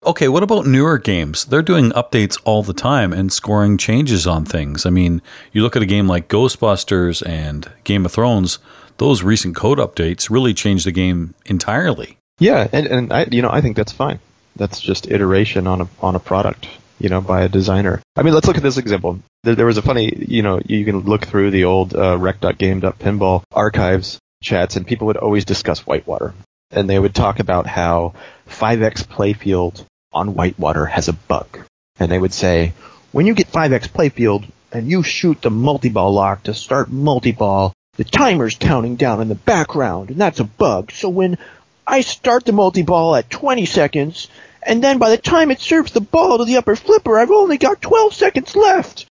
Okay, 0.06 0.28
what 0.28 0.42
about 0.42 0.66
newer 0.66 0.98
games? 0.98 1.46
They're 1.46 1.62
doing 1.62 1.90
updates 1.92 2.38
all 2.44 2.62
the 2.62 2.74
time 2.74 3.14
and 3.14 3.32
scoring 3.32 3.78
changes 3.78 4.26
on 4.26 4.44
things. 4.44 4.84
I 4.84 4.90
mean, 4.90 5.22
you 5.50 5.62
look 5.62 5.76
at 5.76 5.82
a 5.82 5.86
game 5.86 6.06
like 6.06 6.28
Ghostbusters 6.28 7.26
and 7.26 7.72
Game 7.84 8.04
of 8.04 8.12
Thrones, 8.12 8.58
those 8.98 9.22
recent 9.22 9.56
code 9.56 9.78
updates 9.78 10.28
really 10.28 10.52
changed 10.52 10.84
the 10.84 10.92
game 10.92 11.34
entirely. 11.46 12.18
Yeah, 12.38 12.68
and, 12.72 12.86
and 12.86 13.12
I 13.12 13.26
you 13.30 13.40
know 13.40 13.50
I 13.50 13.60
think 13.60 13.76
that's 13.76 13.92
fine. 13.92 14.18
That's 14.56 14.80
just 14.80 15.10
iteration 15.10 15.66
on 15.66 15.82
a 15.82 15.88
on 16.00 16.14
a 16.14 16.20
product, 16.20 16.68
you 16.98 17.08
know, 17.08 17.20
by 17.20 17.42
a 17.42 17.48
designer. 17.48 18.00
I 18.16 18.22
mean, 18.22 18.34
let's 18.34 18.46
look 18.46 18.56
at 18.56 18.62
this 18.62 18.78
example. 18.78 19.20
There, 19.42 19.54
there 19.54 19.66
was 19.66 19.78
a 19.78 19.82
funny, 19.82 20.12
you 20.28 20.42
know, 20.42 20.60
you 20.64 20.84
can 20.84 21.00
look 21.00 21.26
through 21.26 21.50
the 21.50 21.64
old 21.64 21.94
uh, 21.94 22.16
rec.games.pinball 22.18 23.42
archives 23.52 24.18
chats, 24.42 24.76
and 24.76 24.86
people 24.86 25.08
would 25.08 25.16
always 25.16 25.44
discuss 25.44 25.86
Whitewater, 25.86 26.34
and 26.70 26.88
they 26.88 26.98
would 26.98 27.14
talk 27.14 27.40
about 27.40 27.66
how 27.66 28.14
5x 28.48 29.04
playfield 29.04 29.84
on 30.12 30.34
Whitewater 30.34 30.86
has 30.86 31.08
a 31.08 31.12
bug. 31.12 31.58
And 31.98 32.10
they 32.10 32.18
would 32.18 32.32
say, 32.32 32.72
when 33.12 33.26
you 33.26 33.34
get 33.34 33.50
5x 33.50 33.88
playfield 33.88 34.48
and 34.72 34.88
you 34.88 35.02
shoot 35.02 35.40
the 35.40 35.50
multi-ball 35.50 36.12
lock 36.12 36.44
to 36.44 36.54
start 36.54 36.90
multi-ball, 36.90 37.72
the 37.96 38.04
timer's 38.04 38.56
counting 38.56 38.96
down 38.96 39.20
in 39.20 39.28
the 39.28 39.34
background, 39.34 40.10
and 40.10 40.20
that's 40.20 40.40
a 40.40 40.44
bug. 40.44 40.90
So 40.90 41.08
when 41.08 41.38
I 41.86 42.00
start 42.00 42.44
the 42.44 42.52
multi-ball 42.52 43.16
at 43.16 43.30
20 43.30 43.66
seconds, 43.66 44.28
and 44.62 44.82
then 44.82 44.98
by 44.98 45.10
the 45.10 45.18
time 45.18 45.50
it 45.50 45.60
serves 45.60 45.92
the 45.92 46.00
ball 46.00 46.38
to 46.38 46.44
the 46.44 46.56
upper 46.56 46.76
flipper, 46.76 47.18
I've 47.18 47.30
only 47.30 47.58
got 47.58 47.82
12 47.82 48.14
seconds 48.14 48.56
left. 48.56 49.06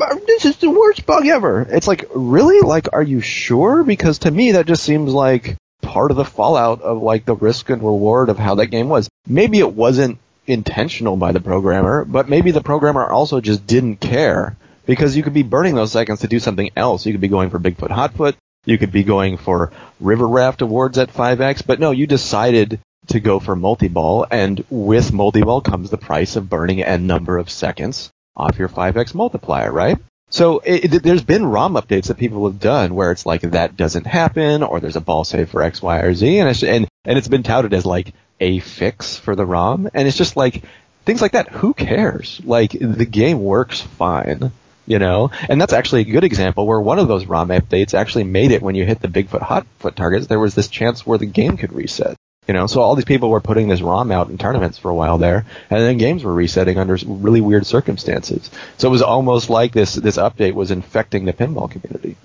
Uh, 0.00 0.16
this 0.26 0.44
is 0.44 0.56
the 0.58 0.70
worst 0.70 1.04
bug 1.04 1.26
ever. 1.26 1.66
It's 1.68 1.88
like, 1.88 2.04
really? 2.14 2.60
Like, 2.60 2.88
are 2.92 3.02
you 3.02 3.20
sure? 3.20 3.82
Because 3.82 4.20
to 4.20 4.30
me, 4.30 4.52
that 4.52 4.66
just 4.66 4.84
seems 4.84 5.12
like 5.12 5.56
part 5.82 6.10
of 6.10 6.16
the 6.16 6.24
fallout 6.24 6.80
of 6.80 7.02
like 7.02 7.24
the 7.24 7.34
risk 7.34 7.68
and 7.68 7.82
reward 7.82 8.28
of 8.28 8.38
how 8.38 8.54
that 8.56 8.68
game 8.68 8.88
was. 8.88 9.08
Maybe 9.26 9.58
it 9.58 9.74
wasn't 9.74 10.18
intentional 10.46 11.16
by 11.16 11.32
the 11.32 11.40
programmer, 11.40 12.04
but 12.04 12.28
maybe 12.28 12.52
the 12.52 12.62
programmer 12.62 13.06
also 13.06 13.40
just 13.40 13.66
didn't 13.66 13.96
care 13.96 14.56
because 14.86 15.16
you 15.16 15.22
could 15.22 15.34
be 15.34 15.42
burning 15.42 15.74
those 15.74 15.92
seconds 15.92 16.20
to 16.20 16.28
do 16.28 16.38
something 16.38 16.70
else. 16.76 17.04
You 17.04 17.12
could 17.12 17.20
be 17.20 17.28
going 17.28 17.50
for 17.50 17.58
Bigfoot 17.58 17.90
Hotfoot. 17.90 18.34
You 18.64 18.78
could 18.78 18.92
be 18.92 19.02
going 19.02 19.38
for 19.38 19.72
River 20.00 20.28
Raft 20.28 20.62
Awards 20.62 20.96
at 20.98 21.12
5X, 21.12 21.66
but 21.66 21.80
no, 21.80 21.90
you 21.90 22.06
decided 22.06 22.78
to 23.08 23.18
go 23.18 23.40
for 23.40 23.56
multi-ball, 23.56 24.26
and 24.30 24.64
with 24.70 25.12
multi-ball 25.12 25.60
comes 25.60 25.90
the 25.90 25.98
price 25.98 26.36
of 26.36 26.48
burning 26.48 26.82
n 26.82 27.08
number 27.08 27.38
of 27.38 27.50
seconds 27.50 28.10
off 28.36 28.58
your 28.58 28.68
5X 28.68 29.14
multiplier, 29.14 29.72
right? 29.72 29.98
So 30.30 30.60
it, 30.60 30.94
it, 30.94 31.02
there's 31.02 31.24
been 31.24 31.44
ROM 31.44 31.74
updates 31.74 32.06
that 32.06 32.16
people 32.16 32.46
have 32.46 32.60
done 32.60 32.94
where 32.94 33.10
it's 33.10 33.26
like 33.26 33.42
that 33.42 33.76
doesn't 33.76 34.06
happen, 34.06 34.62
or 34.62 34.80
there's 34.80 34.96
a 34.96 35.00
ball 35.00 35.24
save 35.24 35.50
for 35.50 35.62
X, 35.62 35.82
Y, 35.82 35.98
or 35.98 36.14
Z, 36.14 36.38
and 36.38 36.48
it's, 36.48 36.62
and, 36.62 36.88
and 37.04 37.18
it's 37.18 37.28
been 37.28 37.42
touted 37.42 37.74
as 37.74 37.84
like 37.84 38.14
a 38.40 38.60
fix 38.60 39.16
for 39.16 39.34
the 39.34 39.44
ROM, 39.44 39.90
and 39.92 40.06
it's 40.06 40.16
just 40.16 40.36
like 40.36 40.62
things 41.04 41.20
like 41.20 41.32
that. 41.32 41.48
Who 41.48 41.74
cares? 41.74 42.40
Like 42.44 42.70
the 42.70 43.04
game 43.06 43.42
works 43.42 43.80
fine, 43.80 44.52
you 44.86 44.98
know. 44.98 45.30
And 45.48 45.60
that's 45.60 45.72
actually 45.72 46.02
a 46.02 46.12
good 46.12 46.24
example 46.24 46.66
where 46.66 46.80
one 46.80 46.98
of 46.98 47.08
those 47.08 47.26
ROM 47.26 47.48
updates 47.48 47.94
actually 47.94 48.24
made 48.24 48.50
it 48.52 48.62
when 48.62 48.74
you 48.74 48.84
hit 48.84 49.00
the 49.00 49.08
Bigfoot 49.08 49.42
Hotfoot 49.42 49.94
targets. 49.94 50.26
There 50.26 50.40
was 50.40 50.54
this 50.54 50.68
chance 50.68 51.06
where 51.06 51.18
the 51.18 51.26
game 51.26 51.56
could 51.56 51.72
reset. 51.72 52.16
You 52.48 52.54
know, 52.54 52.66
so 52.66 52.80
all 52.80 52.96
these 52.96 53.04
people 53.04 53.30
were 53.30 53.40
putting 53.40 53.68
this 53.68 53.82
ROM 53.82 54.10
out 54.10 54.28
in 54.28 54.36
tournaments 54.36 54.76
for 54.76 54.90
a 54.90 54.94
while 54.94 55.16
there, 55.16 55.46
and 55.70 55.80
then 55.80 55.96
games 55.96 56.24
were 56.24 56.34
resetting 56.34 56.76
under 56.76 56.98
really 57.06 57.40
weird 57.40 57.66
circumstances. 57.66 58.50
So 58.78 58.88
it 58.88 58.90
was 58.90 59.02
almost 59.02 59.48
like 59.48 59.72
this 59.72 59.94
this 59.94 60.16
update 60.16 60.54
was 60.54 60.72
infecting 60.72 61.24
the 61.24 61.32
pinball 61.32 61.70
community. 61.70 62.16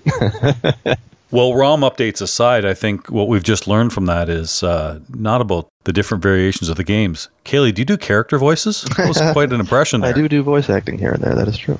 Well, 1.30 1.54
ROM 1.54 1.82
updates 1.82 2.22
aside, 2.22 2.64
I 2.64 2.72
think 2.72 3.10
what 3.10 3.28
we've 3.28 3.42
just 3.42 3.68
learned 3.68 3.92
from 3.92 4.06
that 4.06 4.30
is 4.30 4.62
uh, 4.62 5.00
not 5.10 5.42
about 5.42 5.68
the 5.84 5.92
different 5.92 6.22
variations 6.22 6.70
of 6.70 6.76
the 6.78 6.84
games. 6.84 7.28
Kayle, 7.44 7.70
do 7.70 7.82
you 7.82 7.84
do 7.84 7.98
character 7.98 8.38
voices? 8.38 8.82
That 8.96 9.08
was 9.08 9.18
quite 9.32 9.52
an 9.52 9.60
impression 9.60 10.00
there. 10.00 10.10
I 10.10 10.14
do 10.14 10.26
do 10.26 10.42
voice 10.42 10.70
acting 10.70 10.98
here 10.98 11.12
and 11.12 11.22
there. 11.22 11.34
That 11.34 11.48
is 11.48 11.58
true. 11.58 11.78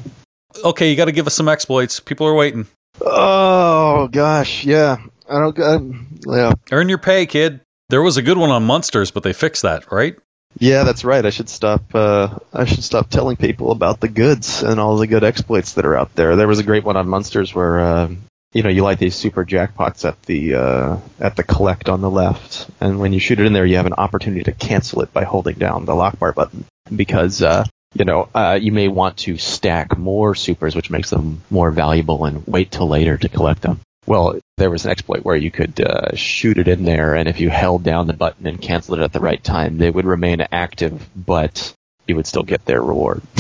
Okay, 0.65 0.91
you 0.91 0.97
got 0.97 1.07
to 1.07 1.13
give 1.13 1.27
us 1.27 1.35
some 1.35 1.49
exploits. 1.49 2.01
People 2.01 2.27
are 2.27 2.35
waiting. 2.35 2.67
Oh 3.01 4.09
gosh, 4.09 4.65
yeah. 4.65 4.99
I 5.29 5.39
don't. 5.41 5.59
Um, 5.59 6.19
yeah. 6.27 6.53
Earn 6.73 6.89
your 6.89 6.99
pay, 6.99 7.27
kid. 7.27 7.61
There 7.91 8.03
was 8.03 8.17
a 8.17 8.23
good 8.23 8.39
one 8.39 8.51
on 8.51 8.65
Munsters, 8.65 9.11
but 9.11 9.23
they 9.23 9.33
fixed 9.33 9.63
that, 9.63 9.91
right? 9.91 10.17
Yeah, 10.59 10.85
that's 10.85 11.05
right. 11.05 11.25
I 11.25 11.31
should 11.31 11.49
stop. 11.49 11.95
Uh, 11.95 12.39
I 12.53 12.65
should 12.65 12.83
stop 12.83 13.11
telling 13.11 13.37
people 13.37 13.71
about 13.71 14.01
the 14.01 14.09
goods 14.09 14.63
and 14.63 14.81
all 14.81 14.97
the 14.97 15.07
good 15.07 15.25
exploits 15.25 15.75
that 15.75 15.87
are 15.87 15.97
out 15.97 16.15
there. 16.15 16.37
There 16.37 16.49
was 16.49 16.59
a 16.59 16.65
great 16.65 16.85
one 16.85 16.97
on 16.97 17.09
Munsters 17.09 17.55
where 17.55 17.81
uh, 17.81 18.09
you 18.53 18.63
know, 18.63 18.71
you 18.71 18.83
light 18.83 18.99
these 18.99 19.15
super 19.15 19.45
jackpots 19.45 20.07
at 20.07 20.21
the 20.23 20.55
uh, 20.55 20.97
at 21.21 21.37
the 21.37 21.43
collect 21.43 21.89
on 21.89 22.01
the 22.01 22.11
left, 22.11 22.69
and 22.81 22.99
when 22.99 23.13
you 23.13 23.21
shoot 23.21 23.41
it 23.41 23.47
in 23.47 23.53
there, 23.53 23.67
you 23.67 23.77
have 23.77 23.87
an 23.87 23.93
opportunity 23.95 24.43
to 24.45 24.53
cancel 24.53 25.03
it 25.03 25.13
by 25.13 25.25
holding 25.25 25.57
down 25.57 25.85
the 25.85 25.95
lock 25.95 26.19
bar 26.19 26.33
button 26.33 26.65
because 26.95 27.43
uh, 27.43 27.65
you 27.95 28.05
know 28.05 28.29
uh, 28.35 28.59
you 28.61 28.73
may 28.73 28.89
want 28.89 29.17
to 29.19 29.37
stack 29.39 29.97
more 29.99 30.35
supers, 30.35 30.75
which 30.75 30.91
makes 30.91 31.11
them 31.11 31.43
more 31.51 31.71
valuable, 31.71 32.25
and 32.25 32.47
wait 32.47 32.71
till 32.71 32.89
later 32.89 33.17
to 33.17 33.29
collect 33.29 33.63
them. 33.63 33.81
Well, 34.07 34.39
there 34.57 34.71
was 34.71 34.87
an 34.87 34.91
exploit 34.91 35.25
where 35.25 35.37
you 35.37 35.51
could 35.51 35.81
uh, 35.81 36.15
shoot 36.15 36.59
it 36.59 36.67
in 36.69 36.85
there, 36.85 37.15
and 37.15 37.29
if 37.29 37.41
you 37.41 37.51
held 37.51 37.83
down 37.85 38.07
the 38.07 38.15
button 38.15 38.47
and 38.47 38.61
canceled 38.61 39.01
it 39.01 39.03
at 39.03 39.13
the 39.13 39.21
right 39.21 39.43
time, 39.43 39.77
they 39.79 39.91
would 39.91 40.07
remain 40.07 40.41
active, 40.51 41.07
but 41.15 41.75
you 42.07 42.17
would 42.17 42.27
still 42.27 42.43
get 42.43 42.65
their 42.65 42.81
reward. 42.81 43.21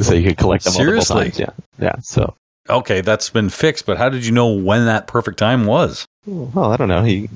so 0.00 0.14
you 0.14 0.28
could 0.28 0.36
collect 0.36 0.64
them 0.64 0.72
Seriously? 0.72 1.14
multiple 1.14 1.44
times. 1.44 1.54
Yeah, 1.78 1.84
yeah. 1.86 1.96
So 2.02 2.34
Okay, 2.68 3.02
that's 3.02 3.28
been 3.28 3.50
fixed, 3.50 3.84
but 3.84 3.98
how 3.98 4.08
did 4.08 4.24
you 4.24 4.32
know 4.32 4.48
when 4.48 4.86
that 4.86 5.06
perfect 5.06 5.38
time 5.38 5.66
was? 5.66 6.06
Well, 6.26 6.72
I 6.72 6.76
don't 6.76 6.88
know. 6.88 7.02
He 7.02 7.28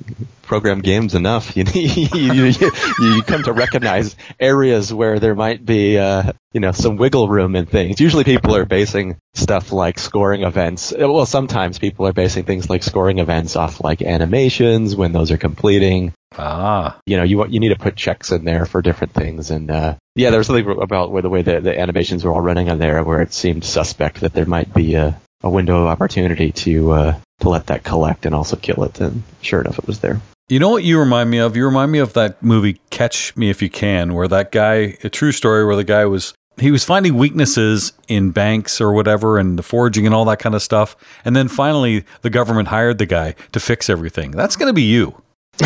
programmed 0.43 0.83
games 0.83 1.15
enough. 1.15 1.57
You, 1.59 1.65
you, 1.75 2.45
you, 2.45 2.71
you 3.01 3.23
come 3.23 3.43
to 3.43 3.53
recognize 3.53 4.17
areas 4.41 4.93
where 4.93 5.19
there 5.19 5.35
might 5.35 5.65
be, 5.65 5.99
uh, 5.99 6.33
you 6.53 6.61
know, 6.61 6.73
some 6.73 6.97
wiggle 6.97 7.29
room 7.29 7.57
in 7.57 7.67
things. 7.67 8.01
Usually 8.01 8.25
people 8.25 8.55
are 8.57 8.65
basing 8.65 9.17
stuff 9.35 9.73
like 9.73 9.99
scoring 9.99 10.45
events. 10.45 10.95
Well, 10.97 11.27
sometimes 11.27 11.79
people 11.79 12.07
are 12.07 12.13
basing 12.13 12.45
things 12.45 12.71
like 12.71 12.83
scoring 12.83 13.19
events 13.19 13.57
off 13.57 13.83
like 13.83 14.03
animations 14.03 14.95
when 14.97 15.13
those 15.13 15.31
are 15.31 15.37
completing. 15.37 16.13
Ah. 16.37 16.99
You 17.07 17.17
know, 17.17 17.25
you 17.25 17.45
you 17.47 17.61
need 17.61 17.71
to 17.71 17.79
put 17.79 17.97
checks 17.97 18.31
in 18.31 18.45
there 18.45 18.65
for 18.65 18.81
different 18.81 19.15
things. 19.15 19.51
And, 19.51 19.71
uh, 19.71 19.97
yeah, 20.15 20.31
there 20.31 20.39
was 20.39 20.47
something 20.47 20.81
about 20.81 21.11
where 21.11 21.23
the 21.23 21.31
way 21.31 21.43
the, 21.43 21.61
the 21.61 21.79
animations 21.79 22.25
were 22.25 22.33
all 22.33 22.41
running 22.41 22.71
on 22.71 22.79
there 22.79 23.03
where 23.03 23.21
it 23.21 23.33
seemed 23.33 23.65
suspect 23.65 24.21
that 24.21 24.33
there 24.33 24.47
might 24.47 24.73
be 24.73 24.95
a, 24.95 25.21
a 25.43 25.51
window 25.51 25.83
of 25.83 25.89
opportunity 25.89 26.53
to, 26.53 26.93
uh, 26.93 27.21
to 27.41 27.49
let 27.49 27.67
that 27.67 27.85
collect 27.85 28.27
and 28.27 28.35
also 28.35 28.57
kill 28.57 28.85
it. 28.85 29.01
And 29.01 29.23
sure 29.43 29.61
enough, 29.61 29.79
it 29.79 29.87
was 29.87 30.01
there. 30.01 30.21
You 30.49 30.59
know 30.59 30.71
what 30.71 30.83
you 30.83 30.99
remind 30.99 31.31
me 31.31 31.39
of? 31.39 31.57
You 31.57 31.67
remind 31.67 31.93
me 31.93 31.99
of 31.99 32.15
that 32.15 32.43
movie 32.43 32.81
Catch 32.91 33.37
Me 33.37 33.51
If 33.51 33.61
You 33.61 33.69
Can, 33.69 34.15
where 34.15 34.29
that 34.29 34.51
guy, 34.51 34.97
a 35.05 35.11
true 35.11 35.33
story 35.33 35.65
where 35.65 35.77
the 35.77 35.85
guy 35.85 36.07
was 36.07 36.35
he 36.61 36.71
was 36.71 36.85
finding 36.85 37.15
weaknesses 37.15 37.93
in 38.09 38.31
banks 38.31 38.81
or 38.81 38.93
whatever 38.93 39.39
and 39.39 39.59
the 39.59 39.63
forging 39.63 40.07
and 40.07 40.15
all 40.15 40.25
that 40.25 40.39
kind 40.39 40.55
of 40.55 40.63
stuff. 40.63 40.97
And 41.25 41.37
then 41.37 41.49
finally 41.49 42.05
the 42.23 42.31
government 42.31 42.69
hired 42.69 42.99
the 42.99 43.07
guy 43.07 43.35
to 43.53 43.61
fix 43.61 43.89
everything. 43.89 44.33
That's 44.33 44.57
going 44.57 44.69
to 44.69 44.73
be 44.73 44.83
you. 44.83 45.23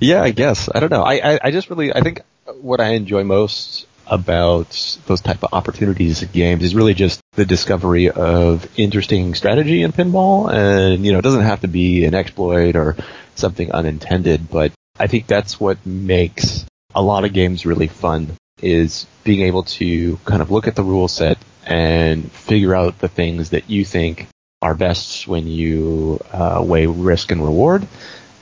yeah, 0.00 0.22
I 0.22 0.30
guess. 0.30 0.68
I 0.74 0.80
don't 0.80 0.90
know. 0.90 1.02
I, 1.02 1.34
I, 1.34 1.40
I 1.44 1.50
just 1.50 1.70
really, 1.70 1.92
I 1.92 2.00
think 2.00 2.22
what 2.60 2.80
I 2.80 2.90
enjoy 2.90 3.24
most 3.24 3.86
about 4.10 4.98
those 5.06 5.20
type 5.20 5.42
of 5.44 5.54
opportunities 5.54 6.22
in 6.22 6.28
games 6.30 6.64
is 6.64 6.74
really 6.74 6.94
just 6.94 7.20
the 7.34 7.46
discovery 7.46 8.10
of 8.10 8.68
interesting 8.78 9.34
strategy 9.34 9.82
in 9.82 9.92
pinball. 9.92 10.52
And, 10.52 11.06
you 11.06 11.12
know, 11.12 11.18
it 11.18 11.22
doesn't 11.22 11.44
have 11.44 11.60
to 11.60 11.68
be 11.68 12.04
an 12.04 12.14
exploit 12.14 12.74
or 12.74 12.96
something 13.36 13.70
unintended, 13.70 14.50
but 14.50 14.72
I 14.98 15.06
think 15.06 15.28
that's 15.28 15.60
what 15.60 15.86
makes 15.86 16.66
a 16.92 17.00
lot 17.00 17.24
of 17.24 17.32
games 17.32 17.64
really 17.64 17.86
fun 17.86 18.32
is 18.60 19.06
being 19.24 19.42
able 19.42 19.62
to 19.62 20.16
kind 20.24 20.42
of 20.42 20.50
look 20.50 20.66
at 20.66 20.74
the 20.74 20.82
rule 20.82 21.08
set 21.08 21.38
and 21.64 22.30
figure 22.32 22.74
out 22.74 22.98
the 22.98 23.08
things 23.08 23.50
that 23.50 23.70
you 23.70 23.84
think 23.84 24.26
are 24.60 24.74
best 24.74 25.26
when 25.26 25.46
you 25.46 26.20
uh, 26.32 26.62
weigh 26.62 26.86
risk 26.86 27.30
and 27.30 27.42
reward 27.42 27.86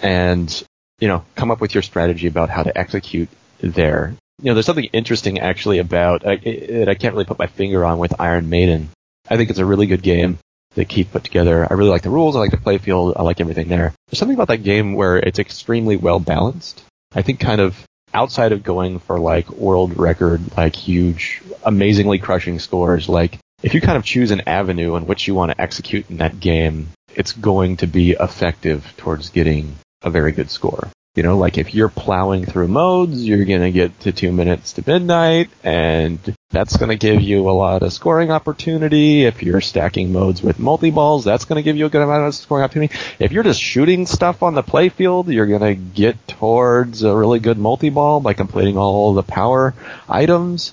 and 0.03 0.64
you 0.99 1.07
know 1.07 1.25
come 1.37 1.51
up 1.51 1.61
with 1.61 1.75
your 1.75 1.83
strategy 1.83 2.27
about 2.27 2.49
how 2.49 2.62
to 2.62 2.77
execute 2.77 3.29
there 3.61 4.14
you 4.41 4.47
know 4.47 4.55
there's 4.55 4.66
something 4.66 4.84
interesting 4.93 5.41
actually 5.41 5.78
about 5.78 6.24
uh, 6.26 6.36
it, 6.43 6.89
I 6.89 6.95
can't 6.95 7.14
really 7.14 7.24
put 7.24 7.39
my 7.39 7.47
finger 7.47 7.84
on 7.84 7.99
with 7.99 8.20
Iron 8.20 8.49
Maiden 8.49 8.91
I 9.30 9.36
think 9.36 9.51
it's 9.51 9.59
a 9.59 9.66
really 9.66 9.86
good 9.86 10.03
game 10.03 10.39
that 10.74 10.89
Keith 10.89 11.11
put 11.12 11.24
together. 11.24 11.66
I 11.68 11.74
really 11.74 11.91
like 11.91 12.03
the 12.03 12.11
rules. 12.11 12.36
I 12.36 12.41
like 12.41 12.51
the 12.51 12.57
playfield. 12.57 13.14
I 13.16 13.22
like 13.22 13.41
everything 13.41 13.68
there. 13.68 13.93
There's 14.09 14.18
something 14.18 14.34
about 14.34 14.49
that 14.49 14.59
game 14.59 14.95
where 14.95 15.16
it's 15.16 15.39
extremely 15.39 15.97
well 15.97 16.20
balanced. 16.20 16.82
I 17.14 17.22
think 17.22 17.41
kind 17.41 17.61
of 17.61 17.84
outside 18.14 18.53
of 18.53 18.62
going 18.62 18.99
for 19.01 19.18
like 19.18 19.51
world 19.51 19.99
record, 19.99 20.57
like 20.57 20.76
huge, 20.76 21.43
amazingly 21.64 22.18
crushing 22.18 22.59
scores, 22.59 23.09
like 23.09 23.39
if 23.62 23.74
you 23.74 23.80
kind 23.80 23.97
of 23.97 24.05
choose 24.05 24.30
an 24.30 24.43
avenue 24.47 24.97
in 24.97 25.07
which 25.07 25.26
you 25.26 25.34
want 25.34 25.53
to 25.53 25.61
execute 25.61 26.09
in 26.11 26.18
that 26.18 26.39
game, 26.39 26.89
it's 27.14 27.32
going 27.32 27.78
to 27.78 27.86
be 27.86 28.12
effective 28.12 28.95
towards 28.97 29.30
getting 29.30 29.76
a 30.03 30.11
very 30.11 30.32
good 30.32 30.51
score. 30.51 30.89
You 31.19 31.25
know, 31.25 31.37
like 31.37 31.59
if 31.59 31.75
you're 31.75 31.89
plowing 31.89 32.45
through 32.45 32.69
modes, 32.69 33.27
you're 33.27 33.45
going 33.45 33.62
to 33.62 33.73
get 33.73 33.99
to 34.03 34.12
two 34.12 34.31
minutes 34.31 34.75
to 34.75 34.85
midnight, 34.87 35.51
and 35.64 36.21
that's 36.51 36.77
going 36.77 36.91
to 36.91 36.97
give 36.97 37.21
you 37.21 37.51
a 37.51 37.51
lot 37.51 37.83
of 37.83 37.93
scoring 37.93 38.31
opportunity. 38.31 39.25
If 39.25 39.43
you're 39.43 39.61
stacking 39.61 40.12
modes 40.12 40.45
with 40.45 40.61
multi 40.61 40.93
balls, 40.93 41.25
that's 41.25 41.45
going 41.45 41.57
to 41.57 41.64
give 41.64 41.77
you 41.77 41.87
a 41.87 41.89
good 41.89 42.03
amount 42.03 42.29
of 42.29 42.37
scoring 42.37 42.62
opportunity. 42.62 42.95
If 43.19 43.33
you're 43.33 43.43
just 43.43 43.61
shooting 43.61 44.07
stuff 44.07 44.45
on 44.45 44.55
the 44.55 44.62
playfield, 44.62 45.27
you're 45.33 45.49
going 45.49 45.62
to 45.62 45.75
get 45.75 46.29
towards 46.29 47.03
a 47.03 47.12
really 47.12 47.41
good 47.41 47.59
multi 47.59 47.91
ball 47.91 48.21
by 48.21 48.35
completing 48.35 48.79
all 48.79 49.12
the 49.12 49.25
power 49.25 49.75
items. 50.09 50.73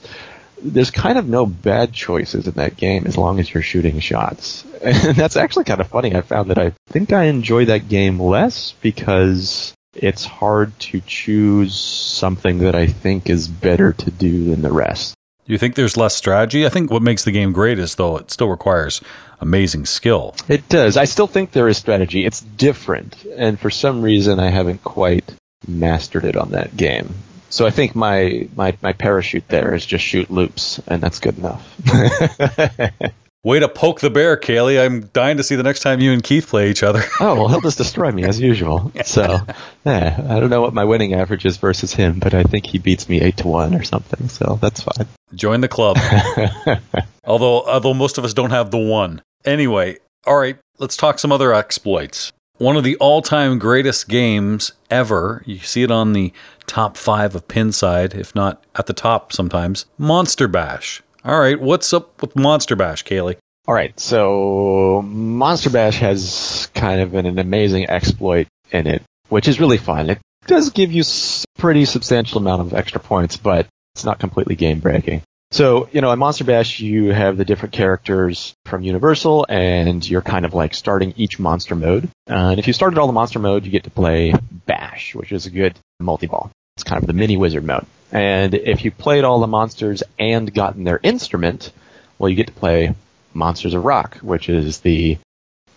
There's 0.62 0.92
kind 0.92 1.18
of 1.18 1.28
no 1.28 1.48
bad 1.48 1.92
choices 1.92 2.46
in 2.46 2.54
that 2.54 2.78
game 2.78 3.08
as 3.08 3.18
long 3.18 3.40
as 3.40 3.52
you're 3.52 3.64
shooting 3.64 4.00
shots. 4.00 4.64
And 4.86 5.16
that's 5.16 5.38
actually 5.38 5.64
kind 5.64 5.82
of 5.82 5.88
funny. 5.88 6.16
I 6.16 6.22
found 6.22 6.52
that 6.52 6.60
I 6.60 6.74
think 6.90 7.12
I 7.12 7.24
enjoy 7.24 7.66
that 7.66 7.90
game 7.90 8.20
less 8.20 8.76
because 8.82 9.75
it's 9.96 10.26
hard 10.26 10.78
to 10.80 11.02
choose 11.02 11.76
something 11.76 12.60
that 12.60 12.76
I 12.76 12.88
think 12.88 13.30
is 13.30 13.48
better 13.48 13.94
to 13.94 14.12
do 14.12 14.50
than 14.50 14.62
the 14.62 14.72
rest. 14.72 15.16
You 15.48 15.58
think 15.58 15.76
there's 15.76 15.96
less 15.96 16.16
strategy? 16.16 16.66
I 16.66 16.70
think 16.70 16.90
what 16.90 17.04
makes 17.04 17.24
the 17.24 17.32
game 17.32 17.52
great 17.54 17.78
is 17.78 17.96
though 17.96 18.18
it 18.18 18.32
still 18.32 18.50
requires 18.50 19.02
amazing 19.40 19.86
skill. 19.86 20.36
It 20.48 20.68
does. 20.70 20.98
I 20.98 21.06
still 21.06 21.28
think 21.28 21.52
there 21.52 21.68
is 21.68 21.78
strategy. 21.78 22.26
It's 22.26 22.42
different, 22.42 23.24
and 23.38 23.60
for 23.60 23.70
some 23.70 24.02
reason 24.02 24.40
I 24.40 24.50
haven't 24.50 24.84
quite 24.84 25.34
mastered 25.68 26.26
it 26.26 26.36
on 26.36 26.52
that 26.52 26.76
game. 26.76 27.14
So 27.50 27.66
I 27.66 27.70
think 27.70 27.96
my 27.96 28.50
my, 28.56 28.76
my 28.82 28.94
parachute 28.94 29.48
there 29.48 29.76
is 29.76 29.86
just 29.86 30.04
shoot 30.04 30.32
loops, 30.32 30.80
and 30.88 31.02
that's 31.02 31.20
good 31.20 31.38
enough. 31.38 31.64
Way 33.46 33.60
to 33.60 33.70
poke 33.70 34.00
the 34.00 34.10
bear, 34.10 34.38
Kayle. 34.38 34.70
I'm 34.84 35.02
dying 35.14 35.38
to 35.38 35.44
see 35.44 35.56
the 35.56 35.62
next 35.62 35.82
time 35.82 36.00
you 36.00 36.12
and 36.12 36.24
Keith 36.24 36.48
play 36.48 36.72
each 36.72 36.82
other. 36.82 37.04
oh, 37.20 37.36
well, 37.36 37.48
he'll 37.48 37.62
just 37.62 37.78
destroy 37.78 38.12
me 38.12 38.24
as 38.24 38.42
usual. 38.42 38.92
So, 39.06 39.38
yeah, 39.86 40.26
I 40.30 40.40
don't 40.40 40.50
know 40.50 40.62
what 40.62 40.74
my 40.74 40.84
winning 40.84 41.14
average 41.14 41.46
is 41.46 41.58
versus 41.58 41.94
him, 41.94 42.18
but 42.18 42.34
I 42.34 42.42
think 42.42 42.66
he 42.66 42.80
beats 42.80 43.08
me 43.08 43.22
8 43.22 43.38
to 43.38 43.48
1 43.48 43.76
or 43.76 43.84
something, 43.84 44.30
so 44.30 44.58
that's 44.60 44.82
fine. 44.82 45.08
Join 45.36 45.62
the 45.62 45.68
club. 45.68 45.98
although, 47.24 47.62
although 47.66 47.94
most 47.94 48.18
of 48.18 48.26
us 48.26 48.34
don't 48.34 48.50
have 48.50 48.72
the 48.72 48.80
one. 48.80 49.22
Anyway, 49.46 50.00
all 50.26 50.38
right, 50.38 50.58
let's 50.80 50.98
talk 50.98 51.20
some 51.20 51.32
other 51.32 51.54
exploits. 51.54 52.34
One 52.58 52.76
of 52.76 52.84
the 52.84 52.96
all 52.96 53.22
time 53.22 53.60
greatest 53.60 54.10
games 54.10 54.72
ever, 54.90 55.44
you 55.46 55.60
see 55.60 55.84
it 55.84 55.92
on 55.92 56.14
the 56.14 56.34
top 56.66 56.98
five 56.98 57.36
of 57.36 57.48
Pinside, 57.48 58.16
if 58.16 58.34
not 58.34 58.64
at 58.76 58.88
the 58.88 58.94
top 58.94 59.32
sometimes 59.32 59.86
Monster 60.00 60.48
Bash. 60.48 61.04
All 61.26 61.40
right, 61.40 61.60
what's 61.60 61.92
up 61.92 62.22
with 62.22 62.36
Monster 62.36 62.76
Bash, 62.76 63.02
Kayle? 63.02 63.34
All 63.68 63.74
right, 63.74 64.00
so 64.00 65.02
Monster 65.04 65.72
Bash 65.72 65.98
has 65.98 66.70
kind 66.76 67.02
of 67.02 67.16
an, 67.16 67.26
an 67.26 67.40
amazing 67.40 67.90
exploit 67.90 68.48
in 68.72 68.86
it, 68.86 69.02
which 69.30 69.48
is 69.48 69.60
really 69.60 69.80
fun. 69.80 70.12
It 70.12 70.20
does 70.46 70.70
give 70.70 70.92
you 70.92 71.02
a 71.02 71.60
pretty 71.60 71.86
substantial 71.86 72.38
amount 72.38 72.62
of 72.62 72.76
extra 72.76 73.02
points, 73.02 73.38
but 73.38 73.66
it's 73.96 74.06
not 74.06 74.20
completely 74.20 74.54
game 74.54 74.82
breaking. 74.82 75.24
So, 75.50 75.90
you 75.92 76.02
know, 76.02 76.12
in 76.12 76.20
Monster 76.20 76.44
Bash, 76.44 76.80
you 76.80 77.12
have 77.12 77.38
the 77.38 77.46
different 77.46 77.74
characters 77.74 78.54
from 78.66 78.84
Universal, 78.84 79.48
and 79.50 80.08
you're 80.08 80.22
kind 80.22 80.46
of 80.46 80.54
like 80.54 80.76
starting 80.76 81.16
each 81.18 81.40
monster 81.40 81.74
mode. 81.74 82.08
Uh, 82.30 82.50
and 82.52 82.60
if 82.60 82.68
you 82.68 82.74
started 82.74 83.00
all 83.00 83.08
the 83.08 83.14
monster 83.14 83.40
mode, 83.40 83.66
you 83.66 83.72
get 83.72 83.86
to 83.86 83.90
play 83.90 84.36
Bash, 84.68 85.16
which 85.16 85.32
is 85.32 85.48
a 85.48 85.50
good 85.50 85.76
multi-ball. 86.00 86.52
It's 86.76 86.84
kind 86.84 87.02
of 87.02 87.08
the 87.08 87.14
mini 87.14 87.36
wizard 87.36 87.64
mode. 87.64 87.88
And 88.12 88.54
if 88.54 88.86
you 88.86 88.92
played 88.92 89.24
all 89.24 89.40
the 89.40 89.48
monsters 89.48 90.04
and 90.20 90.54
gotten 90.54 90.84
their 90.84 91.00
instrument, 91.02 91.72
well, 92.18 92.30
you 92.30 92.36
get 92.36 92.48
to 92.48 92.54
play 92.54 92.96
Monsters 93.34 93.74
of 93.74 93.84
Rock, 93.84 94.18
which 94.18 94.50
is 94.50 94.80
the 94.80 95.18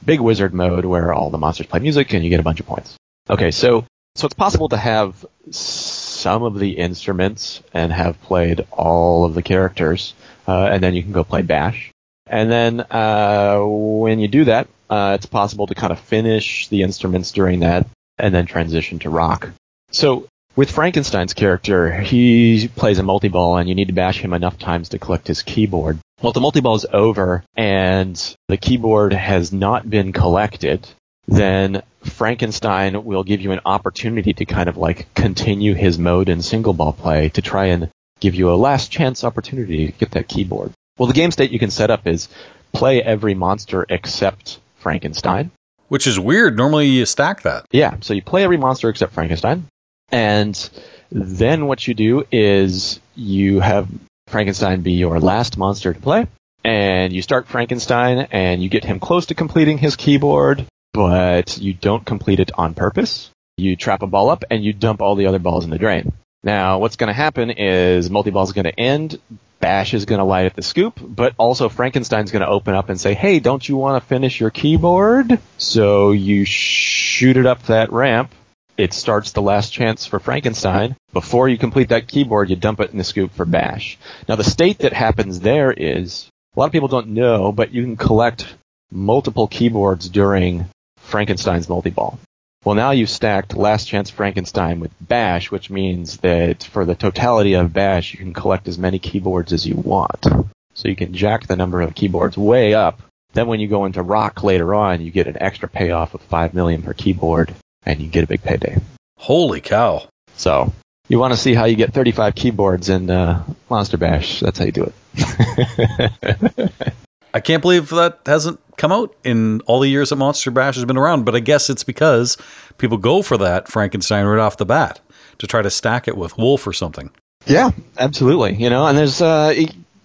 big 0.05 0.21
wizard 0.21 0.55
mode 0.55 0.85
where 0.85 1.13
all 1.13 1.31
the 1.31 1.39
monsters 1.39 1.67
play 1.67 1.81
music 1.81 2.13
and 2.13 2.23
you 2.23 2.31
get 2.31 2.41
a 2.41 2.45
bunch 2.45 2.61
of 2.61 2.67
points. 2.67 2.97
Okay, 3.29 3.51
so 3.51 3.85
so 4.15 4.27
it's 4.27 4.35
possible 4.35 4.69
to 4.71 4.77
have 4.77 5.25
some 5.51 6.43
of 6.43 6.59
the 6.59 6.73
instruments 6.73 7.63
and 7.73 7.93
have 7.93 8.21
played 8.23 8.67
all 8.73 9.25
of 9.25 9.35
the 9.35 9.43
characters, 9.43 10.15
uh, 10.47 10.69
and 10.71 10.83
then 10.83 10.95
you 10.95 11.03
can 11.03 11.13
go 11.13 11.25
play 11.25 11.43
Bash. 11.43 11.91
And 12.27 12.51
then 12.51 12.81
uh, 12.91 13.61
when 13.61 14.19
you 14.19 14.29
do 14.29 14.45
that, 14.47 14.69
uh, 14.91 15.13
it's 15.15 15.27
possible 15.27 15.67
to 15.67 15.75
kind 15.75 15.93
of 15.93 16.01
finish 16.01 16.69
the 16.69 16.83
instruments 16.83 17.33
during 17.33 17.61
that 17.61 17.87
and 18.19 18.35
then 18.35 18.47
transition 18.47 18.99
to 19.01 19.11
rock. 19.11 19.51
So 19.93 20.27
with 20.59 20.73
Frankenstein's 20.73 21.35
character, 21.35 21.93
he 21.93 22.67
plays 22.75 22.99
a 22.99 23.05
multi-ball 23.05 23.59
and 23.59 23.69
you 23.69 23.77
need 23.77 23.87
to 23.87 23.95
bash 23.95 24.19
him 24.19 24.33
enough 24.33 24.59
times 24.59 24.89
to 24.89 24.99
collect 24.99 25.29
his 25.29 25.41
keyboard. 25.41 26.01
Well, 26.21 26.31
if 26.31 26.35
the 26.35 26.41
multi-ball 26.41 26.75
is 26.75 26.87
over 26.93 27.45
and 27.57 28.37
the 28.49 28.57
keyboard 28.57 29.13
has 29.13 29.53
not 29.53 29.89
been 29.89 30.13
collected, 30.13 30.89
then 31.29 31.85
Frankenstein 32.03 33.05
will 33.05 33.23
give 33.23 33.41
you 33.41 33.53
an 33.53 33.61
opportunity 33.65 34.33
to 34.33 34.45
kind 34.47 34.69
of 34.69 34.77
like 34.77 35.15
continue 35.15 35.75
his 35.75 35.97
mode 35.97 36.29
in 36.29 36.43
single 36.43 36.73
ball 36.73 36.93
play 36.93 37.29
to 37.29 37.41
try 37.41 37.67
and 37.67 37.89
give 38.19 38.35
you 38.35 38.51
a 38.51 38.59
last 38.59 38.91
chance 38.91 39.23
opportunity 39.23 39.87
to 39.87 39.93
get 39.93 40.11
that 40.11 40.27
keyboard. 40.27 40.73
Well, 40.99 41.07
the 41.07 41.15
game 41.15 41.31
state 41.31 41.53
you 41.53 41.61
can 41.61 41.71
set 41.71 41.93
up 41.93 42.05
is 42.05 42.29
play 42.73 43.01
every 43.01 43.35
monster 43.35 43.87
except 43.89 44.59
Frankenstein. 44.79 45.53
Which 45.87 46.09
is 46.09 46.19
weird. 46.19 46.57
Normally 46.57 46.89
you 46.89 47.07
stack 47.07 47.43
that. 47.43 47.65
Yeah, 47.71 47.99
so 48.01 48.13
you 48.13 48.23
play 48.23 48.43
every 48.43 48.57
monster 48.57 48.89
except 48.89 49.13
Frankenstein. 49.13 49.69
And 50.11 50.71
then 51.11 51.67
what 51.67 51.87
you 51.87 51.95
do 51.95 52.27
is 52.31 53.01
you 53.15 53.61
have 53.61 53.89
Frankenstein 54.27 54.83
be 54.83 54.93
your 54.93 55.21
last 55.21 55.57
monster 55.59 55.93
to 55.93 56.01
play. 56.01 56.27
And 56.65 57.13
you 57.13 57.23
start 57.23 57.49
Frankenstein 57.49 58.29
and 58.31 58.63
you 58.63 58.69
get 58.69 58.85
him 58.85 59.01
close 59.01 59.27
to 59.27 59.35
completing 59.35 59.79
his 59.79 59.97
keyboard, 59.97 60.67
but 60.93 61.59
you 61.59 61.73
don't 61.73 62.05
complete 62.05 62.41
it 62.41 62.51
on 62.57 62.75
purpose. 62.75 63.31
You 63.57 63.77
trap 63.77 64.03
a 64.03 64.07
ball 64.07 64.31
up 64.31 64.45
and 64.51 64.65
you 64.65 64.73
dump 64.73 65.01
all 65.01 65.15
the 65.15 65.27
other 65.27 65.39
balls 65.39 65.65
in 65.65 65.71
the 65.71 65.79
drain. 65.79 66.13
Now, 66.43 66.79
what's 66.79 66.97
going 66.97 67.09
to 67.09 67.15
happen 67.15 67.51
is 67.51 68.11
multi-ball 68.11 68.45
is 68.45 68.53
going 68.53 68.65
to 68.65 68.79
end. 68.79 69.19
Bash 69.61 69.93
is 69.93 70.05
going 70.05 70.21
to 70.21 70.25
light 70.25 70.47
at 70.47 70.55
the 70.55 70.63
scoop, 70.63 71.01
but 71.03 71.35
also 71.37 71.69
Frankenstein's 71.69 72.31
going 72.31 72.43
to 72.43 72.49
open 72.49 72.75
up 72.75 72.91
and 72.91 73.01
say, 73.01 73.15
"Hey, 73.15 73.41
don't 73.41 73.69
you 73.69 73.77
want 73.77 74.01
to 74.01 74.07
finish 74.07 74.39
your 74.39 74.51
keyboard?" 74.51 75.41
So 75.57 76.13
you 76.13 76.45
shoot 76.45 77.37
it 77.37 77.45
up 77.45 77.65
that 77.65 77.93
ramp, 77.93 78.33
it 78.79 78.93
starts 78.93 79.33
the 79.33 79.43
last 79.43 79.73
chance 79.73 80.07
for 80.07 80.21
Frankenstein. 80.21 80.97
Before 81.13 81.49
you 81.49 81.59
complete 81.59 81.89
that 81.89 82.07
keyboard, 82.07 82.49
you 82.49 82.57
dump 82.57 82.79
it 82.81 82.93
in 82.93 82.99
the 82.99 83.05
scoop 83.05 83.33
for 83.33 83.45
Bash. 83.45 83.99
Now 84.29 84.37
the 84.37 84.45
state 84.45 84.79
that 84.79 84.93
happens 84.93 85.41
there 85.41 85.73
is, 85.73 86.29
a 86.57 86.61
lot 86.61 86.67
of 86.67 86.73
people 86.73 86.89
don't 86.89 87.09
know, 87.09 87.51
but 87.51 87.75
you 87.75 87.83
can 87.83 87.97
collect 87.97 88.55
multiple 88.91 89.49
keyboards 89.49 90.09
during 90.09 90.67
Frankenstein's 90.99 91.69
multi-ball. 91.69 92.21
Well, 92.65 92.77
now 92.77 92.93
you've 92.93 93.11
stacked 93.11 93.57
Last 93.57 93.87
Chance 93.87 94.11
Frankenstein 94.11 94.79
with 94.79 94.93
Bash, 95.01 95.51
which 95.51 95.71
means 95.71 96.19
that 96.19 96.63
for 96.63 96.85
the 96.85 96.95
totality 96.95 97.55
of 97.55 97.73
Bash, 97.73 98.13
you 98.13 98.19
can 98.19 98.33
collect 98.33 98.69
as 98.69 98.79
many 98.79 98.99
keyboards 98.99 99.53
as 99.53 99.67
you 99.67 99.75
want. 99.75 100.27
So 100.75 100.89
you 100.89 100.97
can 100.97 101.15
jack 101.15 101.47
the 101.47 101.57
number 101.57 101.81
of 101.81 101.95
keyboards 101.95 102.37
way 102.37 102.75
up. 102.75 103.01
Then 103.33 103.49
when 103.49 103.61
you 103.61 103.69
go 103.69 103.85
into 103.85 104.03
Rock 104.03 104.45
later 104.45 104.75
on, 104.75 105.01
you 105.01 105.11
get 105.11 105.27
an 105.27 105.41
extra 105.41 105.69
payoff 105.69 106.15
of 106.15 106.21
5 106.23 106.55
million 106.55 106.83
per 106.83 106.95
keyboard 106.95 107.55
and 107.89 108.01
you 108.01 108.07
get 108.07 108.23
a 108.23 108.27
big 108.27 108.43
payday. 108.43 108.77
Holy 109.17 109.61
cow. 109.61 110.09
So, 110.37 110.73
you 111.09 111.19
want 111.19 111.33
to 111.33 111.39
see 111.39 111.55
how 111.55 111.65
you 111.65 111.75
get 111.75 111.93
35 111.93 112.35
keyboards 112.35 112.89
in 112.89 113.11
uh, 113.11 113.43
Monster 113.71 113.97
Bash. 113.97 114.41
That's 114.41 114.59
how 114.59 114.67
you 114.67 114.73
do 114.73 114.93
it. 115.17 116.73
I 117.35 117.41
can't 117.41 117.63
believe 117.63 117.89
that 117.91 118.21
hasn't 118.27 118.61
come 118.77 118.93
out 118.93 119.15
in 119.25 119.61
all 119.63 119.81
the 119.81 119.89
years 119.89 120.11
that 120.11 120.17
Monster 120.17 120.51
Bash 120.51 120.77
has 120.77 120.85
been 120.85 120.99
around, 120.99 121.25
but 121.25 121.35
I 121.35 121.41
guess 121.41 121.69
it's 121.71 121.83
because 121.83 122.37
people 122.77 122.99
go 122.99 123.23
for 123.23 123.37
that 123.39 123.69
Frankenstein 123.69 124.27
right 124.27 124.39
off 124.39 124.57
the 124.57 124.67
bat 124.67 125.01
to 125.39 125.47
try 125.47 125.63
to 125.63 125.71
stack 125.71 126.07
it 126.07 126.17
with 126.17 126.37
Wolf 126.39 126.67
or 126.67 126.73
something. 126.73 127.11
Yeah, 127.47 127.71
absolutely. 127.99 128.55
You 128.55 128.71
know, 128.71 128.87
and 128.87 128.97
there's, 128.97 129.23
uh, 129.23 129.55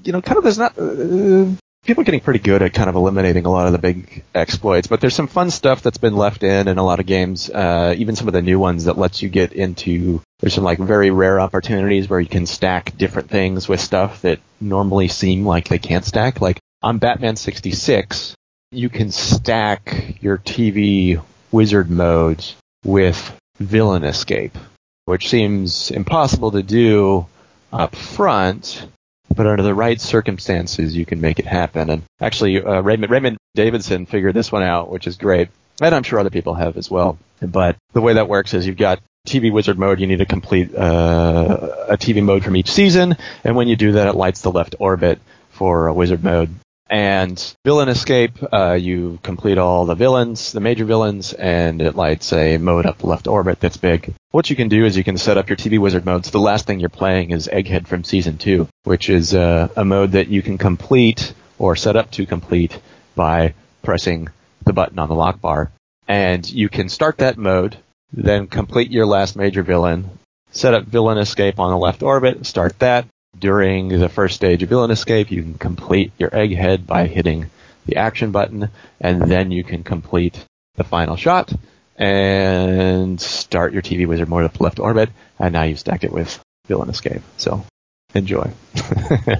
you 0.03 0.11
know, 0.11 0.21
kind 0.21 0.37
of 0.37 0.43
there's 0.43 0.57
not, 0.57 0.77
uh, 0.77 1.51
people 1.83 2.01
are 2.01 2.05
getting 2.05 2.21
pretty 2.21 2.39
good 2.39 2.61
at 2.61 2.73
kind 2.73 2.89
of 2.89 2.95
eliminating 2.95 3.45
a 3.45 3.51
lot 3.51 3.67
of 3.67 3.73
the 3.73 3.77
big 3.77 4.23
exploits, 4.33 4.87
but 4.87 5.01
there's 5.01 5.15
some 5.15 5.27
fun 5.27 5.51
stuff 5.51 5.81
that's 5.81 5.97
been 5.97 6.15
left 6.15 6.43
in 6.43 6.67
in 6.67 6.77
a 6.77 6.83
lot 6.83 6.99
of 6.99 7.05
games, 7.05 7.49
uh, 7.49 7.93
even 7.97 8.15
some 8.15 8.27
of 8.27 8.33
the 8.33 8.41
new 8.41 8.59
ones 8.59 8.85
that 8.85 8.97
lets 8.97 9.21
you 9.21 9.29
get 9.29 9.53
into, 9.53 10.21
there's 10.39 10.53
some 10.53 10.63
like 10.63 10.79
very 10.79 11.11
rare 11.11 11.39
opportunities 11.39 12.09
where 12.09 12.19
you 12.19 12.29
can 12.29 12.45
stack 12.45 12.97
different 12.97 13.29
things 13.29 13.67
with 13.67 13.79
stuff 13.79 14.21
that 14.21 14.39
normally 14.61 15.07
seem 15.07 15.45
like 15.45 15.67
they 15.67 15.79
can't 15.79 16.05
stack. 16.05 16.41
Like 16.41 16.59
on 16.81 16.99
Batman 16.99 17.35
66, 17.35 18.35
you 18.71 18.89
can 18.89 19.11
stack 19.11 20.17
your 20.21 20.37
TV 20.37 21.21
wizard 21.51 21.89
modes 21.89 22.55
with 22.85 23.37
villain 23.59 24.03
escape, 24.03 24.57
which 25.05 25.29
seems 25.29 25.91
impossible 25.91 26.51
to 26.51 26.63
do 26.63 27.27
up 27.71 27.95
front 27.95 28.87
but 29.35 29.47
under 29.47 29.63
the 29.63 29.73
right 29.73 29.99
circumstances, 29.99 30.95
you 30.95 31.05
can 31.05 31.21
make 31.21 31.39
it 31.39 31.45
happen. 31.45 31.89
And 31.89 32.03
actually, 32.21 32.61
uh, 32.61 32.81
Raymond, 32.81 33.11
Raymond 33.11 33.37
Davidson 33.55 34.05
figured 34.05 34.33
this 34.33 34.51
one 34.51 34.63
out, 34.63 34.89
which 34.89 35.07
is 35.07 35.17
great. 35.17 35.49
And 35.81 35.93
I'm 35.93 36.03
sure 36.03 36.19
other 36.19 36.29
people 36.29 36.53
have 36.53 36.77
as 36.77 36.89
well. 36.89 37.17
But 37.41 37.77
the 37.93 38.01
way 38.01 38.13
that 38.13 38.27
works 38.27 38.53
is 38.53 38.67
you've 38.67 38.77
got 38.77 38.99
TV 39.27 39.51
Wizard 39.51 39.79
mode, 39.79 39.99
you 39.99 40.07
need 40.07 40.19
to 40.19 40.25
complete 40.25 40.75
uh, 40.75 41.85
a 41.89 41.97
TV 41.97 42.21
mode 42.21 42.43
from 42.43 42.55
each 42.55 42.71
season, 42.71 43.15
and 43.43 43.55
when 43.55 43.67
you 43.67 43.75
do 43.75 43.93
that, 43.93 44.07
it 44.07 44.15
lights 44.15 44.41
the 44.41 44.51
left 44.51 44.75
orbit 44.79 45.19
for 45.51 45.87
a 45.87 45.93
Wizard 45.93 46.23
mode. 46.23 46.53
And 46.89 47.55
Villain 47.65 47.89
Escape, 47.89 48.37
uh, 48.53 48.73
you 48.73 49.19
complete 49.23 49.57
all 49.57 49.85
the 49.85 49.95
villains, 49.95 50.51
the 50.51 50.59
major 50.59 50.85
villains, 50.85 51.33
and 51.33 51.81
it 51.81 51.95
lights 51.95 52.31
a 52.33 52.57
mode 52.57 52.85
up 52.85 53.03
left 53.03 53.27
orbit 53.27 53.59
that's 53.59 53.77
big. 53.77 54.13
What 54.31 54.49
you 54.49 54.55
can 54.55 54.67
do 54.67 54.85
is 54.85 54.95
you 54.95 55.03
can 55.03 55.17
set 55.17 55.37
up 55.37 55.49
your 55.49 55.57
TV 55.57 55.79
Wizard 55.79 56.05
mode. 56.05 56.25
So 56.25 56.31
the 56.31 56.39
last 56.39 56.65
thing 56.65 56.79
you're 56.79 56.89
playing 56.89 57.31
is 57.31 57.49
Egghead 57.51 57.87
from 57.87 58.03
Season 58.03 58.37
2, 58.37 58.67
which 58.83 59.09
is 59.09 59.33
uh, 59.33 59.69
a 59.75 59.85
mode 59.85 60.11
that 60.11 60.27
you 60.27 60.41
can 60.41 60.57
complete 60.57 61.33
or 61.57 61.75
set 61.75 61.95
up 61.95 62.11
to 62.11 62.25
complete 62.25 62.79
by 63.15 63.53
pressing 63.81 64.27
the 64.65 64.73
button 64.73 64.99
on 64.99 65.09
the 65.09 65.15
lock 65.15 65.41
bar. 65.41 65.71
And 66.07 66.47
you 66.49 66.69
can 66.69 66.89
start 66.89 67.19
that 67.19 67.37
mode 67.37 67.77
then 68.13 68.47
complete 68.47 68.91
your 68.91 69.07
last 69.07 69.35
major 69.35 69.63
villain, 69.63 70.09
set 70.51 70.75
up 70.75 70.85
villain 70.85 71.17
escape 71.17 71.59
on 71.59 71.71
the 71.71 71.77
left 71.77 72.03
orbit, 72.03 72.45
start 72.45 72.77
that. 72.79 73.07
During 73.37 73.89
the 73.89 74.09
first 74.09 74.35
stage 74.35 74.63
of 74.63 74.69
villain 74.69 74.91
escape, 74.91 75.31
you 75.31 75.41
can 75.41 75.55
complete 75.55 76.11
your 76.17 76.29
egghead 76.29 76.85
by 76.85 77.07
hitting 77.07 77.49
the 77.85 77.97
action 77.97 78.31
button, 78.31 78.69
and 79.01 79.21
then 79.21 79.51
you 79.51 79.63
can 79.63 79.83
complete 79.83 80.45
the 80.75 80.83
final 80.83 81.15
shot 81.15 81.51
and 81.97 83.19
start 83.19 83.73
your 83.73 83.81
TV 83.81 84.07
wizard 84.07 84.29
mode 84.29 84.45
up 84.45 84.59
left 84.59 84.79
orbit, 84.79 85.09
and 85.39 85.53
now 85.53 85.63
you've 85.63 85.79
stacked 85.79 86.03
it 86.03 86.11
with 86.11 86.39
villain 86.67 86.89
escape. 86.89 87.21
So 87.37 87.65
enjoy. 88.13 88.51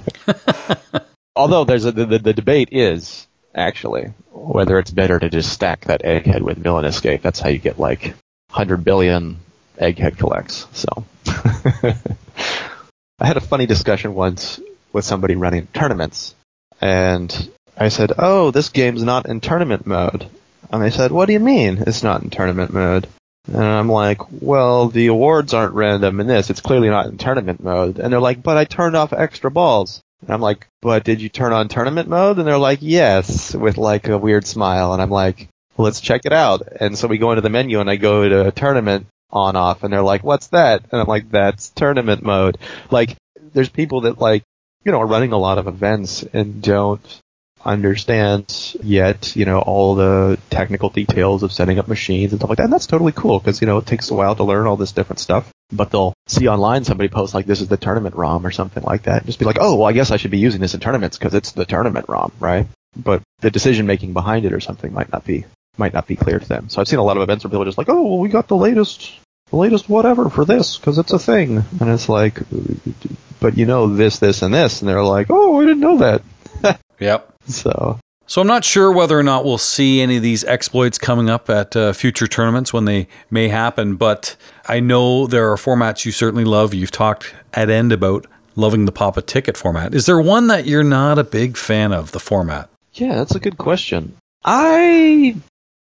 Although 1.36 1.64
there's 1.64 1.84
a, 1.84 1.92
the, 1.92 2.18
the 2.18 2.32
debate 2.32 2.68
is 2.72 3.26
actually 3.54 4.12
whether 4.30 4.78
it's 4.78 4.90
better 4.90 5.18
to 5.18 5.28
just 5.28 5.52
stack 5.52 5.86
that 5.86 6.02
egghead 6.02 6.42
with 6.42 6.58
villain 6.58 6.84
escape. 6.84 7.22
That's 7.22 7.40
how 7.40 7.48
you 7.48 7.58
get 7.58 7.78
like 7.78 8.14
100 8.50 8.84
billion 8.84 9.38
egghead 9.78 10.18
collects. 10.18 10.66
So 10.72 11.04
I 13.24 13.26
had 13.26 13.38
a 13.38 13.40
funny 13.40 13.64
discussion 13.64 14.14
once 14.14 14.60
with 14.92 15.06
somebody 15.06 15.34
running 15.34 15.66
tournaments, 15.68 16.34
and 16.82 17.32
I 17.74 17.88
said, 17.88 18.12
"Oh, 18.18 18.50
this 18.50 18.68
game's 18.68 19.02
not 19.02 19.24
in 19.24 19.40
tournament 19.40 19.86
mode." 19.86 20.26
And 20.70 20.82
they 20.82 20.90
said, 20.90 21.10
"What 21.10 21.24
do 21.24 21.32
you 21.32 21.40
mean 21.40 21.84
it's 21.86 22.02
not 22.02 22.22
in 22.22 22.28
tournament 22.28 22.70
mode?" 22.74 23.06
And 23.50 23.64
I'm 23.64 23.88
like, 23.88 24.20
"Well, 24.30 24.88
the 24.88 25.06
awards 25.06 25.54
aren't 25.54 25.72
random 25.72 26.20
in 26.20 26.26
this. 26.26 26.50
It's 26.50 26.60
clearly 26.60 26.90
not 26.90 27.06
in 27.06 27.16
tournament 27.16 27.64
mode." 27.64 27.98
And 27.98 28.12
they're 28.12 28.20
like, 28.20 28.42
"But 28.42 28.58
I 28.58 28.66
turned 28.66 28.94
off 28.94 29.14
extra 29.14 29.50
balls." 29.50 30.02
And 30.20 30.28
I'm 30.28 30.42
like, 30.42 30.66
"But 30.82 31.04
did 31.04 31.22
you 31.22 31.30
turn 31.30 31.54
on 31.54 31.68
tournament 31.68 32.10
mode?" 32.10 32.36
And 32.36 32.46
they're 32.46 32.58
like, 32.58 32.80
"Yes," 32.82 33.54
with 33.54 33.78
like 33.78 34.06
a 34.06 34.18
weird 34.18 34.46
smile. 34.46 34.92
And 34.92 35.00
I'm 35.00 35.08
like, 35.08 35.48
let's 35.78 36.02
check 36.02 36.22
it 36.24 36.32
out. 36.34 36.68
And 36.78 36.98
so 36.98 37.08
we 37.08 37.18
go 37.18 37.32
into 37.32 37.40
the 37.40 37.48
menu 37.48 37.80
and 37.80 37.90
I 37.90 37.96
go 37.96 38.28
to 38.28 38.48
a 38.48 38.52
tournament 38.52 39.06
on 39.30 39.56
off 39.56 39.82
and 39.82 39.92
they're 39.92 40.02
like, 40.02 40.22
what's 40.22 40.48
that? 40.48 40.84
And 40.90 41.00
I'm 41.00 41.06
like, 41.06 41.30
that's 41.30 41.70
tournament 41.70 42.22
mode. 42.22 42.58
Like, 42.90 43.16
there's 43.52 43.68
people 43.68 44.02
that 44.02 44.18
like, 44.18 44.42
you 44.84 44.92
know, 44.92 45.00
are 45.00 45.06
running 45.06 45.32
a 45.32 45.38
lot 45.38 45.58
of 45.58 45.66
events 45.66 46.22
and 46.22 46.62
don't 46.62 47.20
understand 47.64 48.76
yet, 48.82 49.34
you 49.34 49.44
know, 49.44 49.58
all 49.58 49.94
the 49.94 50.38
technical 50.50 50.90
details 50.90 51.42
of 51.42 51.52
setting 51.52 51.78
up 51.78 51.88
machines 51.88 52.32
and 52.32 52.40
stuff 52.40 52.50
like 52.50 52.58
that. 52.58 52.64
And 52.64 52.72
that's 52.72 52.86
totally 52.86 53.12
cool 53.12 53.38
because, 53.38 53.60
you 53.60 53.66
know, 53.66 53.78
it 53.78 53.86
takes 53.86 54.10
a 54.10 54.14
while 54.14 54.36
to 54.36 54.44
learn 54.44 54.66
all 54.66 54.76
this 54.76 54.92
different 54.92 55.20
stuff. 55.20 55.50
But 55.72 55.90
they'll 55.90 56.12
see 56.28 56.46
online 56.46 56.84
somebody 56.84 57.08
post 57.08 57.34
like, 57.34 57.46
this 57.46 57.60
is 57.60 57.68
the 57.68 57.78
tournament 57.78 58.14
ROM 58.14 58.46
or 58.46 58.50
something 58.50 58.82
like 58.82 59.04
that. 59.04 59.18
And 59.18 59.26
just 59.26 59.38
be 59.38 59.46
like, 59.46 59.56
oh, 59.58 59.76
well, 59.76 59.88
I 59.88 59.92
guess 59.92 60.10
I 60.10 60.18
should 60.18 60.30
be 60.30 60.38
using 60.38 60.60
this 60.60 60.74
in 60.74 60.80
tournaments 60.80 61.16
because 61.18 61.34
it's 61.34 61.52
the 61.52 61.64
tournament 61.64 62.06
ROM, 62.08 62.32
right? 62.38 62.66
But 62.94 63.22
the 63.40 63.50
decision 63.50 63.86
making 63.86 64.12
behind 64.12 64.44
it 64.44 64.52
or 64.52 64.60
something 64.60 64.92
might 64.92 65.10
not 65.10 65.24
be 65.24 65.46
might 65.76 65.92
not 65.92 66.06
be 66.06 66.16
clear 66.16 66.38
to 66.38 66.48
them. 66.48 66.68
So 66.68 66.80
I've 66.80 66.88
seen 66.88 66.98
a 66.98 67.04
lot 67.04 67.16
of 67.16 67.22
events 67.22 67.44
where 67.44 67.50
people 67.50 67.62
are 67.62 67.66
just 67.66 67.78
like, 67.78 67.88
oh, 67.88 68.02
well, 68.02 68.18
we 68.18 68.28
got 68.28 68.48
the 68.48 68.56
latest, 68.56 69.12
the 69.50 69.56
latest 69.56 69.88
whatever 69.88 70.30
for 70.30 70.44
this 70.44 70.78
because 70.78 70.98
it's 70.98 71.12
a 71.12 71.18
thing, 71.18 71.64
and 71.80 71.90
it's 71.90 72.08
like, 72.08 72.38
but 73.40 73.56
you 73.58 73.66
know 73.66 73.94
this, 73.94 74.18
this, 74.18 74.42
and 74.42 74.54
this, 74.54 74.80
and 74.80 74.88
they're 74.88 75.02
like, 75.02 75.26
oh, 75.30 75.60
I 75.60 75.64
didn't 75.64 75.80
know 75.80 75.98
that. 75.98 76.80
yep. 76.98 77.32
So. 77.46 77.98
So 78.26 78.40
I'm 78.40 78.46
not 78.46 78.64
sure 78.64 78.90
whether 78.90 79.18
or 79.18 79.22
not 79.22 79.44
we'll 79.44 79.58
see 79.58 80.00
any 80.00 80.16
of 80.16 80.22
these 80.22 80.44
exploits 80.44 80.96
coming 80.96 81.28
up 81.28 81.50
at 81.50 81.76
uh, 81.76 81.92
future 81.92 82.26
tournaments 82.26 82.72
when 82.72 82.86
they 82.86 83.06
may 83.30 83.48
happen, 83.48 83.96
but 83.96 84.36
I 84.66 84.80
know 84.80 85.26
there 85.26 85.52
are 85.52 85.56
formats 85.56 86.06
you 86.06 86.12
certainly 86.12 86.44
love. 86.44 86.72
You've 86.72 86.90
talked 86.90 87.34
at 87.52 87.68
end 87.68 87.92
about 87.92 88.26
loving 88.56 88.86
the 88.86 88.92
Pop 88.92 89.18
a 89.18 89.22
Ticket 89.22 89.58
format. 89.58 89.94
Is 89.94 90.06
there 90.06 90.20
one 90.20 90.46
that 90.46 90.64
you're 90.64 90.82
not 90.82 91.18
a 91.18 91.24
big 91.24 91.58
fan 91.58 91.92
of 91.92 92.12
the 92.12 92.20
format? 92.20 92.70
Yeah, 92.94 93.16
that's 93.16 93.34
a 93.34 93.40
good 93.40 93.58
question. 93.58 94.16
I 94.44 95.36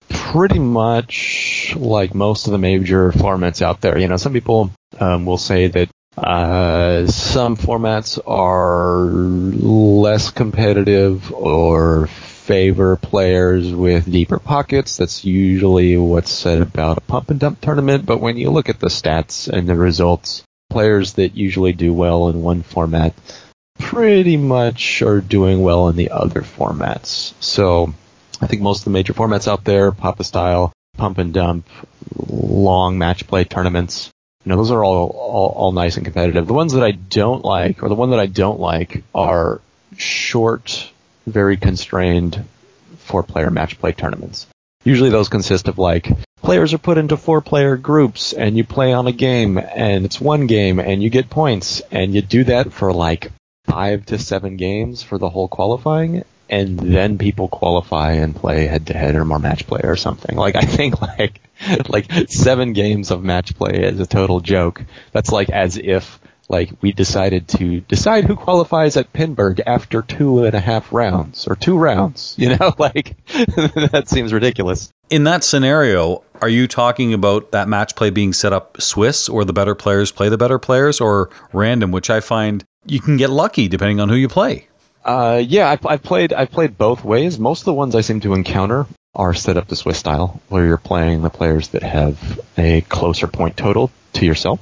pretty 0.09 0.59
much 0.59 1.73
like 1.75 2.13
most 2.15 2.47
of 2.47 2.51
the 2.51 2.57
major 2.57 3.11
formats 3.11 3.61
out 3.61 3.81
there. 3.81 3.97
You 3.97 4.07
know, 4.07 4.17
some 4.17 4.33
people 4.33 4.71
um, 4.99 5.25
will 5.25 5.37
say 5.37 5.67
that 5.67 5.89
uh, 6.17 7.07
some 7.07 7.57
formats 7.57 8.19
are 8.25 9.05
less 9.05 10.29
competitive 10.31 11.33
or 11.33 12.07
favor 12.07 12.97
players 12.97 13.73
with 13.73 14.11
deeper 14.11 14.37
pockets. 14.37 14.97
That's 14.97 15.23
usually 15.23 15.97
what's 15.97 16.31
said 16.31 16.61
about 16.61 16.97
a 16.97 17.01
pump 17.01 17.31
and 17.31 17.39
dump 17.39 17.61
tournament. 17.61 18.05
But 18.05 18.19
when 18.19 18.37
you 18.37 18.51
look 18.51 18.69
at 18.69 18.79
the 18.79 18.87
stats 18.87 19.47
and 19.47 19.67
the 19.67 19.75
results, 19.75 20.43
players 20.69 21.13
that 21.13 21.35
usually 21.35 21.73
do 21.73 21.93
well 21.93 22.29
in 22.29 22.41
one 22.41 22.61
format 22.61 23.13
pretty 23.79 24.37
much 24.37 25.01
are 25.01 25.21
doing 25.21 25.61
well 25.61 25.87
in 25.89 25.95
the 25.95 26.11
other 26.11 26.41
formats. 26.41 27.33
So 27.39 27.93
I 28.43 28.47
think 28.47 28.61
most 28.61 28.79
of 28.79 28.85
the 28.85 28.91
major 28.91 29.13
formats 29.13 29.47
out 29.47 29.63
there, 29.63 29.93
PAPA 29.93 30.25
style, 30.25 30.73
pump 30.97 31.17
and 31.17 31.33
dump, 31.33 31.65
long 32.27 32.97
match 32.97 33.25
play 33.25 33.45
tournaments. 33.45 34.11
You 34.43 34.49
know, 34.49 34.57
those 34.57 34.71
are 34.71 34.83
all, 34.83 35.07
all, 35.07 35.49
all 35.55 35.71
nice 35.71 35.95
and 35.95 36.05
competitive. 36.05 36.45
The 36.45 36.53
ones 36.53 36.73
that 36.73 36.83
I 36.83 36.91
don't 36.91 37.45
like, 37.45 37.81
or 37.81 37.87
the 37.87 37.95
one 37.95 38.09
that 38.09 38.19
I 38.19 38.25
don't 38.25 38.59
like, 38.59 39.03
are 39.15 39.61
short, 39.95 40.91
very 41.25 41.55
constrained 41.55 42.43
four 42.97 43.23
player 43.23 43.49
match 43.49 43.79
play 43.79 43.93
tournaments. 43.93 44.47
Usually 44.83 45.09
those 45.09 45.29
consist 45.29 45.69
of 45.69 45.77
like 45.77 46.11
players 46.41 46.73
are 46.73 46.79
put 46.79 46.97
into 46.97 47.15
four 47.15 47.39
player 47.39 47.77
groups 47.77 48.33
and 48.33 48.57
you 48.57 48.65
play 48.65 48.91
on 48.91 49.07
a 49.07 49.13
game 49.13 49.57
and 49.57 50.03
it's 50.03 50.19
one 50.19 50.47
game 50.47 50.79
and 50.79 51.01
you 51.01 51.09
get 51.09 51.29
points 51.29 51.81
and 51.91 52.13
you 52.13 52.21
do 52.21 52.43
that 52.43 52.73
for 52.73 52.91
like 52.91 53.31
five 53.65 54.05
to 54.07 54.19
seven 54.19 54.57
games 54.57 55.01
for 55.01 55.17
the 55.17 55.29
whole 55.29 55.47
qualifying 55.47 56.25
and 56.53 56.77
then 56.77 57.17
people 57.17 57.47
qualify 57.47 58.11
and 58.11 58.35
play 58.35 58.67
head 58.67 58.85
to 58.85 58.93
head 58.93 59.15
or 59.15 59.25
more 59.25 59.39
match 59.39 59.65
play 59.65 59.81
or 59.83 59.95
something. 59.95 60.35
Like 60.37 60.55
I 60.55 60.61
think 60.61 61.01
like 61.01 61.41
like 61.89 62.11
seven 62.29 62.73
games 62.73 63.09
of 63.09 63.23
match 63.23 63.55
play 63.55 63.83
is 63.83 63.99
a 63.99 64.05
total 64.05 64.39
joke. 64.39 64.83
That's 65.13 65.31
like 65.31 65.49
as 65.49 65.77
if 65.77 66.19
like 66.49 66.69
we 66.81 66.91
decided 66.91 67.47
to 67.47 67.79
decide 67.81 68.25
who 68.25 68.35
qualifies 68.35 68.97
at 68.97 69.11
Pinburgh 69.13 69.61
after 69.65 70.03
two 70.03 70.43
and 70.43 70.53
a 70.53 70.59
half 70.59 70.93
rounds 70.93 71.47
or 71.47 71.55
two 71.55 71.75
rounds. 71.75 72.35
You 72.37 72.55
know, 72.55 72.75
like 72.77 73.15
that 73.33 74.03
seems 74.05 74.31
ridiculous. 74.31 74.91
In 75.09 75.23
that 75.23 75.43
scenario, 75.43 76.23
are 76.39 76.49
you 76.49 76.67
talking 76.67 77.15
about 77.15 77.51
that 77.51 77.67
match 77.67 77.95
play 77.95 78.11
being 78.11 78.31
set 78.31 78.53
up 78.53 78.79
Swiss 78.79 79.27
or 79.27 79.43
the 79.43 79.53
better 79.53 79.73
players 79.73 80.11
play 80.11 80.29
the 80.29 80.37
better 80.37 80.59
players 80.59 81.01
or 81.01 81.31
random, 81.51 81.91
which 81.91 82.11
I 82.11 82.19
find 82.19 82.63
you 82.85 82.99
can 82.99 83.17
get 83.17 83.31
lucky 83.31 83.67
depending 83.67 83.99
on 83.99 84.09
who 84.09 84.15
you 84.15 84.27
play? 84.27 84.67
Uh, 85.03 85.41
yeah, 85.45 85.69
I've, 85.69 85.85
I've, 85.85 86.03
played 86.03 86.33
I've 86.33 86.51
played 86.51 86.77
both 86.77 87.03
ways. 87.03 87.37
Most 87.37 87.61
of 87.61 87.65
the 87.65 87.73
ones 87.73 87.95
I 87.95 88.01
seem 88.01 88.21
to 88.21 88.33
encounter 88.33 88.85
are 89.15 89.33
set 89.33 89.57
up 89.57 89.67
the 89.67 89.75
Swiss 89.75 89.97
style, 89.97 90.41
where 90.49 90.65
you're 90.65 90.77
playing 90.77 91.21
the 91.21 91.29
players 91.29 91.69
that 91.69 91.83
have 91.83 92.39
a 92.57 92.81
closer 92.81 93.27
point 93.27 93.57
total 93.57 93.91
to 94.13 94.25
yourself. 94.25 94.59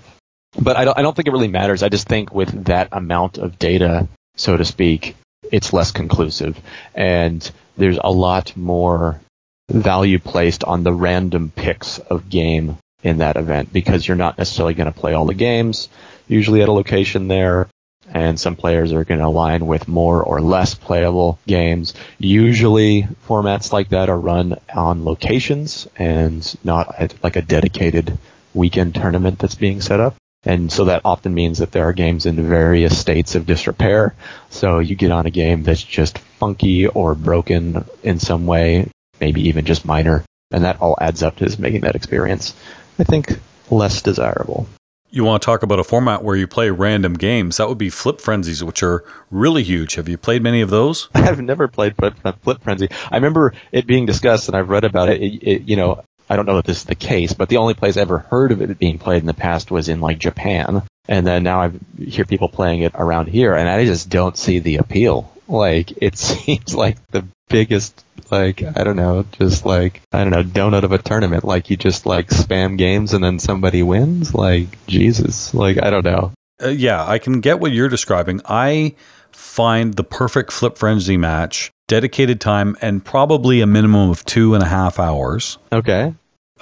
But 0.60 0.76
I 0.76 0.86
don't 0.86 0.98
I 0.98 1.02
don't 1.02 1.16
think 1.16 1.28
it 1.28 1.32
really 1.32 1.48
matters. 1.48 1.84
I 1.84 1.90
just 1.90 2.08
think 2.08 2.34
with 2.34 2.66
that 2.66 2.90
amount 2.92 3.38
of 3.38 3.60
data, 3.60 4.08
so 4.36 4.58
to 4.58 4.66
speak, 4.66 5.16
it's 5.52 5.74
less 5.74 5.92
conclusive, 5.92 6.60
and 6.96 7.50
there's 7.78 8.00
a 8.04 8.12
lot 8.12 8.58
more 8.58 9.22
value 9.70 10.20
placed 10.20 10.64
on 10.64 10.84
the 10.84 10.94
random 10.94 11.52
picks 11.56 12.00
of 12.00 12.30
game 12.30 12.78
in 13.04 13.20
that 13.20 13.38
event 13.38 13.72
because 13.72 14.08
you're 14.08 14.18
not 14.18 14.38
necessarily 14.38 14.74
going 14.74 14.92
to 14.92 15.00
play 15.00 15.14
all 15.14 15.26
the 15.26 15.34
games 15.34 15.88
usually 16.28 16.62
at 16.62 16.70
a 16.70 16.72
location 16.72 17.28
there 17.28 17.68
and 18.12 18.40
some 18.40 18.56
players 18.56 18.92
are 18.94 19.06
going 19.06 19.20
to 19.20 19.26
align 19.26 19.66
with 19.66 19.88
more 19.88 20.22
or 20.24 20.42
less 20.42 20.76
playable 20.76 21.40
games. 21.48 21.94
Usually, 22.20 23.08
formats 23.28 23.72
like 23.72 23.90
that 23.90 24.10
are 24.10 24.20
run 24.20 24.58
on 24.74 25.06
locations 25.06 25.88
and 25.96 26.56
not 26.64 26.94
at 26.98 27.24
like 27.24 27.38
a 27.38 27.42
dedicated 27.42 28.18
weekend 28.54 28.96
tournament 28.96 29.40
that's 29.40 29.56
being 29.56 29.82
set 29.82 30.00
up. 30.00 30.16
And 30.44 30.72
so 30.72 30.86
that 30.86 31.04
often 31.06 31.34
means 31.34 31.60
that 31.60 31.72
there 31.72 31.88
are 31.88 31.94
games 31.94 32.26
in 32.26 32.36
various 32.36 32.98
states 32.98 33.36
of 33.36 33.46
disrepair. 33.46 34.16
So 34.50 34.80
you 34.80 34.96
get 34.96 35.12
on 35.12 35.28
a 35.28 35.32
game 35.32 35.64
that's 35.64 35.84
just 35.84 36.18
funky 36.18 36.88
or 36.88 37.14
broken 37.14 37.86
in 38.02 38.20
some 38.20 38.48
way, 38.48 38.90
maybe 39.20 39.50
even 39.50 39.66
just 39.66 39.86
minor, 39.86 40.26
and 40.50 40.64
that 40.64 40.82
all 40.82 40.98
adds 41.00 41.22
up 41.22 41.38
to 41.38 41.62
making 41.62 41.82
that 41.82 41.96
experience, 41.96 42.56
I 42.98 43.04
think, 43.04 43.40
less 43.70 44.02
desirable. 44.02 44.68
You 45.14 45.26
want 45.26 45.42
to 45.42 45.46
talk 45.46 45.62
about 45.62 45.78
a 45.78 45.84
format 45.84 46.24
where 46.24 46.38
you 46.38 46.48
play 46.48 46.70
random 46.70 47.16
games? 47.16 47.58
That 47.58 47.68
would 47.68 47.78
be 47.78 47.90
Flip 47.90 48.22
Frenzies, 48.22 48.64
which 48.64 48.82
are 48.82 49.04
really 49.30 49.62
huge. 49.62 49.96
Have 49.96 50.08
you 50.08 50.18
played 50.18 50.42
many 50.42 50.62
of 50.62 50.70
those? 50.70 51.10
I've 51.14 51.42
never 51.42 51.68
played 51.68 51.98
Flip, 51.98 52.14
uh, 52.24 52.32
Flip 52.42 52.64
Frenzy. 52.64 52.88
I 53.12 53.18
remember 53.18 53.54
it 53.74 53.86
being 53.86 54.06
discussed, 54.06 54.48
and 54.48 54.56
I've 54.56 54.70
read 54.70 54.86
about 54.86 55.10
it. 55.10 55.22
it, 55.22 55.44
it 55.44 55.62
you 55.64 55.76
know, 55.76 56.02
I 56.30 56.38
don't 56.38 56.46
know 56.46 56.60
if 56.60 56.66
this 56.66 56.78
is 56.78 56.86
the 56.86 56.96
case, 56.96 57.34
but 57.34 57.50
the 57.50 57.58
only 57.58 57.74
place 57.74 57.98
I 57.98 58.02
ever 58.02 58.20
heard 58.20 58.54
of 58.54 58.62
it 58.62 58.80
being 58.80 59.00
played 59.00 59.22
in 59.22 59.26
the 59.26 59.34
past 59.34 59.70
was 59.70 59.90
in 59.90 60.00
like 60.00 60.18
Japan. 60.18 60.84
And 61.10 61.28
then 61.28 61.44
now 61.44 61.62
I 61.62 61.72
hear 62.02 62.24
people 62.24 62.48
playing 62.48 62.84
it 62.84 62.94
around 62.96 63.28
here, 63.28 63.54
and 63.54 63.68
I 63.68 63.84
just 63.84 64.10
don't 64.10 64.38
see 64.38 64.60
the 64.60 64.78
appeal. 64.78 65.30
Like, 65.50 65.92
it 66.02 66.18
seems 66.18 66.74
like 66.74 67.06
the 67.08 67.26
biggest, 67.50 68.06
like, 68.32 68.64
I 68.76 68.84
don't 68.84 68.96
know, 68.96 69.26
just 69.34 69.66
like, 69.66 70.02
I 70.12 70.24
don't 70.24 70.32
know, 70.32 70.44
donut 70.44 70.84
of 70.84 70.92
a 70.92 70.98
tournament. 70.98 71.44
Like, 71.44 71.70
you 71.70 71.78
just 71.78 72.06
like 72.06 72.30
spam 72.30 72.78
games 72.78 73.14
and 73.14 73.24
then 73.24 73.40
somebody 73.40 73.84
wins? 73.84 74.34
Like, 74.34 74.86
Jesus. 74.88 75.54
Like, 75.54 75.82
I 75.82 75.90
don't 75.90 76.06
know. 76.06 76.32
Uh, 76.64 76.70
yeah, 76.70 77.06
I 77.06 77.20
can 77.20 77.42
get 77.42 77.60
what 77.60 77.72
you're 77.72 77.90
describing. 77.90 78.42
I 78.46 78.96
find 79.32 79.96
the 79.96 80.04
perfect 80.04 80.52
Flip 80.52 80.78
Frenzy 80.78 81.18
match, 81.18 81.72
dedicated 81.88 82.40
time, 82.40 82.78
and 82.82 83.04
probably 83.04 83.62
a 83.62 83.68
minimum 83.68 84.10
of 84.10 84.24
two 84.26 84.54
and 84.54 84.64
a 84.64 84.68
half 84.68 85.00
hours. 85.00 85.58
Okay. 85.72 86.14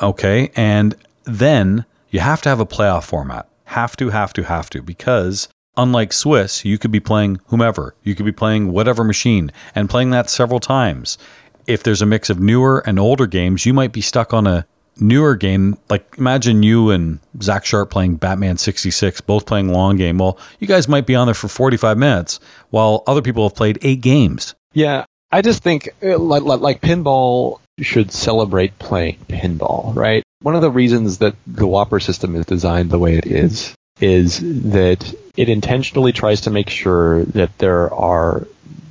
Okay. 0.01 0.51
And 0.55 0.95
then 1.25 1.85
you 2.09 2.21
have 2.21 2.41
to 2.43 2.49
have 2.49 2.59
a 2.59 2.65
playoff 2.65 3.03
format. 3.03 3.47
Have 3.65 3.95
to, 3.97 4.09
have 4.09 4.33
to, 4.33 4.43
have 4.43 4.69
to, 4.71 4.81
because 4.81 5.47
unlike 5.77 6.11
Swiss, 6.11 6.65
you 6.65 6.77
could 6.77 6.91
be 6.91 6.99
playing 6.99 7.39
whomever. 7.47 7.95
You 8.03 8.15
could 8.15 8.25
be 8.25 8.31
playing 8.31 8.71
whatever 8.71 9.03
machine 9.03 9.51
and 9.75 9.89
playing 9.89 10.09
that 10.11 10.29
several 10.29 10.59
times. 10.59 11.17
If 11.67 11.83
there's 11.83 12.01
a 12.01 12.05
mix 12.05 12.29
of 12.29 12.39
newer 12.39 12.83
and 12.85 12.99
older 12.99 13.27
games, 13.27 13.65
you 13.65 13.73
might 13.73 13.91
be 13.91 14.01
stuck 14.01 14.33
on 14.33 14.47
a 14.47 14.65
newer 15.01 15.35
game. 15.35 15.77
Like 15.89 16.15
imagine 16.17 16.63
you 16.63 16.89
and 16.89 17.19
Zach 17.41 17.65
Sharpe 17.65 17.89
playing 17.89 18.15
Batman 18.15 18.57
66, 18.57 19.21
both 19.21 19.45
playing 19.45 19.71
long 19.71 19.95
game. 19.95 20.17
Well, 20.17 20.37
you 20.59 20.67
guys 20.67 20.87
might 20.87 21.05
be 21.05 21.15
on 21.15 21.27
there 21.27 21.33
for 21.33 21.47
45 21.47 21.97
minutes 21.97 22.39
while 22.69 23.03
other 23.07 23.21
people 23.21 23.47
have 23.47 23.55
played 23.55 23.79
eight 23.81 24.01
games. 24.01 24.55
Yeah, 24.73 25.05
I 25.31 25.41
just 25.41 25.63
think 25.63 25.89
uh, 26.03 26.17
like, 26.17 26.43
like 26.43 26.81
pinball 26.81 27.59
should 27.79 28.11
celebrate 28.11 28.77
playing 28.79 29.17
pinball, 29.27 29.95
right? 29.95 30.23
One 30.41 30.55
of 30.55 30.61
the 30.61 30.71
reasons 30.71 31.19
that 31.19 31.35
the 31.47 31.63
WPPR 31.63 32.01
system 32.01 32.35
is 32.35 32.45
designed 32.45 32.89
the 32.89 32.99
way 32.99 33.17
it 33.17 33.25
is 33.25 33.75
is 33.99 34.39
that 34.71 35.13
it 35.35 35.49
intentionally 35.49 36.13
tries 36.13 36.41
to 36.41 36.49
make 36.49 36.69
sure 36.69 37.25
that 37.25 37.57
there 37.57 37.93
are 37.93 38.47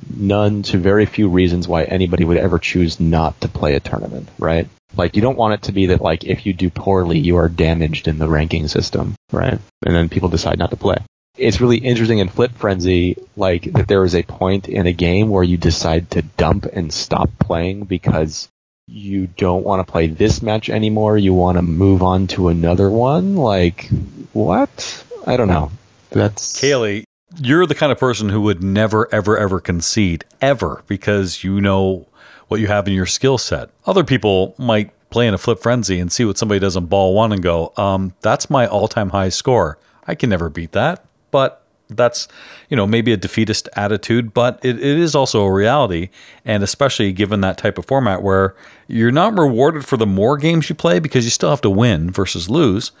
none 0.09 0.63
to 0.63 0.77
very 0.77 1.05
few 1.05 1.29
reasons 1.29 1.67
why 1.67 1.83
anybody 1.83 2.25
would 2.25 2.37
ever 2.37 2.59
choose 2.59 2.99
not 2.99 3.39
to 3.41 3.47
play 3.47 3.75
a 3.75 3.79
tournament, 3.79 4.29
right? 4.37 4.67
Like 4.95 5.15
you 5.15 5.21
don't 5.21 5.37
want 5.37 5.53
it 5.53 5.61
to 5.63 5.71
be 5.71 5.87
that 5.87 6.01
like 6.01 6.23
if 6.23 6.45
you 6.45 6.53
do 6.53 6.69
poorly 6.69 7.19
you 7.19 7.37
are 7.37 7.49
damaged 7.49 8.07
in 8.07 8.17
the 8.17 8.27
ranking 8.27 8.67
system, 8.67 9.15
right? 9.31 9.59
And 9.85 9.95
then 9.95 10.09
people 10.09 10.29
decide 10.29 10.59
not 10.59 10.71
to 10.71 10.77
play. 10.77 10.97
It's 11.37 11.61
really 11.61 11.77
interesting 11.77 12.17
in 12.17 12.27
Flip 12.27 12.51
Frenzy, 12.51 13.15
like 13.37 13.71
that 13.73 13.87
there 13.87 14.03
is 14.03 14.15
a 14.15 14.23
point 14.23 14.67
in 14.67 14.87
a 14.87 14.91
game 14.91 15.29
where 15.29 15.43
you 15.43 15.57
decide 15.57 16.11
to 16.11 16.21
dump 16.21 16.65
and 16.65 16.91
stop 16.91 17.29
playing 17.39 17.85
because 17.85 18.49
you 18.87 19.27
don't 19.27 19.63
want 19.63 19.85
to 19.85 19.89
play 19.89 20.07
this 20.07 20.41
match 20.41 20.69
anymore, 20.69 21.17
you 21.17 21.33
want 21.33 21.57
to 21.57 21.61
move 21.61 22.01
on 22.01 22.27
to 22.27 22.49
another 22.49 22.89
one? 22.89 23.35
Like, 23.35 23.89
what? 24.33 25.03
I 25.25 25.37
don't 25.37 25.47
know. 25.47 25.71
That's. 26.09 26.59
Kayle, 26.59 27.03
you're 27.37 27.65
the 27.65 27.75
kind 27.75 27.91
of 27.91 27.99
person 27.99 28.29
who 28.29 28.41
would 28.41 28.63
never, 28.63 29.13
ever, 29.13 29.37
ever 29.37 29.59
concede, 29.59 30.25
ever, 30.41 30.83
because 30.87 31.43
you 31.43 31.61
know 31.61 32.07
what 32.47 32.59
you 32.59 32.67
have 32.67 32.87
in 32.87 32.93
your 32.93 33.05
skill 33.05 33.37
set. 33.37 33.69
Other 33.85 34.03
people 34.03 34.55
might 34.57 34.91
play 35.09 35.27
in 35.27 35.33
a 35.33 35.37
flip 35.37 35.59
frenzy 35.59 35.99
and 35.99 36.11
see 36.11 36.25
what 36.25 36.37
somebody 36.37 36.59
does 36.59 36.75
on 36.75 36.85
ball 36.85 37.13
one 37.13 37.31
and 37.31 37.41
go, 37.41 37.73
um, 37.77 38.13
that's 38.21 38.49
my 38.49 38.67
all 38.67 38.87
time 38.87 39.09
high 39.09 39.29
score. 39.29 39.77
I 40.07 40.15
can 40.15 40.29
never 40.29 40.49
beat 40.49 40.71
that. 40.73 41.05
But 41.31 41.63
that's 41.89 42.27
you 42.69 42.77
know 42.77 42.85
maybe 42.85 43.11
a 43.11 43.17
defeatist 43.17 43.67
attitude 43.75 44.31
but 44.31 44.59
it, 44.63 44.77
it 44.77 44.99
is 44.99 45.15
also 45.15 45.43
a 45.43 45.51
reality 45.51 46.09
and 46.45 46.61
especially 46.61 47.11
given 47.11 47.41
that 47.41 47.57
type 47.57 47.79
of 47.79 47.85
format 47.87 48.21
where 48.21 48.55
you're 48.87 49.11
not 49.11 49.37
rewarded 49.37 49.83
for 49.83 49.97
the 49.97 50.05
more 50.05 50.37
games 50.37 50.69
you 50.69 50.75
play 50.75 50.99
because 50.99 51.25
you 51.25 51.31
still 51.31 51.49
have 51.49 51.61
to 51.61 51.69
win 51.69 52.11
versus 52.11 52.47
lose 52.47 52.91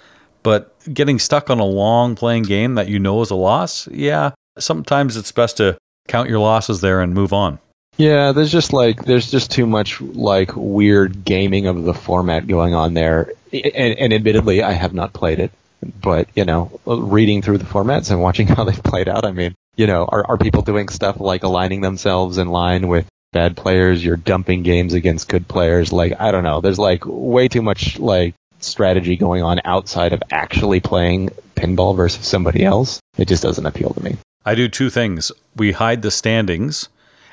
but 0.43 0.73
getting 0.93 1.19
stuck 1.19 1.49
on 1.49 1.59
a 1.59 1.65
long 1.65 2.15
playing 2.15 2.43
game 2.43 2.75
that 2.75 2.87
you 2.87 2.99
know 2.99 3.21
is 3.21 3.31
a 3.31 3.35
loss 3.35 3.87
yeah 3.89 4.31
sometimes 4.57 5.17
it's 5.17 5.31
best 5.31 5.57
to 5.57 5.77
count 6.07 6.29
your 6.29 6.39
losses 6.39 6.81
there 6.81 7.01
and 7.01 7.13
move 7.13 7.33
on 7.33 7.59
yeah 7.97 8.31
there's 8.31 8.51
just 8.51 8.73
like 8.73 9.05
there's 9.05 9.29
just 9.29 9.51
too 9.51 9.65
much 9.65 10.01
like 10.01 10.51
weird 10.55 11.23
gaming 11.23 11.67
of 11.67 11.83
the 11.83 11.93
format 11.93 12.47
going 12.47 12.73
on 12.73 12.93
there 12.93 13.31
and, 13.51 13.97
and 13.97 14.13
admittedly 14.13 14.63
i 14.63 14.71
have 14.71 14.93
not 14.93 15.13
played 15.13 15.39
it 15.39 15.51
but 15.81 16.27
you 16.35 16.45
know, 16.45 16.79
reading 16.85 17.41
through 17.41 17.57
the 17.57 17.65
formats 17.65 18.11
and 18.11 18.21
watching 18.21 18.47
how 18.55 18.63
they've 18.63 18.83
played 18.83 19.09
out, 19.09 19.25
I 19.25 19.31
mean, 19.31 19.55
you 19.75 19.87
know, 19.87 20.05
are 20.05 20.25
are 20.27 20.37
people 20.37 20.61
doing 20.61 20.89
stuff 20.89 21.19
like 21.19 21.43
aligning 21.43 21.81
themselves 21.81 22.37
in 22.37 22.49
line 22.49 22.87
with 22.87 23.07
bad 23.31 23.55
players? 23.55 24.03
You're 24.03 24.17
dumping 24.17 24.63
games 24.63 24.93
against 24.93 25.29
good 25.29 25.47
players. 25.47 25.93
Like 25.93 26.19
I 26.19 26.31
don't 26.31 26.43
know. 26.43 26.61
There's 26.61 26.79
like 26.79 27.03
way 27.05 27.47
too 27.47 27.61
much 27.61 27.99
like 27.99 28.35
strategy 28.63 29.15
going 29.15 29.43
on 29.43 29.59
outside 29.65 30.13
of 30.13 30.21
actually 30.31 30.79
playing 30.79 31.29
pinball 31.55 31.95
versus 31.95 32.25
somebody 32.25 32.63
else. 32.63 32.99
It 33.17 33.27
just 33.27 33.43
doesn't 33.43 33.65
appeal 33.65 33.93
to 33.93 34.03
me. 34.03 34.17
I 34.45 34.55
do 34.55 34.67
two 34.67 34.89
things. 34.89 35.31
We 35.55 35.73
hide 35.73 36.01
the 36.01 36.11
standings 36.11 36.89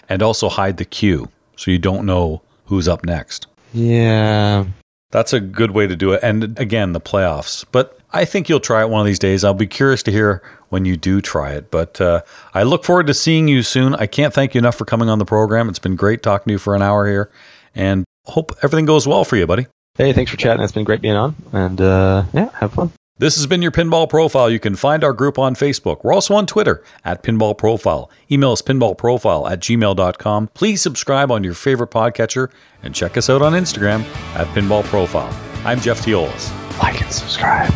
and 0.09 0.23
also 0.23 0.49
hide 0.49 0.77
the 0.77 0.85
queue 0.85 1.31
so 1.57 1.71
you 1.71 1.79
don't 1.79 2.05
know 2.05 2.43
who's 2.67 2.89
up 2.89 3.05
next. 3.05 3.47
Yeah. 3.73 4.67
That's 5.11 5.33
a 5.33 5.41
good 5.41 5.71
way 5.71 5.87
to 5.87 5.97
do 5.97 6.13
it. 6.13 6.21
And 6.23 6.59
again, 6.59 6.93
the 6.93 7.01
playoffs. 7.01 7.65
But 7.71 7.99
I 8.13 8.25
think 8.25 8.49
you'll 8.49 8.61
try 8.61 8.83
it 8.83 8.91
one 8.91 9.01
of 9.01 9.07
these 9.07 9.19
days. 9.19 9.45
I'll 9.45 9.55
be 9.55 9.67
curious 9.67 10.03
to 10.05 10.11
hear 10.11 10.43
when 10.69 10.85
you 10.85 10.97
do 10.97 11.21
try 11.21 11.53
it. 11.53 11.71
But 11.71 12.01
uh, 12.01 12.23
I 12.55 12.65
look 12.65 12.85
forward 12.85 13.07
to 13.07 13.15
seeing 13.15 13.49
you 13.49 13.63
soon. 13.63 13.95
I 13.95 14.07
can't 14.07 14.35
thank 14.35 14.55
you 14.55 14.59
enough 14.59 14.77
for 14.77 14.85
coming 14.85 15.09
on 15.09 15.19
the 15.19 15.25
program. 15.25 15.69
It's 15.69 15.79
been 15.79 15.97
great 15.97 16.23
talking 16.23 16.47
to 16.47 16.53
you 16.53 16.59
for 16.59 16.75
an 16.75 16.83
hour 16.83 17.07
here. 17.07 17.31
And 17.75 18.05
hope 18.25 18.53
everything 18.63 18.85
goes 18.85 19.07
well 19.07 19.25
for 19.25 19.37
you, 19.37 19.47
buddy. 19.47 19.67
Hey, 19.97 20.13
thanks 20.13 20.31
for 20.31 20.37
chatting. 20.37 20.63
It's 20.63 20.73
been 20.73 20.85
great 20.85 21.01
being 21.01 21.17
on. 21.17 21.35
And 21.53 21.81
uh, 21.81 22.25
yeah, 22.33 22.51
have 22.55 22.73
fun. 22.73 22.93
This 23.19 23.37
has 23.37 23.47
been 23.47 23.63
your 23.63 23.71
Pinball 23.71 24.11
Profile. 24.11 24.51
You 24.51 24.61
can 24.61 24.77
find 24.77 25.03
our 25.03 25.15
group 25.15 25.39
on 25.39 25.55
Facebook. 25.55 26.05
We're 26.05 26.13
also 26.13 26.35
on 26.35 26.45
Twitter 26.47 26.85
at 27.03 27.23
Pinball 27.23 27.57
Profile. 27.57 28.11
Email 28.31 28.53
us 28.53 28.61
pinballprofile 28.61 29.51
at 29.51 29.61
gmail.com. 29.61 30.49
Please 30.49 30.83
subscribe 30.83 31.31
on 31.31 31.43
your 31.43 31.55
favorite 31.55 31.91
podcatcher 31.91 32.51
and 32.83 32.95
check 32.95 33.17
us 33.17 33.31
out 33.31 33.41
on 33.41 33.55
Instagram 33.55 34.03
at 34.35 34.47
Pinball 34.49 34.85
Profile. 34.85 35.35
I'm 35.65 35.81
Jeff 35.81 36.05
Teolis. 36.05 36.53
Like 36.79 37.01
and 37.01 37.11
subscribe. 37.11 37.73